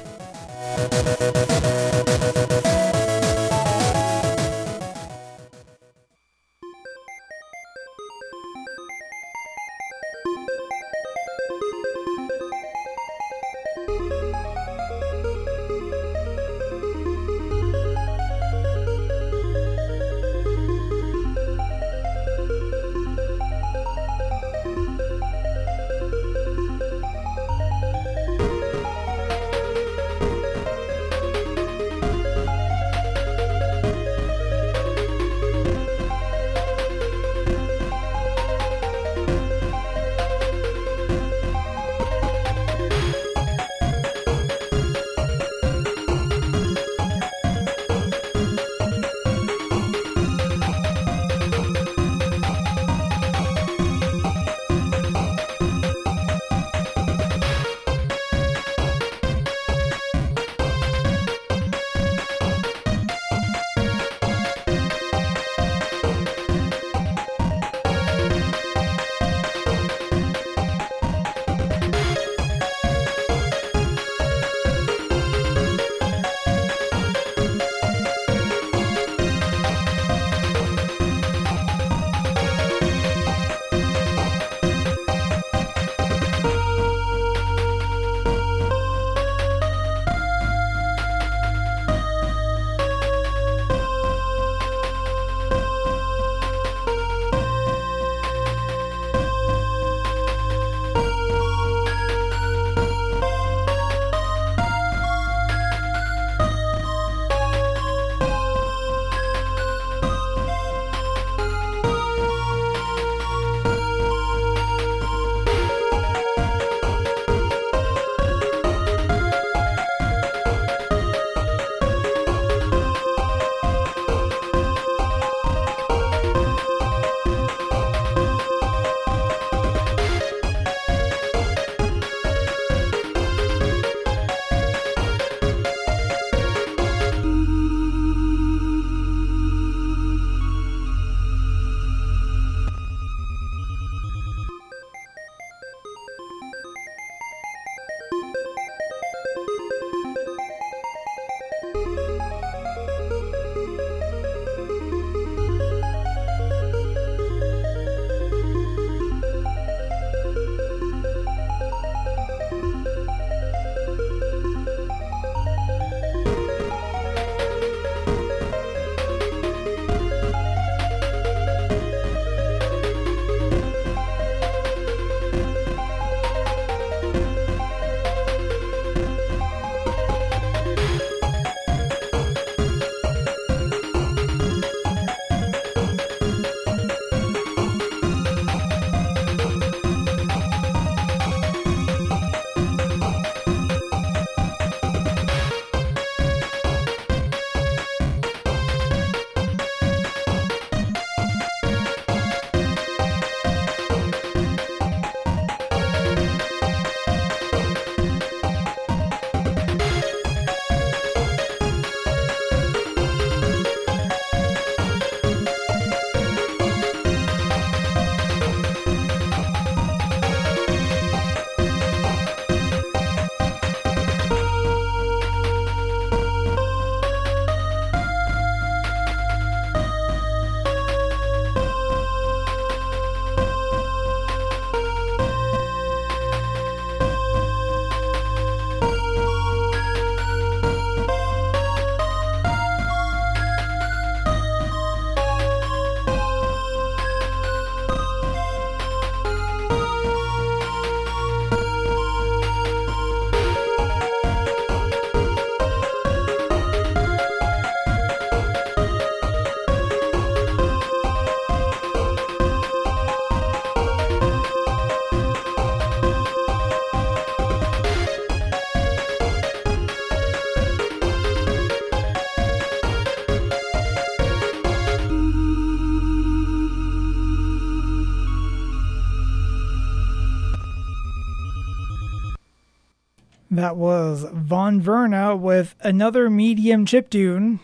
That 283.65 283.77
was 283.77 284.27
Von 284.31 284.79
Verna 284.79 285.35
with 285.35 285.73
another 285.81 286.29
medium 286.29 286.85
chiptune. 286.85 287.57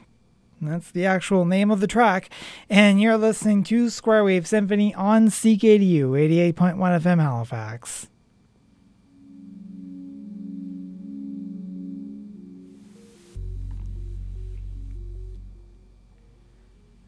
That's 0.59 0.89
the 0.89 1.05
actual 1.05 1.45
name 1.45 1.69
of 1.69 1.79
the 1.79 1.85
track. 1.85 2.31
And 2.71 2.99
you're 2.99 3.19
listening 3.19 3.63
to 3.65 3.85
Squarewave 3.85 4.47
Symphony 4.47 4.95
on 4.95 5.27
CKDU 5.27 6.09
88.1 6.55 6.75
FM 6.75 7.21
Halifax. 7.21 8.07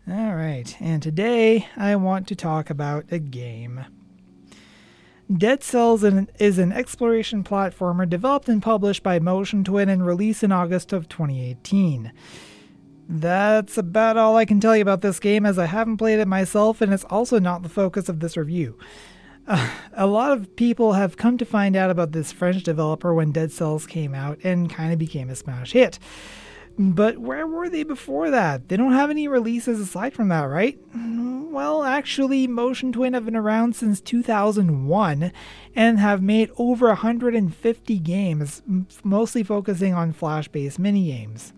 All 0.08 0.36
right, 0.36 0.78
and 0.80 1.02
today 1.02 1.68
I 1.76 1.96
want 1.96 2.28
to 2.28 2.36
talk 2.36 2.70
about 2.70 3.06
a 3.10 3.18
game. 3.18 3.86
Dead 5.38 5.64
Cells 5.64 6.04
is 6.04 6.60
an 6.60 6.72
exploration 6.72 7.44
platformer 7.44 8.08
developed 8.08 8.50
and 8.50 8.62
published 8.62 9.04
by 9.04 9.20
Motion 9.20 9.64
Twin 9.64 9.90
and 9.90 10.06
released 10.06 10.44
in 10.44 10.52
August 10.52 10.94
of 10.94 11.10
2018. 11.10 12.12
That's 13.08 13.78
about 13.78 14.18
all 14.18 14.36
I 14.36 14.46
can 14.46 14.60
tell 14.60 14.76
you 14.76 14.82
about 14.82 15.02
this 15.02 15.20
game 15.20 15.46
as 15.46 15.58
I 15.58 15.66
haven't 15.66 15.98
played 15.98 16.20
it 16.20 16.28
myself 16.28 16.82
and 16.82 16.94
it's 16.94 17.06
also 17.06 17.40
not 17.40 17.64
the 17.64 17.70
focus 17.70 18.10
of 18.10 18.20
this 18.20 18.38
review. 18.38 18.78
Uh, 19.48 19.70
a 19.94 20.08
lot 20.08 20.34
of 20.34 20.56
people 20.56 20.94
have 20.94 21.18
come 21.18 21.38
to 21.38 21.46
find 21.46 21.76
out 21.76 21.90
about 21.90 22.12
this 22.12 22.32
French 22.32 22.62
developer 22.62 23.14
when 23.14 23.32
Dead 23.32 23.52
Cells 23.52 23.88
came 23.88 24.14
out 24.14 24.40
and 24.44 24.70
kind 24.70 24.94
of 24.94 25.00
became 25.00 25.30
a 25.30 25.36
smash 25.36 25.72
hit. 25.72 26.00
But 26.78 27.20
where 27.20 27.48
were 27.48 27.70
they 27.70 27.84
before 27.84 28.30
that? 28.32 28.68
They 28.68 28.78
don't 28.78 28.94
have 28.94 29.10
any 29.10 29.28
releases 29.28 29.80
aside 29.80 30.14
from 30.14 30.30
that, 30.30 30.44
right? 30.44 30.78
Well, 31.54 31.84
actually, 31.84 32.48
Motion 32.48 32.92
Twin 32.92 33.14
have 33.14 33.26
been 33.26 33.36
around 33.36 33.76
since 33.76 34.02
2001 34.02 35.32
and 35.76 36.00
have 36.00 36.20
made 36.20 36.50
over 36.58 36.88
150 36.88 38.00
games, 38.00 38.64
mostly 39.04 39.44
focusing 39.44 39.94
on 39.94 40.14
Flash 40.14 40.48
based 40.48 40.82
minigames. 40.82 41.54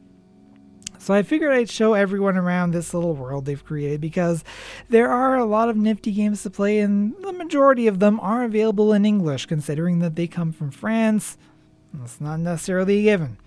So 0.97 1.13
I 1.13 1.23
figured 1.23 1.53
I'd 1.53 1.69
show 1.69 1.93
everyone 1.93 2.35
around 2.35 2.71
this 2.71 2.93
little 2.93 3.15
world 3.15 3.45
they've 3.45 3.63
created 3.63 4.01
because 4.01 4.43
there 4.89 5.09
are 5.09 5.37
a 5.37 5.45
lot 5.45 5.69
of 5.69 5.77
nifty 5.77 6.11
games 6.11 6.43
to 6.43 6.49
play, 6.49 6.79
and 6.79 7.15
the 7.21 7.31
majority 7.31 7.87
of 7.87 7.99
them 7.99 8.19
are 8.19 8.43
available 8.43 8.91
in 8.91 9.05
English, 9.05 9.45
considering 9.45 9.99
that 9.99 10.17
they 10.17 10.27
come 10.27 10.51
from 10.51 10.71
France. 10.71 11.37
That's 11.93 12.19
not 12.19 12.41
necessarily 12.41 12.99
a 12.99 13.03
given. 13.03 13.37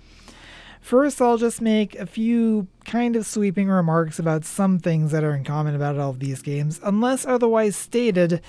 First, 0.89 1.21
I'll 1.21 1.37
just 1.37 1.61
make 1.61 1.97
a 1.97 2.07
few 2.07 2.67
kind 2.87 3.15
of 3.15 3.27
sweeping 3.27 3.69
remarks 3.69 4.19
about 4.19 4.47
some 4.47 4.79
things 4.79 5.11
that 5.11 5.23
are 5.23 5.35
in 5.35 5.45
common 5.45 5.75
about 5.75 5.99
all 5.99 6.09
of 6.09 6.19
these 6.19 6.41
games. 6.41 6.81
Unless 6.83 7.27
otherwise 7.27 7.77
stated, 7.77 8.41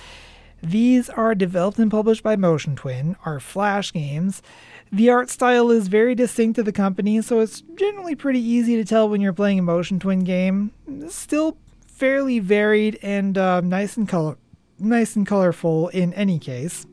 these 0.64 1.10
are 1.10 1.36
developed 1.36 1.80
and 1.80 1.92
published 1.92 2.24
by 2.24 2.38
Motion 2.38 2.78
Twin, 2.78 3.18
are 3.26 3.42
Flash 3.42 3.92
games. 3.92 4.42
The 4.90 5.10
art 5.10 5.30
style 5.30 5.70
is 5.70 5.90
very 5.90 6.16
distinct 6.16 6.56
to 6.56 6.64
the 6.64 6.72
company, 6.72 7.22
so 7.22 7.42
it's 7.42 7.62
generally 7.76 8.16
pretty 8.16 8.40
easy 8.40 8.78
to 8.78 8.86
tell 8.86 9.10
when 9.10 9.20
you're 9.20 9.34
playing 9.34 9.60
a 9.60 9.64
Motion 9.64 10.00
Twin 10.00 10.24
game. 10.24 10.72
It's 10.88 11.16
still 11.16 11.58
fairly 11.88 12.40
varied 12.40 13.00
and 13.02 13.38
uh, 13.38 13.60
nice 13.60 13.98
and 13.98 14.08
color, 14.08 14.38
nice 14.80 15.14
and 15.18 15.28
colorful 15.28 15.90
in 15.90 16.14
any 16.14 16.40
case. 16.40 16.86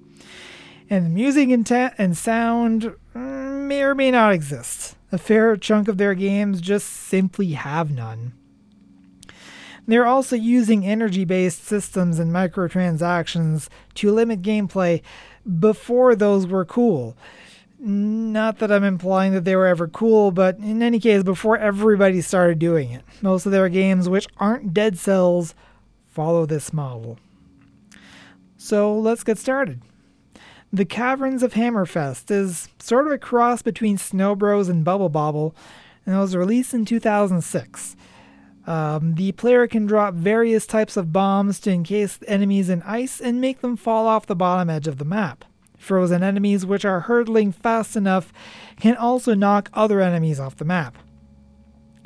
And 0.90 1.06
the 1.06 1.10
music 1.10 1.50
and, 1.50 1.64
ta- 1.64 1.94
and 1.98 2.16
sound 2.16 2.96
mm, 3.14 3.66
may 3.68 3.82
or 3.84 3.94
may 3.94 4.10
not 4.10 4.32
exist. 4.32 4.96
A 5.16 5.18
fair 5.18 5.56
chunk 5.56 5.88
of 5.88 5.96
their 5.96 6.14
games 6.14 6.60
just 6.60 6.86
simply 6.86 7.52
have 7.52 7.90
none. 7.90 8.34
They're 9.86 10.04
also 10.04 10.36
using 10.36 10.84
energy 10.84 11.24
based 11.24 11.64
systems 11.64 12.18
and 12.18 12.30
microtransactions 12.30 13.68
to 13.94 14.12
limit 14.12 14.42
gameplay 14.42 15.00
before 15.58 16.14
those 16.14 16.46
were 16.46 16.66
cool. 16.66 17.16
Not 17.78 18.58
that 18.58 18.70
I'm 18.70 18.84
implying 18.84 19.32
that 19.32 19.46
they 19.46 19.56
were 19.56 19.66
ever 19.66 19.88
cool, 19.88 20.32
but 20.32 20.58
in 20.58 20.82
any 20.82 21.00
case, 21.00 21.22
before 21.22 21.56
everybody 21.56 22.20
started 22.20 22.58
doing 22.58 22.92
it. 22.92 23.02
Most 23.22 23.46
of 23.46 23.52
their 23.52 23.70
games, 23.70 24.10
which 24.10 24.28
aren't 24.36 24.74
Dead 24.74 24.98
Cells, 24.98 25.54
follow 26.08 26.44
this 26.44 26.74
model. 26.74 27.18
So 28.58 28.94
let's 28.94 29.24
get 29.24 29.38
started. 29.38 29.80
The 30.72 30.84
Caverns 30.84 31.44
of 31.44 31.54
Hammerfest 31.54 32.28
is 32.30 32.68
sort 32.80 33.06
of 33.06 33.12
a 33.12 33.18
cross 33.18 33.62
between 33.62 33.98
Snow 33.98 34.34
Bros 34.34 34.68
and 34.68 34.84
Bubble 34.84 35.08
Bobble, 35.08 35.54
and 36.04 36.16
it 36.16 36.18
was 36.18 36.34
released 36.34 36.74
in 36.74 36.84
2006. 36.84 37.96
Um, 38.66 39.14
the 39.14 39.30
player 39.32 39.68
can 39.68 39.86
drop 39.86 40.14
various 40.14 40.66
types 40.66 40.96
of 40.96 41.12
bombs 41.12 41.60
to 41.60 41.70
encase 41.70 42.18
enemies 42.26 42.68
in 42.68 42.82
ice 42.82 43.20
and 43.20 43.40
make 43.40 43.60
them 43.60 43.76
fall 43.76 44.08
off 44.08 44.26
the 44.26 44.34
bottom 44.34 44.68
edge 44.68 44.88
of 44.88 44.98
the 44.98 45.04
map. 45.04 45.44
Frozen 45.78 46.24
enemies, 46.24 46.66
which 46.66 46.84
are 46.84 47.00
hurtling 47.00 47.52
fast 47.52 47.94
enough, 47.94 48.32
can 48.80 48.96
also 48.96 49.34
knock 49.34 49.70
other 49.72 50.00
enemies 50.00 50.40
off 50.40 50.56
the 50.56 50.64
map. 50.64 50.98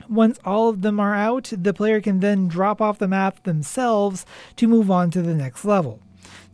Once 0.06 0.38
all 0.44 0.68
of 0.68 0.82
them 0.82 1.00
are 1.00 1.14
out, 1.14 1.50
the 1.56 1.72
player 1.72 2.00
can 2.00 2.20
then 2.20 2.46
drop 2.46 2.82
off 2.82 2.98
the 2.98 3.08
map 3.08 3.42
themselves 3.44 4.26
to 4.56 4.68
move 4.68 4.90
on 4.90 5.10
to 5.10 5.22
the 5.22 5.34
next 5.34 5.64
level 5.64 6.02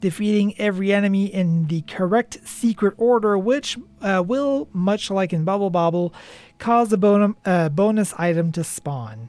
defeating 0.06 0.54
every 0.60 0.92
enemy 0.92 1.26
in 1.26 1.66
the 1.66 1.82
correct 1.82 2.38
secret 2.46 2.94
order, 2.96 3.36
which 3.36 3.76
uh, 4.00 4.22
will, 4.24 4.68
much 4.72 5.10
like 5.10 5.32
in 5.32 5.42
Bubble 5.42 5.68
Bobble, 5.68 6.14
cause 6.58 6.92
a 6.92 6.96
bon- 6.96 7.34
uh, 7.44 7.68
bonus 7.70 8.14
item 8.16 8.52
to 8.52 8.62
spawn, 8.62 9.28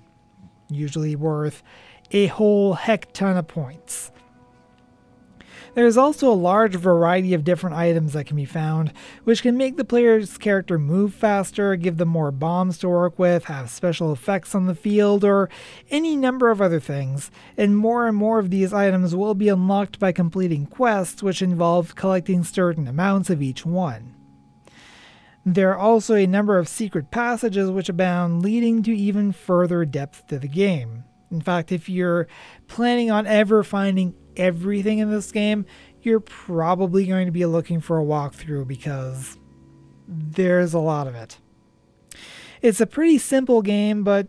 usually 0.69 1.15
worth 1.15 1.63
a 2.11 2.27
whole 2.27 2.75
heck 2.75 3.11
ton 3.11 3.37
of 3.37 3.47
points. 3.47 4.11
There 5.77 5.85
is 5.85 5.95
also 5.95 6.31
a 6.31 6.33
large 6.33 6.75
variety 6.75 7.35
of 7.35 7.43
different 7.43 7.75
items 7.75 8.13
that 8.13 8.25
can 8.25 8.35
be 8.35 8.45
found, 8.45 8.91
which 9.25 9.43
can 9.43 9.57
make 9.57 9.77
the 9.77 9.85
player's 9.85 10.35
character 10.35 10.79
move 10.79 11.13
faster, 11.13 11.75
give 11.75 11.97
them 11.97 12.09
more 12.09 12.31
bombs 12.31 12.79
to 12.79 12.89
work 12.89 13.19
with, 13.19 13.43
have 13.43 13.69
special 13.69 14.11
effects 14.11 14.55
on 14.55 14.65
the 14.65 14.73
field, 14.73 15.23
or 15.23 15.51
any 15.91 16.15
number 16.15 16.49
of 16.49 16.63
other 16.63 16.79
things. 16.79 17.29
And 17.57 17.77
more 17.77 18.07
and 18.07 18.17
more 18.17 18.39
of 18.39 18.49
these 18.49 18.73
items 18.73 19.15
will 19.15 19.35
be 19.35 19.49
unlocked 19.49 19.99
by 19.99 20.11
completing 20.11 20.65
quests, 20.65 21.21
which 21.21 21.43
involve 21.43 21.93
collecting 21.93 22.43
certain 22.43 22.87
amounts 22.87 23.29
of 23.29 23.43
each 23.43 23.63
one. 23.63 24.15
There 25.45 25.69
are 25.69 25.77
also 25.77 26.15
a 26.15 26.25
number 26.25 26.57
of 26.57 26.67
secret 26.67 27.11
passages 27.11 27.69
which 27.69 27.87
abound, 27.87 28.41
leading 28.41 28.81
to 28.81 28.97
even 28.97 29.31
further 29.31 29.85
depth 29.85 30.25
to 30.29 30.39
the 30.39 30.47
game. 30.47 31.03
In 31.29 31.41
fact, 31.41 31.71
if 31.71 31.87
you're 31.87 32.27
planning 32.67 33.11
on 33.11 33.27
ever 33.27 33.63
finding 33.63 34.15
everything 34.37 34.99
in 34.99 35.11
this 35.11 35.31
game, 35.31 35.65
you're 36.01 36.19
probably 36.19 37.05
going 37.05 37.25
to 37.25 37.31
be 37.31 37.45
looking 37.45 37.81
for 37.81 37.99
a 37.99 38.03
walkthrough 38.03 38.67
because 38.67 39.37
there's 40.07 40.73
a 40.73 40.79
lot 40.79 41.07
of 41.07 41.15
it. 41.15 41.37
It's 42.61 42.81
a 42.81 42.87
pretty 42.87 43.17
simple 43.17 43.61
game, 43.61 44.03
but 44.03 44.27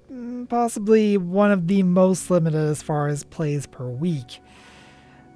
possibly 0.49 1.17
one 1.17 1.51
of 1.51 1.67
the 1.67 1.83
most 1.83 2.31
limited 2.31 2.61
as 2.61 2.83
far 2.83 3.09
as 3.09 3.25
plays 3.25 3.67
per 3.67 3.89
week. 3.89 4.41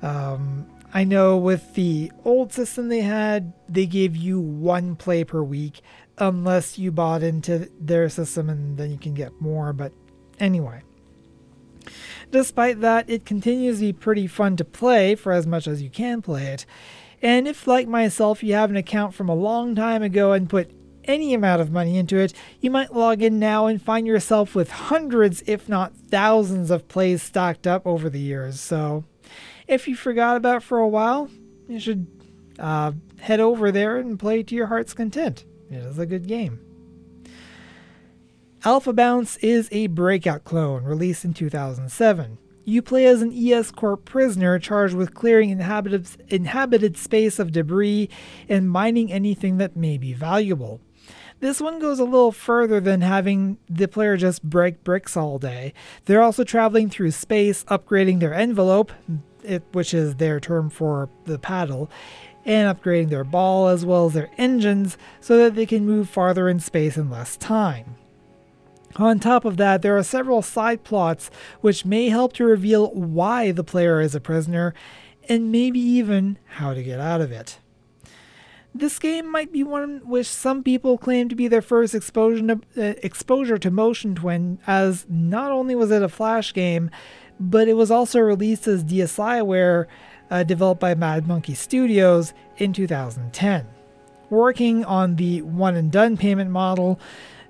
Um, 0.03 0.67
I 0.93 1.05
know 1.05 1.39
with 1.39 1.75
the 1.75 2.13
old 2.25 2.53
system 2.53 2.89
they 2.89 3.01
had, 3.01 3.53
they 3.69 3.87
gave 3.87 4.15
you 4.15 4.41
one 4.41 4.97
play 4.97 5.25
per 5.25 5.43
week 5.43 5.81
unless 6.19 6.79
you 6.79 6.93
bought 6.93 7.23
into 7.23 7.71
their 7.81 8.09
system 8.11 8.51
and 8.51 8.77
then 8.77 8.91
you 8.91 8.99
can 8.99 9.15
get 9.15 9.41
more. 9.41 9.73
But 9.73 9.93
anyway. 10.39 10.83
Despite 12.33 12.81
that, 12.81 13.11
it 13.11 13.27
continues 13.27 13.77
to 13.79 13.83
be 13.83 13.93
pretty 13.93 14.27
fun 14.27 14.57
to 14.57 14.65
play 14.65 15.15
for 15.15 15.33
as 15.33 15.47
much 15.47 15.69
as 15.69 15.83
you 15.83 15.91
can 15.91 16.23
play 16.23 16.47
it. 16.47 16.65
And 17.21 17.47
if, 17.47 17.67
like 17.67 17.87
myself, 17.87 18.43
you 18.43 18.55
have 18.55 18.71
an 18.71 18.77
account 18.77 19.13
from 19.13 19.29
a 19.29 19.35
long 19.35 19.75
time 19.75 20.03
ago 20.03 20.33
and 20.33 20.49
put 20.49 20.71
any 21.05 21.35
amount 21.35 21.61
of 21.61 21.71
money 21.71 21.99
into 21.99 22.17
it, 22.17 22.33
you 22.59 22.71
might 22.71 22.95
log 22.95 23.23
in 23.23 23.39
now 23.39 23.67
and 23.67 23.83
find 23.83 24.07
yourself 24.07 24.55
with 24.55 24.71
hundreds, 24.71 25.43
if 25.47 25.69
not 25.69 25.95
thousands, 25.95 26.71
of 26.71 26.89
plays 26.89 27.23
stacked 27.23 27.67
up 27.67 27.87
over 27.87 28.09
the 28.09 28.19
years. 28.19 28.59
So, 28.59 29.05
if 29.69 29.87
you 29.87 29.95
forgot 29.95 30.39
about 30.39 30.63
for 30.63 30.79
a 30.79 30.89
while, 30.89 31.29
you 31.69 31.79
should 31.79 32.07
uh, 32.59 32.93
head 33.21 33.41
over 33.41 33.71
there 33.71 33.99
and 33.99 34.19
play 34.19 34.43
to 34.43 34.55
your 34.55 34.69
heart's 34.69 34.95
content. 34.95 35.45
It 35.71 35.85
is 35.85 35.99
a 35.99 36.07
good 36.07 36.27
game. 36.27 36.61
Alpha 38.65 38.93
Bounce 38.93 39.39
is 39.39 39.69
a 39.73 39.89
breakout 39.89 40.45
clone 40.45 40.85
released 40.85 41.25
in 41.25 41.35
2007. 41.35 42.39
You 42.65 42.81
play 42.81 43.07
as 43.07 43.21
an 43.21 43.33
ES 43.35 43.73
Corp 43.73 44.05
prisoner 44.05 44.61
charged 44.61 44.95
with 44.95 45.15
clearing 45.15 45.51
inhabited, 45.51 46.97
space 46.97 47.41
of 47.41 47.51
debris 47.51 48.09
and 48.49 48.71
mining 48.71 49.11
anything 49.11 49.59
that 49.59 49.75
may 49.75 49.99
be 49.99 50.13
valuable. 50.13 50.81
This 51.41 51.61
one 51.61 51.81
goes 51.81 51.99
a 51.99 52.05
little 52.05 52.31
further 52.31 52.79
than 52.79 53.01
having 53.01 53.59
the 53.69 53.89
player 53.89 54.17
just 54.17 54.45
break 54.45 54.85
bricks 54.85 55.17
all 55.17 55.41
day. 55.41 55.75
They're 56.05 56.23
also 56.23 56.45
traveling 56.45 56.89
through 56.89 57.11
space, 57.11 57.65
upgrading 57.65 58.21
their 58.21 58.33
envelope, 58.33 58.93
it, 59.43 59.65
which 59.73 59.93
is 59.93 60.15
their 60.15 60.39
term 60.39 60.71
for 60.71 61.09
the 61.25 61.41
paddle, 61.41 61.91
and 62.45 62.79
upgrading 62.79 63.09
their 63.09 63.25
ball 63.25 63.67
as 63.67 63.85
well 63.85 64.07
as 64.07 64.13
their 64.13 64.31
engines 64.39 64.97
so 65.21 65.37
that 65.39 65.57
they 65.57 65.67
can 65.67 65.85
move 65.85 66.09
farther 66.09 66.49
in 66.49 66.61
space 66.61 66.97
in 66.97 67.11
less 67.11 67.37
time. 67.37 67.97
On 68.97 69.19
top 69.19 69.45
of 69.45 69.57
that, 69.57 69.83
there 69.83 69.97
are 69.97 70.03
several 70.03 70.43
side 70.43 70.85
plots 70.85 71.31
which 71.61 71.85
may 71.85 72.09
help 72.09 72.33
to 72.35 72.45
reveal 72.45 72.91
why 72.91 73.51
the 73.51 73.65
player 73.65 74.01
is 74.01 74.15
a 74.15 74.21
prisoner 74.21 74.75
and 75.29 75.51
maybe 75.53 75.81
even 75.81 76.39
how 76.57 76.75
to 76.75 76.83
get 76.83 77.01
out 77.01 77.21
of 77.21 77.33
it. 77.33 77.59
This 78.75 78.99
game 78.99 79.31
might 79.31 79.53
be 79.53 79.63
one 79.63 80.01
which 80.05 80.27
some 80.27 80.63
people 80.63 80.97
claim 80.97 81.29
to 81.29 81.35
be 81.35 81.47
their 81.47 81.63
first 81.63 81.95
exposure 81.95 82.47
to, 82.47 82.61
uh, 82.77 82.95
exposure 83.03 83.59
to 83.59 83.71
Motion 83.71 84.15
Twin, 84.15 84.59
as 84.67 85.05
not 85.11 85.53
only 85.53 85.75
was 85.75 85.91
it 85.91 86.03
a 86.03 86.09
Flash 86.09 86.55
game, 86.55 86.91
but 87.39 87.69
it 87.69 87.75
was 87.75 87.91
also 87.91 88.21
released 88.21 88.67
as 88.67 88.83
DSiWare, 88.83 89.87
uh, 90.31 90.43
developed 90.43 90.81
by 90.81 90.95
Mad 90.95 91.29
Monkey 91.29 91.55
Studios 91.55 92.33
in 92.57 92.73
2010. 92.73 93.67
Working 94.31 94.85
on 94.87 95.17
the 95.17 95.43
one 95.43 95.77
and 95.77 95.93
done 95.93 96.17
payment 96.17 96.51
model, 96.51 96.99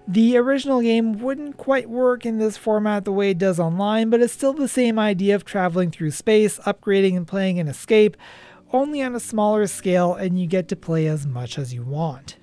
the 0.07 0.36
original 0.36 0.80
game 0.80 1.18
wouldn't 1.18 1.57
quite 1.57 1.88
work 1.88 2.26
in 2.26 2.38
this 2.38 2.57
format 2.57 3.05
the 3.05 3.12
way 3.12 3.30
it 3.30 3.38
does 3.38 3.61
online, 3.61 4.11
but 4.11 4.20
it's 4.20 4.32
still 4.32 4.53
the 4.53 4.68
same 4.68 4.98
idea 4.98 5.34
of 5.34 5.44
traveling 5.44 5.90
through 5.90 6.11
space, 6.11 6.59
upgrading 6.61 7.16
and 7.16 7.26
playing 7.26 7.59
an 7.59 7.68
escape, 7.68 8.16
only 8.72 9.03
on 9.03 9.14
a 9.14 9.20
smaller 9.20 9.66
scale, 9.66 10.14
and 10.14 10.40
you 10.40 10.46
get 10.46 10.68
to 10.68 10.76
play 10.76 11.07
as 11.07 11.26
much 11.26 11.59
as 11.59 11.72
you 11.72 11.82
want. 11.82 12.36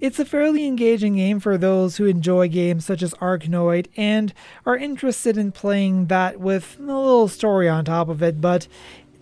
It's 0.00 0.20
a 0.20 0.24
fairly 0.24 0.64
engaging 0.64 1.16
game 1.16 1.40
for 1.40 1.58
those 1.58 1.96
who 1.96 2.04
enjoy 2.04 2.46
games 2.48 2.84
such 2.84 3.02
as 3.02 3.14
Arkanoid 3.14 3.88
and 3.96 4.32
are 4.64 4.76
interested 4.76 5.36
in 5.36 5.50
playing 5.50 6.06
that 6.06 6.38
with 6.38 6.76
a 6.78 6.82
little 6.82 7.26
story 7.26 7.68
on 7.68 7.84
top 7.84 8.08
of 8.08 8.22
it, 8.22 8.40
but 8.40 8.68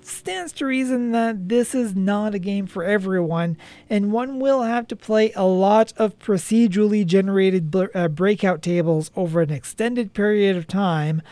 stands 0.07 0.53
to 0.53 0.67
reason 0.67 1.13
that 1.13 1.49
this 1.49 1.75
is 1.75 1.95
not 1.95 2.35
a 2.35 2.39
game 2.39 2.67
for 2.67 2.85
everyone, 2.85 3.57
and 3.91 4.13
one 4.13 4.39
will 4.39 4.63
have 4.63 4.87
to 4.89 4.97
play 4.97 5.33
a 5.33 5.45
lot 5.45 5.93
of 5.97 6.19
procedurally 6.19 7.05
generated 7.05 7.75
uh, 7.75 8.09
breakout 8.09 8.63
tables 8.63 9.11
over 9.17 9.41
an 9.41 9.51
extended 9.51 10.15
period 10.15 10.57
of 10.57 10.67
time 10.67 11.23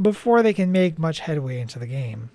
before 0.00 0.42
they 0.42 0.52
can 0.52 0.72
make 0.72 0.98
much 0.98 1.20
headway 1.20 1.60
into 1.60 1.78
the 1.78 1.86
game. 1.86 2.30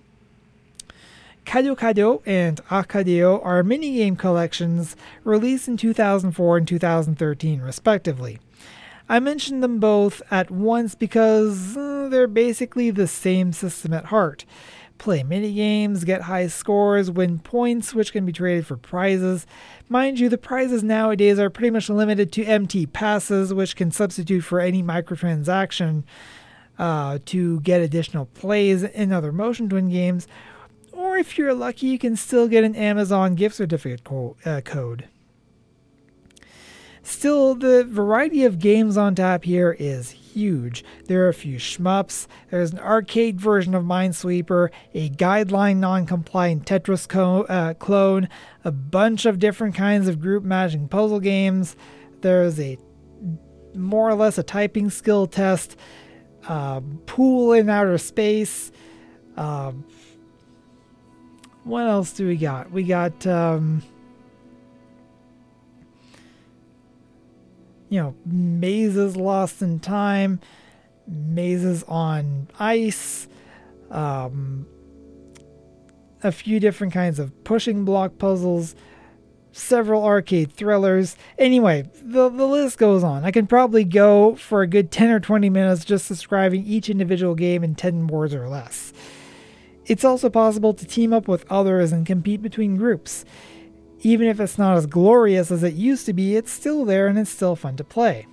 Kado 1.45 1.77
Kado 1.77 2.21
and 2.25 2.63
Arkadeo 2.65 3.43
are 3.45 3.63
minigame 3.63 4.17
collections 4.17 4.95
released 5.23 5.67
in 5.67 5.77
2004 5.77 6.57
and 6.57 6.67
2013, 6.67 7.61
respectively. 7.61 8.39
I 9.07 9.19
mention 9.19 9.61
them 9.61 9.79
both 9.79 10.23
at 10.31 10.49
once 10.49 10.95
because 10.95 11.77
uh, 11.77 12.07
they're 12.09 12.27
basically 12.27 12.89
the 12.89 13.07
same 13.07 13.53
system 13.53 13.93
at 13.93 14.05
heart 14.05 14.45
play 14.97 15.23
mini 15.23 15.53
games, 15.53 16.03
get 16.03 16.21
high 16.23 16.47
scores, 16.47 17.11
win 17.11 17.39
points, 17.39 17.93
which 17.93 18.11
can 18.11 18.25
be 18.25 18.31
traded 18.31 18.65
for 18.65 18.77
prizes. 18.77 19.45
Mind 19.89 20.19
you, 20.19 20.29
the 20.29 20.37
prizes 20.37 20.83
nowadays 20.83 21.39
are 21.39 21.49
pretty 21.49 21.69
much 21.69 21.89
limited 21.89 22.31
to 22.33 22.43
MT 22.43 22.87
passes, 22.87 23.53
which 23.53 23.75
can 23.75 23.91
substitute 23.91 24.41
for 24.41 24.59
any 24.59 24.81
microtransaction 24.81 26.03
uh, 26.77 27.19
to 27.25 27.59
get 27.61 27.81
additional 27.81 28.25
plays 28.25 28.83
in 28.83 29.11
other 29.11 29.31
Motion 29.31 29.69
Twin 29.69 29.89
games. 29.89 30.27
Or 30.91 31.17
if 31.17 31.37
you're 31.37 31.53
lucky, 31.53 31.87
you 31.87 31.99
can 31.99 32.15
still 32.15 32.47
get 32.47 32.63
an 32.63 32.75
Amazon 32.75 33.35
gift 33.35 33.55
certificate 33.55 34.03
co- 34.03 34.37
uh, 34.45 34.61
code. 34.61 35.07
Still, 37.05 37.53
the 37.53 37.83
variety 37.83 38.45
of 38.45 38.57
games 38.57 38.97
on 38.97 39.13
tap 39.13 39.43
here 39.43 39.77
is 39.77 40.09
huge. 40.09 40.83
There 41.05 41.23
are 41.23 41.29
a 41.29 41.35
few 41.35 41.57
shmups, 41.57 42.25
there's 42.49 42.73
an 42.73 42.79
arcade 42.79 43.39
version 43.39 43.75
of 43.75 43.83
Minesweeper, 43.83 44.69
a 44.95 45.11
guideline 45.11 45.77
non 45.77 46.07
compliant 46.07 46.65
Tetris 46.65 47.07
co- 47.07 47.43
uh, 47.43 47.75
clone, 47.75 48.27
a 48.63 48.71
bunch 48.71 49.27
of 49.27 49.37
different 49.37 49.75
kinds 49.75 50.07
of 50.07 50.19
group 50.19 50.43
matching 50.43 50.87
puzzle 50.87 51.19
games, 51.19 51.75
there's 52.21 52.59
a 52.59 52.79
more 53.75 54.09
or 54.09 54.15
less 54.15 54.39
a 54.39 54.43
typing 54.43 54.89
skill 54.89 55.27
test, 55.27 55.77
uh, 56.47 56.81
pool 57.05 57.53
in 57.53 57.69
outer 57.69 57.99
space. 57.99 58.71
Uh, 59.37 59.73
what 61.65 61.85
else 61.85 62.13
do 62.13 62.25
we 62.25 62.35
got? 62.35 62.71
We 62.71 62.81
got. 62.81 63.27
Um, 63.27 63.83
you 67.89 67.99
know, 67.99 68.15
mazes 68.25 69.15
lost 69.15 69.61
in 69.61 69.79
time, 69.79 70.39
mazes 71.07 71.83
on 71.83 72.47
ice, 72.59 73.27
um, 73.91 74.67
a 76.23 76.31
few 76.31 76.59
different 76.59 76.93
kinds 76.93 77.19
of 77.19 77.43
pushing 77.43 77.85
block 77.85 78.17
puzzles, 78.17 78.75
several 79.51 80.03
arcade 80.03 80.51
thrillers. 80.51 81.15
Anyway, 81.37 81.89
the, 82.01 82.29
the 82.29 82.47
list 82.47 82.77
goes 82.77 83.03
on. 83.03 83.23
I 83.23 83.31
can 83.31 83.47
probably 83.47 83.83
go 83.83 84.35
for 84.35 84.61
a 84.61 84.67
good 84.67 84.91
10 84.91 85.09
or 85.11 85.19
20 85.19 85.49
minutes 85.49 85.85
just 85.85 86.07
describing 86.07 86.65
each 86.65 86.89
individual 86.89 87.35
game 87.35 87.63
in 87.63 87.75
10 87.75 88.07
words 88.07 88.33
or 88.33 88.49
less. 88.49 88.91
It's 89.85 90.03
also 90.03 90.29
possible 90.29 90.73
to 90.73 90.85
team 90.85 91.13
up 91.13 91.27
with 91.27 91.45
others 91.49 91.91
and 91.91 92.05
compete 92.05 92.41
between 92.41 92.75
groups. 92.75 93.23
Even 94.05 94.27
if 94.27 94.39
it's 94.39 94.59
not 94.59 94.77
as 94.77 94.85
glorious 94.85 95.49
as 95.49 95.63
it 95.63 95.73
used 95.73 96.05
to 96.05 96.13
be, 96.13 96.35
it's 96.35 96.51
still 96.51 96.85
there 96.85 97.07
and 97.07 97.17
it's 97.17 97.31
still 97.31 97.55
fun 97.55 97.75
to 97.77 97.83
play. 97.83 98.27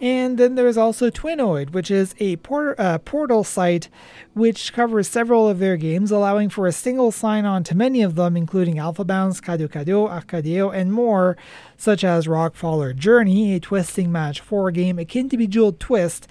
And 0.00 0.36
then 0.36 0.56
there's 0.56 0.76
also 0.76 1.08
Twinoid, 1.08 1.70
which 1.70 1.88
is 1.88 2.16
a 2.18 2.34
port- 2.38 2.80
uh, 2.80 2.98
portal 2.98 3.44
site 3.44 3.88
which 4.34 4.72
covers 4.72 5.06
several 5.06 5.48
of 5.48 5.60
their 5.60 5.76
games, 5.76 6.10
allowing 6.10 6.48
for 6.48 6.66
a 6.66 6.72
single 6.72 7.12
sign 7.12 7.44
on 7.44 7.62
to 7.62 7.76
many 7.76 8.02
of 8.02 8.16
them, 8.16 8.36
including 8.36 8.76
Alpha 8.76 9.04
Bounce, 9.04 9.40
Kado 9.40 9.68
Kado, 9.68 10.10
Arkadeo, 10.10 10.74
and 10.74 10.92
more, 10.92 11.36
such 11.76 12.02
as 12.02 12.26
Rockfaller 12.26 12.94
Journey, 12.94 13.54
a 13.54 13.60
twisting 13.60 14.10
match 14.10 14.40
4 14.40 14.72
game 14.72 14.98
akin 14.98 15.28
to 15.28 15.36
Bejeweled 15.36 15.78
Twist, 15.78 16.26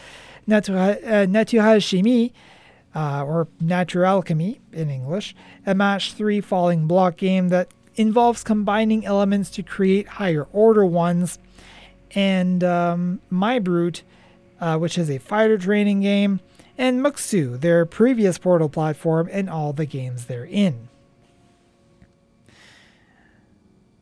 Natura, 0.45 0.97
uh, 1.05 1.25
Natural 1.25 1.79
Chimie, 1.79 2.33
uh, 2.95 3.23
or 3.25 3.47
Natural 3.59 4.05
Alchemy 4.05 4.61
in 4.71 4.89
English, 4.89 5.35
a 5.65 5.75
match 5.75 6.13
3 6.13 6.41
falling 6.41 6.87
block 6.87 7.17
game 7.17 7.49
that 7.49 7.67
involves 7.95 8.43
combining 8.43 9.05
elements 9.05 9.49
to 9.51 9.63
create 9.63 10.07
higher 10.07 10.47
order 10.53 10.85
ones, 10.85 11.37
and 12.11 12.63
um, 12.63 13.19
My 13.29 13.59
Brute, 13.59 14.03
uh, 14.61 14.77
which 14.77 14.97
is 14.97 15.09
a 15.09 15.17
fighter 15.17 15.57
training 15.57 16.01
game, 16.01 16.39
and 16.77 17.01
Muxxu, 17.01 17.59
their 17.59 17.85
previous 17.85 18.37
Portal 18.37 18.69
platform, 18.69 19.29
and 19.31 19.49
all 19.49 19.73
the 19.73 19.85
games 19.85 20.25
they're 20.25 20.45
in. 20.45 20.87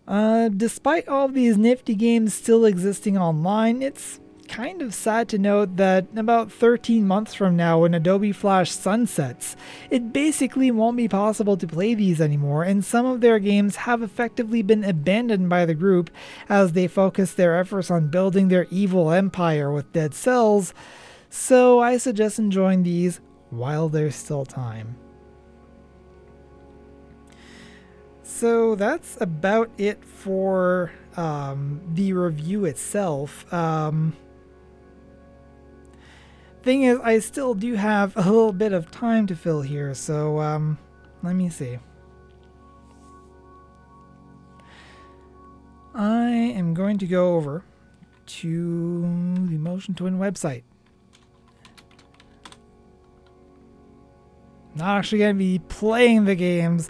Uh, 0.08 0.50
despite 0.50 1.08
all 1.08 1.28
these 1.28 1.58
nifty 1.58 1.96
games 1.96 2.34
still 2.34 2.66
existing 2.66 3.18
online, 3.18 3.82
it's 3.82 4.20
kind 4.48 4.82
of 4.82 4.94
sad 4.94 5.30
to 5.30 5.38
note 5.38 5.78
that 5.78 6.08
about 6.16 6.52
13 6.52 7.08
months 7.08 7.34
from 7.34 7.56
now, 7.56 7.80
when 7.80 7.94
Adobe 7.94 8.32
Flash 8.32 8.72
sunsets, 8.72 9.56
it 9.90 10.14
basically 10.14 10.72
won't 10.72 10.98
be 10.98 11.08
possible 11.08 11.58
to 11.58 11.68
play 11.68 11.94
these 11.94 12.22
anymore, 12.22 12.64
and 12.64 12.86
some 12.86 13.06
of 13.06 13.22
their 13.22 13.40
games 13.40 13.78
have 13.78 14.02
effectively 14.02 14.62
been 14.62 14.84
abandoned 14.84 15.50
by 15.50 15.66
the 15.66 15.74
group 15.74 16.10
as 16.50 16.74
they 16.74 16.88
focus 16.88 17.34
their 17.34 17.58
efforts 17.58 17.90
on 17.90 18.10
building 18.10 18.48
their 18.48 18.68
evil 18.70 19.12
empire 19.12 19.72
with 19.72 19.92
Dead 19.94 20.14
Cells. 20.14 20.74
So 21.30 21.80
I 21.80 21.98
suggest 21.98 22.40
enjoying 22.40 22.84
these 22.84 23.22
while 23.50 23.90
there's 23.90 24.16
still 24.16 24.46
time. 24.46 24.96
So 28.24 28.76
that's 28.76 29.18
about 29.22 29.70
it 29.78 30.04
for 30.04 30.92
um, 31.16 31.82
the 31.94 32.14
review 32.14 32.66
itself. 32.66 33.52
Um, 33.54 34.16
Thing 36.64 36.84
is, 36.84 36.98
I 37.04 37.20
still 37.20 37.54
do 37.54 37.74
have 37.74 38.16
a 38.16 38.22
little 38.22 38.54
bit 38.54 38.72
of 38.72 38.90
time 38.90 39.28
to 39.28 39.36
fill 39.36 39.62
here, 39.62 39.94
so 39.94 40.40
um, 40.40 40.78
let 41.22 41.36
me 41.36 41.50
see. 41.50 41.78
I 45.94 46.30
am 46.30 46.74
going 46.74 46.98
to 47.00 47.06
go 47.06 47.36
over 47.36 47.66
to 48.26 49.02
the 49.02 49.58
Motion 49.58 49.94
Twin 49.94 50.18
website. 50.18 50.64
Not 54.74 55.00
actually 55.00 55.20
going 55.20 55.36
to 55.36 55.40
be 55.40 55.60
playing 55.68 56.24
the 56.24 56.36
games. 56.36 56.90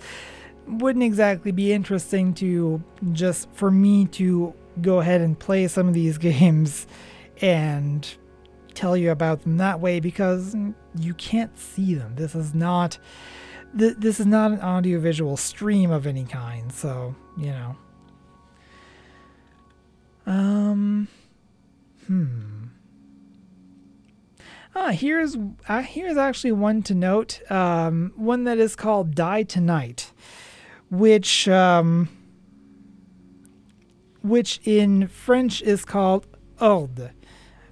Wouldn't 0.67 1.03
exactly 1.03 1.51
be 1.51 1.73
interesting 1.73 2.35
to 2.35 2.81
just 3.11 3.49
for 3.53 3.71
me 3.71 4.05
to 4.05 4.53
go 4.81 4.99
ahead 4.99 5.21
and 5.21 5.37
play 5.37 5.67
some 5.67 5.87
of 5.87 5.95
these 5.95 6.17
games 6.19 6.85
and 7.41 8.07
tell 8.75 8.95
you 8.97 9.11
about 9.11 9.43
them 9.43 9.57
that 9.57 9.79
way 9.79 9.99
because 9.99 10.55
you 10.97 11.13
can't 11.15 11.57
see 11.57 11.95
them. 11.95 12.15
This 12.15 12.35
is 12.35 12.53
not 12.53 12.97
th- 13.77 13.95
this 13.97 14.19
is 14.19 14.25
not 14.25 14.51
an 14.51 14.61
audiovisual 14.61 15.37
stream 15.37 15.91
of 15.91 16.07
any 16.07 16.25
kind, 16.25 16.71
so, 16.71 17.15
you 17.37 17.47
know. 17.47 17.75
Um 20.25 21.07
hmm. 22.07 22.53
Ah, 24.75 24.89
here's 24.91 25.37
uh, 25.67 25.81
here's 25.83 26.17
actually 26.17 26.53
one 26.53 26.81
to 26.83 26.95
note. 26.95 27.41
Um, 27.51 28.11
one 28.15 28.45
that 28.45 28.57
is 28.57 28.75
called 28.75 29.15
"Die2Nite," 29.15 30.11
which 30.89 31.47
um, 31.47 32.09
which 34.23 34.59
in 34.63 35.07
French 35.07 35.61
is 35.61 35.85
called 35.85 36.25
"Ode." 36.59 37.11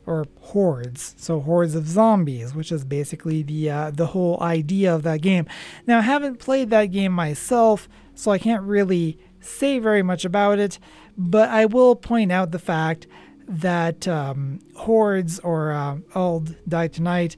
or 0.06 0.26
hordes, 0.52 1.16
so 1.18 1.40
hordes 1.40 1.76
of 1.76 1.88
zombies, 1.88 2.54
which 2.54 2.72
is 2.72 2.84
basically 2.84 3.42
the 3.42 3.70
uh, 3.70 3.92
the 3.92 4.08
whole 4.08 4.38
idea 4.42 4.94
of 4.94 5.04
that 5.04 5.22
game. 5.22 5.46
Now, 5.88 6.00
I 6.00 6.02
haven't 6.02 6.40
played 6.40 6.70
that 6.70 6.88
game 6.88 7.14
myself, 7.14 7.88
so 8.16 8.32
I 8.32 8.38
can't 8.38 8.64
really 8.64 9.18
say 9.40 9.80
very 9.80 10.04
much 10.04 10.26
about 10.26 10.60
it, 10.60 10.78
but 11.18 11.50
I 11.50 11.66
will 11.66 11.96
point 11.96 12.32
out 12.32 12.52
the 12.52 12.60
fact 12.60 13.08
that 13.48 14.08
um, 14.08 14.60
hordes 14.76 15.40
or 15.40 15.72
uh, 15.72 15.98
Old 16.16 16.56
Die 16.68 16.88
Tonight, 16.88 17.38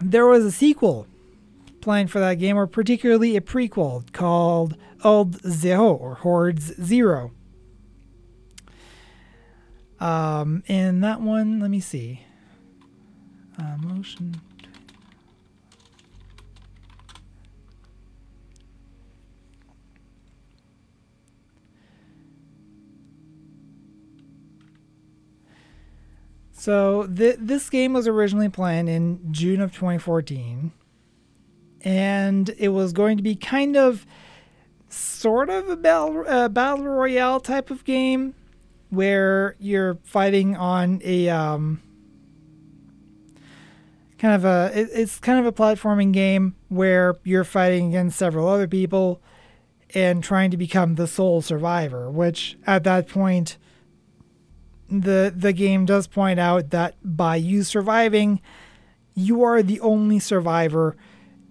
there 0.00 0.26
was 0.26 0.44
a 0.44 0.52
sequel 0.52 1.06
planned 1.80 2.10
for 2.10 2.20
that 2.20 2.34
game, 2.34 2.56
or 2.56 2.66
particularly 2.66 3.36
a 3.36 3.40
prequel 3.40 4.10
called 4.12 4.76
Old 5.04 5.40
Zero 5.48 5.94
or 5.94 6.16
Hordes 6.16 6.74
Zero. 6.82 7.32
Um, 10.00 10.62
and 10.66 11.04
that 11.04 11.20
one, 11.20 11.60
let 11.60 11.70
me 11.70 11.80
see. 11.80 12.22
Uh, 13.58 13.76
motion. 13.78 14.40
So 26.52 27.06
th- 27.06 27.36
this 27.38 27.70
game 27.70 27.94
was 27.94 28.06
originally 28.06 28.50
planned 28.50 28.88
in 28.90 29.32
June 29.32 29.62
of 29.62 29.72
2014, 29.72 30.72
and 31.82 32.54
it 32.58 32.68
was 32.68 32.92
going 32.92 33.16
to 33.16 33.22
be 33.22 33.34
kind 33.34 33.78
of, 33.78 34.06
sort 34.90 35.48
of 35.48 35.70
a 35.70 35.76
battle, 35.76 36.24
uh, 36.26 36.48
battle 36.48 36.84
royale 36.84 37.40
type 37.40 37.70
of 37.70 37.84
game, 37.84 38.34
where 38.90 39.56
you're 39.58 39.96
fighting 40.04 40.56
on 40.56 41.00
a 41.04 41.28
um, 41.28 41.80
kind 44.18 44.34
of 44.34 44.44
a 44.44 44.70
it, 44.74 44.90
it's 44.92 45.18
kind 45.18 45.38
of 45.38 45.46
a 45.46 45.52
platforming 45.52 46.12
game 46.12 46.54
where 46.68 47.16
you're 47.24 47.44
fighting 47.44 47.88
against 47.88 48.18
several 48.18 48.46
other 48.46 48.68
people 48.68 49.22
and 49.94 50.22
trying 50.22 50.50
to 50.50 50.56
become 50.56 50.96
the 50.96 51.06
sole 51.06 51.40
survivor. 51.40 52.10
Which 52.10 52.58
at 52.66 52.84
that 52.84 53.08
point 53.08 53.56
the 54.90 55.32
the 55.34 55.52
game 55.52 55.86
does 55.86 56.06
point 56.06 56.40
out 56.40 56.70
that 56.70 56.96
by 57.02 57.36
you 57.36 57.62
surviving, 57.62 58.40
you 59.14 59.42
are 59.42 59.62
the 59.62 59.80
only 59.80 60.18
survivor, 60.18 60.96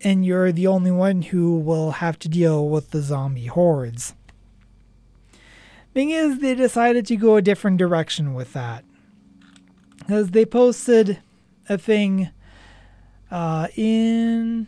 and 0.01 0.25
you're 0.25 0.51
the 0.51 0.67
only 0.67 0.91
one 0.91 1.21
who 1.21 1.57
will 1.57 1.91
have 1.91 2.19
to 2.19 2.29
deal 2.29 2.67
with 2.67 2.91
the 2.91 3.01
zombie 3.01 3.47
hordes. 3.47 4.13
Thing 5.93 6.11
is, 6.11 6.39
they 6.39 6.55
decided 6.55 7.05
to 7.07 7.15
go 7.15 7.35
a 7.35 7.41
different 7.41 7.77
direction 7.77 8.33
with 8.33 8.53
that, 8.53 8.85
because 9.97 10.31
they 10.31 10.45
posted 10.45 11.19
a 11.67 11.77
thing 11.77 12.29
uh, 13.31 13.67
in. 13.75 14.67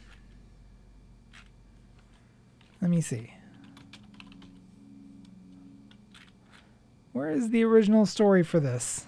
Let 2.81 2.89
me 2.89 3.01
see. 3.01 3.33
Where 7.13 7.29
is 7.29 7.49
the 7.49 7.63
original 7.63 8.05
story 8.05 8.41
for 8.41 8.59
this? 8.59 9.05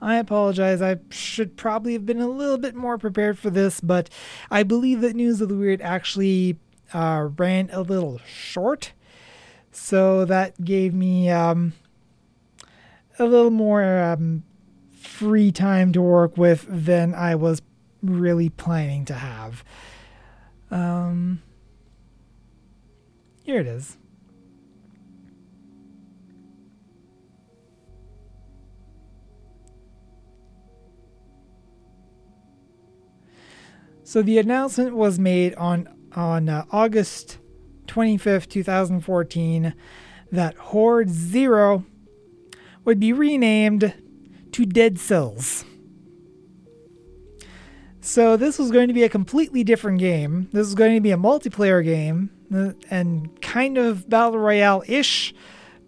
I 0.00 0.16
apologize. 0.16 0.80
I 0.80 0.98
should 1.10 1.56
probably 1.56 1.94
have 1.94 2.06
been 2.06 2.20
a 2.20 2.28
little 2.28 2.58
bit 2.58 2.76
more 2.76 2.98
prepared 2.98 3.36
for 3.36 3.50
this, 3.50 3.80
but 3.80 4.08
I 4.48 4.62
believe 4.62 5.00
that 5.00 5.16
News 5.16 5.40
of 5.40 5.48
the 5.48 5.56
Weird 5.56 5.82
actually 5.82 6.58
uh, 6.92 7.28
ran 7.36 7.70
a 7.72 7.80
little 7.80 8.20
short. 8.26 8.92
So 9.70 10.24
that 10.24 10.64
gave 10.64 10.94
me 10.94 11.30
um, 11.30 11.72
a 13.18 13.24
little 13.24 13.50
more 13.50 13.98
um, 13.98 14.44
free 14.92 15.52
time 15.52 15.92
to 15.92 16.02
work 16.02 16.36
with 16.36 16.66
than 16.68 17.14
I 17.14 17.34
was 17.34 17.62
really 18.02 18.48
planning 18.48 19.04
to 19.06 19.14
have. 19.14 19.64
Um, 20.70 21.42
here 23.44 23.60
it 23.60 23.66
is. 23.66 23.96
So 34.04 34.22
the 34.22 34.38
announcement 34.38 34.94
was 34.94 35.18
made 35.18 35.54
on 35.56 35.86
on 36.18 36.48
uh, 36.48 36.64
August 36.72 37.38
25th, 37.86 38.48
2014 38.48 39.72
that 40.32 40.56
Horde 40.56 41.08
0 41.08 41.84
would 42.84 42.98
be 42.98 43.12
renamed 43.12 43.94
to 44.52 44.66
Dead 44.66 44.98
Cells. 44.98 45.64
So 48.00 48.36
this 48.36 48.58
was 48.58 48.70
going 48.70 48.88
to 48.88 48.94
be 48.94 49.04
a 49.04 49.08
completely 49.08 49.62
different 49.62 49.98
game. 50.00 50.48
This 50.52 50.66
was 50.66 50.74
going 50.74 50.94
to 50.94 51.00
be 51.00 51.12
a 51.12 51.16
multiplayer 51.16 51.84
game 51.84 52.30
and 52.90 53.40
kind 53.40 53.78
of 53.78 54.08
battle 54.08 54.38
royale 54.38 54.82
ish, 54.86 55.34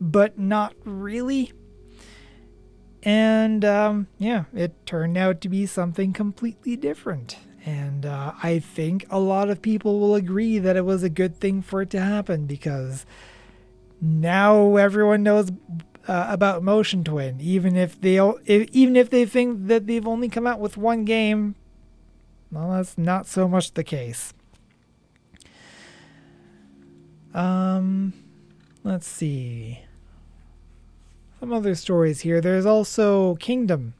but 0.00 0.38
not 0.38 0.74
really. 0.84 1.52
And 3.02 3.64
um, 3.64 4.06
yeah, 4.18 4.44
it 4.54 4.86
turned 4.86 5.16
out 5.16 5.40
to 5.40 5.48
be 5.48 5.66
something 5.66 6.12
completely 6.12 6.76
different. 6.76 7.36
And 7.64 8.06
uh, 8.06 8.32
I 8.42 8.58
think 8.58 9.06
a 9.10 9.18
lot 9.18 9.50
of 9.50 9.60
people 9.60 10.00
will 10.00 10.14
agree 10.14 10.58
that 10.58 10.76
it 10.76 10.84
was 10.84 11.02
a 11.02 11.10
good 11.10 11.36
thing 11.36 11.60
for 11.60 11.82
it 11.82 11.90
to 11.90 12.00
happen 12.00 12.46
because 12.46 13.04
now 14.00 14.76
everyone 14.76 15.22
knows 15.22 15.50
uh, 16.08 16.26
about 16.28 16.62
Motion 16.62 17.04
Twin, 17.04 17.38
even 17.40 17.76
if 17.76 18.00
they 18.00 18.18
even 18.48 18.96
if 18.96 19.10
they 19.10 19.26
think 19.26 19.66
that 19.66 19.86
they've 19.86 20.06
only 20.06 20.28
come 20.28 20.46
out 20.46 20.58
with 20.58 20.76
one 20.76 21.04
game. 21.04 21.54
Well, 22.50 22.72
that's 22.72 22.96
not 22.96 23.26
so 23.26 23.46
much 23.46 23.74
the 23.74 23.84
case. 23.84 24.32
Um, 27.32 28.12
let's 28.82 29.06
see. 29.06 29.80
Some 31.38 31.52
other 31.52 31.74
stories 31.74 32.20
here. 32.20 32.40
There's 32.40 32.66
also 32.66 33.36
Kingdom. 33.36 33.94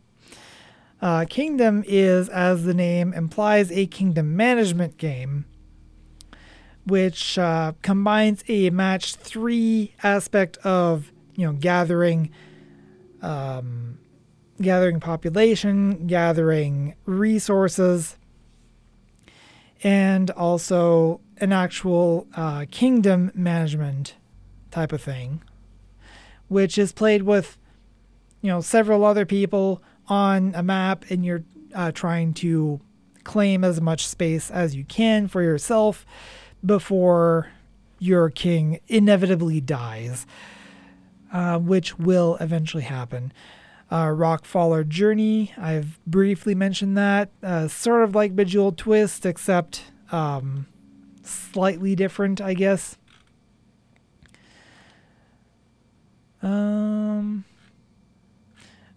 Uh, 1.01 1.25
Kingdom 1.29 1.83
is, 1.87 2.29
as 2.29 2.65
the 2.65 2.75
name 2.75 3.13
implies, 3.15 3.73
a 3.73 3.87
kingdom 3.87 4.37
management 4.37 4.99
game, 4.99 5.47
which 6.85 7.39
uh, 7.39 7.73
combines 7.81 8.45
a 8.49 8.69
match 8.71 9.15
three 9.15 9.95
aspect 10.03 10.59
of 10.59 11.11
you 11.37 11.47
know 11.47 11.53
gathering, 11.55 12.31
um, 13.23 13.99
gathering 14.61 15.01
population, 15.01 16.07
gathering 16.07 16.95
resources, 17.07 18.19
and 19.83 20.31
also 20.33 21.21
an 21.39 21.53
actual 21.53 22.27
uh, 22.35 22.67
kingdom 22.71 23.31
management 23.35 24.17
type 24.71 24.93
of 24.93 25.01
thing, 25.01 25.43
which 26.49 26.77
is 26.77 26.93
played 26.93 27.23
with, 27.23 27.57
you 28.43 28.49
know, 28.51 28.61
several 28.61 29.03
other 29.03 29.25
people 29.25 29.83
on 30.11 30.53
a 30.55 30.63
map, 30.63 31.05
and 31.09 31.25
you're 31.25 31.45
uh, 31.75 31.93
trying 31.93 32.35
to 32.35 32.81
claim 33.25 33.65
as 33.65 33.81
much 33.81 34.07
space 34.07 34.51
as 34.51 34.75
you 34.75 34.85
can 34.85 35.29
for 35.29 35.41
yourself 35.41 36.05
before 36.67 37.49
your 37.99 38.29
king 38.29 38.81
inevitably 38.89 39.61
dies, 39.61 40.27
uh, 41.33 41.59
which 41.59 41.99
will 41.99 42.37
eventually 42.41 42.83
happen. 42.83 43.33
Uh, 43.91 44.07
Rockfaller 44.07 44.87
Journey, 44.87 45.53
I've 45.57 45.99
briefly 46.07 46.55
mentioned 46.55 46.97
that. 46.97 47.31
Uh, 47.43 47.69
sort 47.69 48.03
of 48.03 48.15
like 48.15 48.37
Bejeweled 48.37 48.79
Twist, 48.79 49.27
except 49.27 49.85
um, 50.13 50.67
slightly 51.23 51.95
different, 51.95 52.41
I 52.41 52.55
guess. 52.55 52.97
Um. 56.43 57.45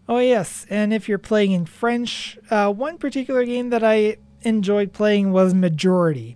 Oh 0.08 0.20
yes, 0.20 0.66
and 0.70 0.93
if 0.93 1.08
you're 1.08 1.18
playing 1.18 1.51
in 1.54 1.66
French, 1.66 2.38
uh, 2.49 2.72
one 2.72 2.97
particular 2.97 3.45
game 3.45 3.70
that 3.70 3.84
I 3.86 4.18
enjoyed 4.41 4.91
playing 4.91 5.32
was 5.32 5.54
Majority, 5.54 6.36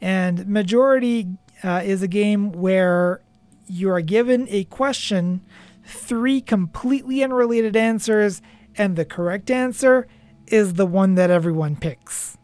and 0.00 0.46
Majority 0.46 1.26
uh, 1.64 1.82
is 1.84 2.02
a 2.02 2.08
game 2.08 2.52
where 2.52 3.20
you 3.66 3.90
are 3.90 4.00
given 4.00 4.46
a 4.48 4.62
question, 4.64 5.40
three 5.84 6.40
completely 6.40 7.22
unrelated 7.24 7.74
answers, 7.74 8.40
and 8.76 8.94
the 8.94 9.04
correct 9.04 9.50
answer 9.50 10.06
is 10.46 10.74
the 10.74 10.86
one 10.86 11.16
that 11.16 11.30
everyone 11.30 11.74
picks. 11.74 12.38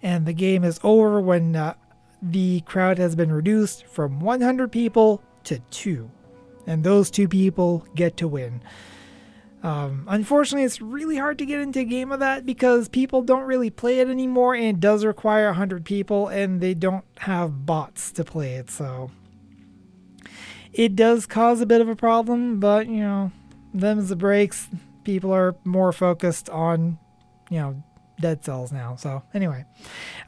And 0.00 0.26
the 0.26 0.32
game 0.32 0.62
is 0.62 0.78
over 0.84 1.20
when 1.20 1.56
uh, 1.56 1.74
the 2.22 2.60
crowd 2.60 2.98
has 2.98 3.16
been 3.16 3.32
reduced 3.32 3.84
from 3.86 4.20
100 4.20 4.70
people 4.70 5.22
to 5.42 5.58
two, 5.70 6.08
and 6.68 6.84
those 6.84 7.10
two 7.10 7.26
people 7.26 7.84
get 7.96 8.16
to 8.18 8.28
win. 8.28 8.62
Um, 9.62 10.04
unfortunately, 10.06 10.64
it's 10.64 10.80
really 10.80 11.16
hard 11.16 11.38
to 11.38 11.46
get 11.46 11.60
into 11.60 11.80
a 11.80 11.84
game 11.84 12.12
of 12.12 12.20
that 12.20 12.46
because 12.46 12.88
people 12.88 13.22
don't 13.22 13.42
really 13.42 13.70
play 13.70 13.98
it 13.98 14.08
anymore, 14.08 14.54
and 14.54 14.64
it 14.64 14.80
does 14.80 15.04
require 15.04 15.46
100 15.46 15.84
people, 15.84 16.28
and 16.28 16.60
they 16.60 16.74
don't 16.74 17.04
have 17.18 17.66
bots 17.66 18.12
to 18.12 18.24
play 18.24 18.54
it, 18.54 18.70
so. 18.70 19.10
It 20.72 20.94
does 20.94 21.26
cause 21.26 21.60
a 21.60 21.66
bit 21.66 21.80
of 21.80 21.88
a 21.88 21.96
problem, 21.96 22.60
but 22.60 22.86
you 22.86 23.00
know, 23.00 23.32
them's 23.74 24.10
the 24.10 24.16
breaks. 24.16 24.68
People 25.02 25.32
are 25.32 25.56
more 25.64 25.92
focused 25.92 26.48
on, 26.50 26.98
you 27.50 27.58
know, 27.58 27.82
dead 28.20 28.44
cells 28.44 28.72
now. 28.72 28.96
So 28.96 29.22
anyway, 29.34 29.64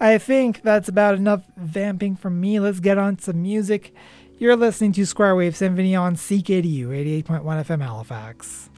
I 0.00 0.18
think 0.18 0.62
that's 0.62 0.88
about 0.88 1.14
enough 1.14 1.44
vamping 1.56 2.16
from 2.16 2.40
me. 2.40 2.58
Let's 2.58 2.80
get 2.80 2.98
on 2.98 3.18
some 3.18 3.42
music. 3.42 3.94
You're 4.38 4.56
listening 4.56 4.92
to 4.92 5.06
Square 5.06 5.36
Wave 5.36 5.54
Symphony 5.54 5.94
on 5.94 6.16
CKDU 6.16 6.88
88.1 6.88 7.42
FM 7.42 7.82
Halifax. 7.82 8.69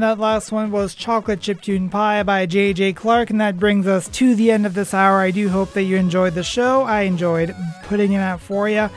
And 0.00 0.08
that 0.08 0.18
last 0.18 0.50
one 0.50 0.70
was 0.70 0.94
Chocolate 0.94 1.42
Chip 1.42 1.60
Tune 1.60 1.90
Pie 1.90 2.22
by 2.22 2.46
J.J. 2.46 2.94
Clark. 2.94 3.28
And 3.28 3.38
that 3.42 3.58
brings 3.58 3.86
us 3.86 4.08
to 4.08 4.34
the 4.34 4.50
end 4.50 4.64
of 4.64 4.72
this 4.72 4.94
hour. 4.94 5.18
I 5.18 5.30
do 5.30 5.50
hope 5.50 5.74
that 5.74 5.82
you 5.82 5.98
enjoyed 5.98 6.32
the 6.32 6.42
show. 6.42 6.84
I 6.84 7.02
enjoyed 7.02 7.54
putting 7.82 8.14
it 8.14 8.20
out 8.20 8.40
for 8.40 8.66
you. 8.66 8.88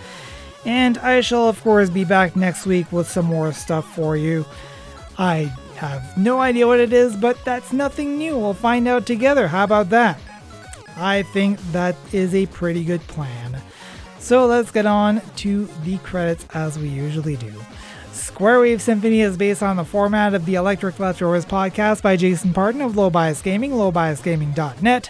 And 0.63 0.97
I 0.99 1.19
shall, 1.19 1.49
of 1.49 1.61
course, 1.61 1.89
be 1.89 2.05
back 2.05 2.37
next 2.37 2.65
week 2.65 2.89
with 2.89 3.09
some 3.09 3.25
more 3.25 3.51
stuff 3.51 3.93
for 3.93 4.15
you. 4.15 4.45
I 5.17 5.51
have 5.75 6.17
no 6.17 6.39
idea 6.39 6.67
what 6.67 6.79
it 6.79 6.93
is, 6.93 7.17
but 7.17 7.37
that's 7.43 7.73
nothing 7.73 8.17
new. 8.17 8.37
We'll 8.37 8.53
find 8.53 8.87
out 8.87 9.05
together. 9.05 9.49
How 9.49 9.65
about 9.65 9.89
that? 9.89 10.17
I 10.95 11.23
think 11.23 11.59
that 11.73 11.97
is 12.13 12.33
a 12.33 12.45
pretty 12.45 12.85
good 12.85 13.01
plan. 13.07 13.61
So 14.19 14.45
let's 14.45 14.71
get 14.71 14.85
on 14.85 15.21
to 15.35 15.65
the 15.83 15.97
credits 15.97 16.45
as 16.53 16.79
we 16.79 16.87
usually 16.87 17.35
do. 17.35 17.51
Square 18.23 18.61
Wave 18.61 18.81
Symphony 18.81 19.19
is 19.19 19.35
based 19.35 19.61
on 19.61 19.75
the 19.75 19.83
format 19.83 20.33
of 20.33 20.45
the 20.45 20.55
Electric 20.55 20.97
Leftovers 20.97 21.45
podcast 21.45 22.01
by 22.01 22.15
Jason 22.15 22.53
Parton 22.53 22.79
of 22.79 22.95
Low 22.95 23.09
Bias 23.09 23.41
Gaming, 23.41 23.71
lowbiasgaming.net. 23.71 25.09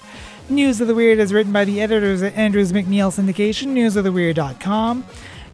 News 0.49 0.81
of 0.81 0.87
the 0.87 0.95
Weird 0.95 1.19
is 1.19 1.31
written 1.31 1.53
by 1.53 1.63
the 1.63 1.79
editors 1.79 2.23
at 2.23 2.35
Andrews 2.35 2.73
McMeel 2.73 3.13
Syndication, 3.13 3.67
newsoftheweird.com. 3.67 5.05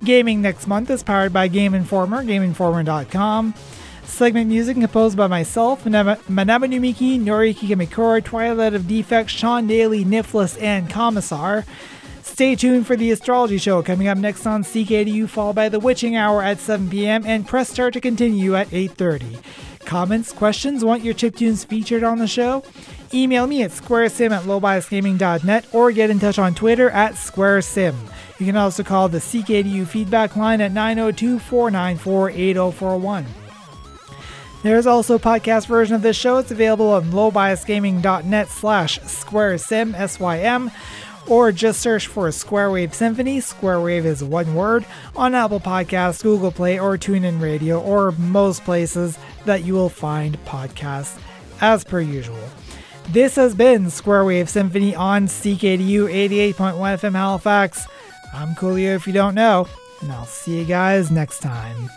Gaming 0.06 0.42
next 0.42 0.68
month 0.68 0.90
is 0.90 1.04
powered 1.04 1.34
by 1.34 1.50
Game 1.50 1.74
Informer, 1.74 2.24
gameinformer.com. 2.24 3.54
Segment 4.06 4.48
music 4.48 4.78
composed 4.78 5.18
by 5.18 5.28
myself, 5.28 5.84
Manabu 5.84 6.18
Namiki, 6.30 7.20
Noriki 7.20 7.68
Kamikura, 7.68 8.24
Twilight 8.24 8.74
of 8.74 8.88
Defects, 8.88 9.34
Sean 9.34 9.68
Daly, 9.68 10.06
Nifless, 10.06 10.60
and 10.62 10.90
Commissar. 10.90 11.66
Stay 12.40 12.56
tuned 12.56 12.88
for 12.88 12.96
the 12.96 13.12
astrology 13.12 13.58
show 13.58 13.84
coming 13.84 14.08
up 14.08 14.18
next 14.18 14.46
on 14.46 14.64
CKDU, 14.64 15.28
followed 15.28 15.58
by 15.58 15.68
the 15.68 15.78
witching 15.78 16.16
hour 16.16 16.42
at 16.42 16.58
7 16.58 16.90
p.m. 16.90 17.26
and 17.26 17.46
press 17.46 17.70
start 17.70 17.92
to 17.96 18.00
continue 18.00 18.56
at 18.56 18.70
8:30. 18.70 19.44
Comments, 19.84 20.32
questions, 20.32 20.86
want 20.86 21.04
your 21.04 21.14
chiptunes 21.14 21.66
featured 21.66 22.02
on 22.02 22.18
the 22.18 22.30
show? 22.30 22.64
Email 23.14 23.46
me 23.46 23.62
at 23.64 23.72
squaresym 23.72 24.32
at 24.32 24.44
lowbiasgaming.net 24.44 25.66
or 25.74 25.92
get 25.92 26.10
in 26.10 26.18
touch 26.18 26.40
on 26.40 26.56
Twitter 26.56 26.90
at 26.92 27.16
squaresym. 27.16 27.94
You 28.40 28.46
can 28.46 28.56
also 28.56 28.84
call 28.84 29.10
the 29.10 29.18
CKDU 29.18 29.86
feedback 29.86 30.38
line 30.38 30.62
at 30.62 30.72
902 30.72 31.40
494 31.40 32.30
8041. 32.30 33.26
There's 34.64 34.88
also 34.88 35.16
a 35.16 35.20
podcast 35.20 35.68
version 35.68 35.96
of 35.96 36.02
this 36.02 36.16
show. 36.16 36.38
It's 36.38 36.52
available 36.52 36.90
on 36.92 37.12
lowbiasgaming.net 37.12 38.48
slash 38.48 39.00
squaresym, 39.00 39.94
S-Y-M, 39.94 40.72
or 41.30 41.52
just 41.52 41.80
search 41.80 42.08
for 42.08 42.32
Square 42.32 42.72
Wave 42.72 42.94
Symphony. 42.94 43.40
Square 43.40 43.82
Wave 43.82 44.06
is 44.06 44.24
one 44.24 44.56
word 44.56 44.86
on 45.16 45.36
Apple 45.36 45.60
Podcasts, 45.60 46.24
Google 46.24 46.52
Play, 46.52 46.80
or 46.80 46.98
TuneIn 46.98 47.40
Radio, 47.40 47.80
or 47.80 48.12
most 48.14 48.64
places 48.64 49.18
that 49.46 49.64
you 49.64 49.74
will 49.74 49.90
find 49.90 50.44
podcasts 50.46 51.20
as 51.62 51.84
per 51.84 52.02
usual. 52.02 52.38
This 53.10 53.36
has 53.36 53.56
been 53.56 53.90
Square 53.90 54.26
Wave 54.26 54.50
Symphony 54.50 54.96
on 54.96 55.28
CKDU 55.28 56.10
88.1 56.54 56.54
FM 56.54 57.14
Halifax. 57.14 57.88
I'm 58.34 58.56
Coolio 58.56 58.96
if 58.96 59.08
you 59.08 59.14
don't 59.14 59.36
know, 59.36 59.68
and 60.02 60.12
I'll 60.12 60.26
see 60.26 60.60
you 60.60 60.66
guys 60.66 61.10
next 61.10 61.40
time. 61.40 61.90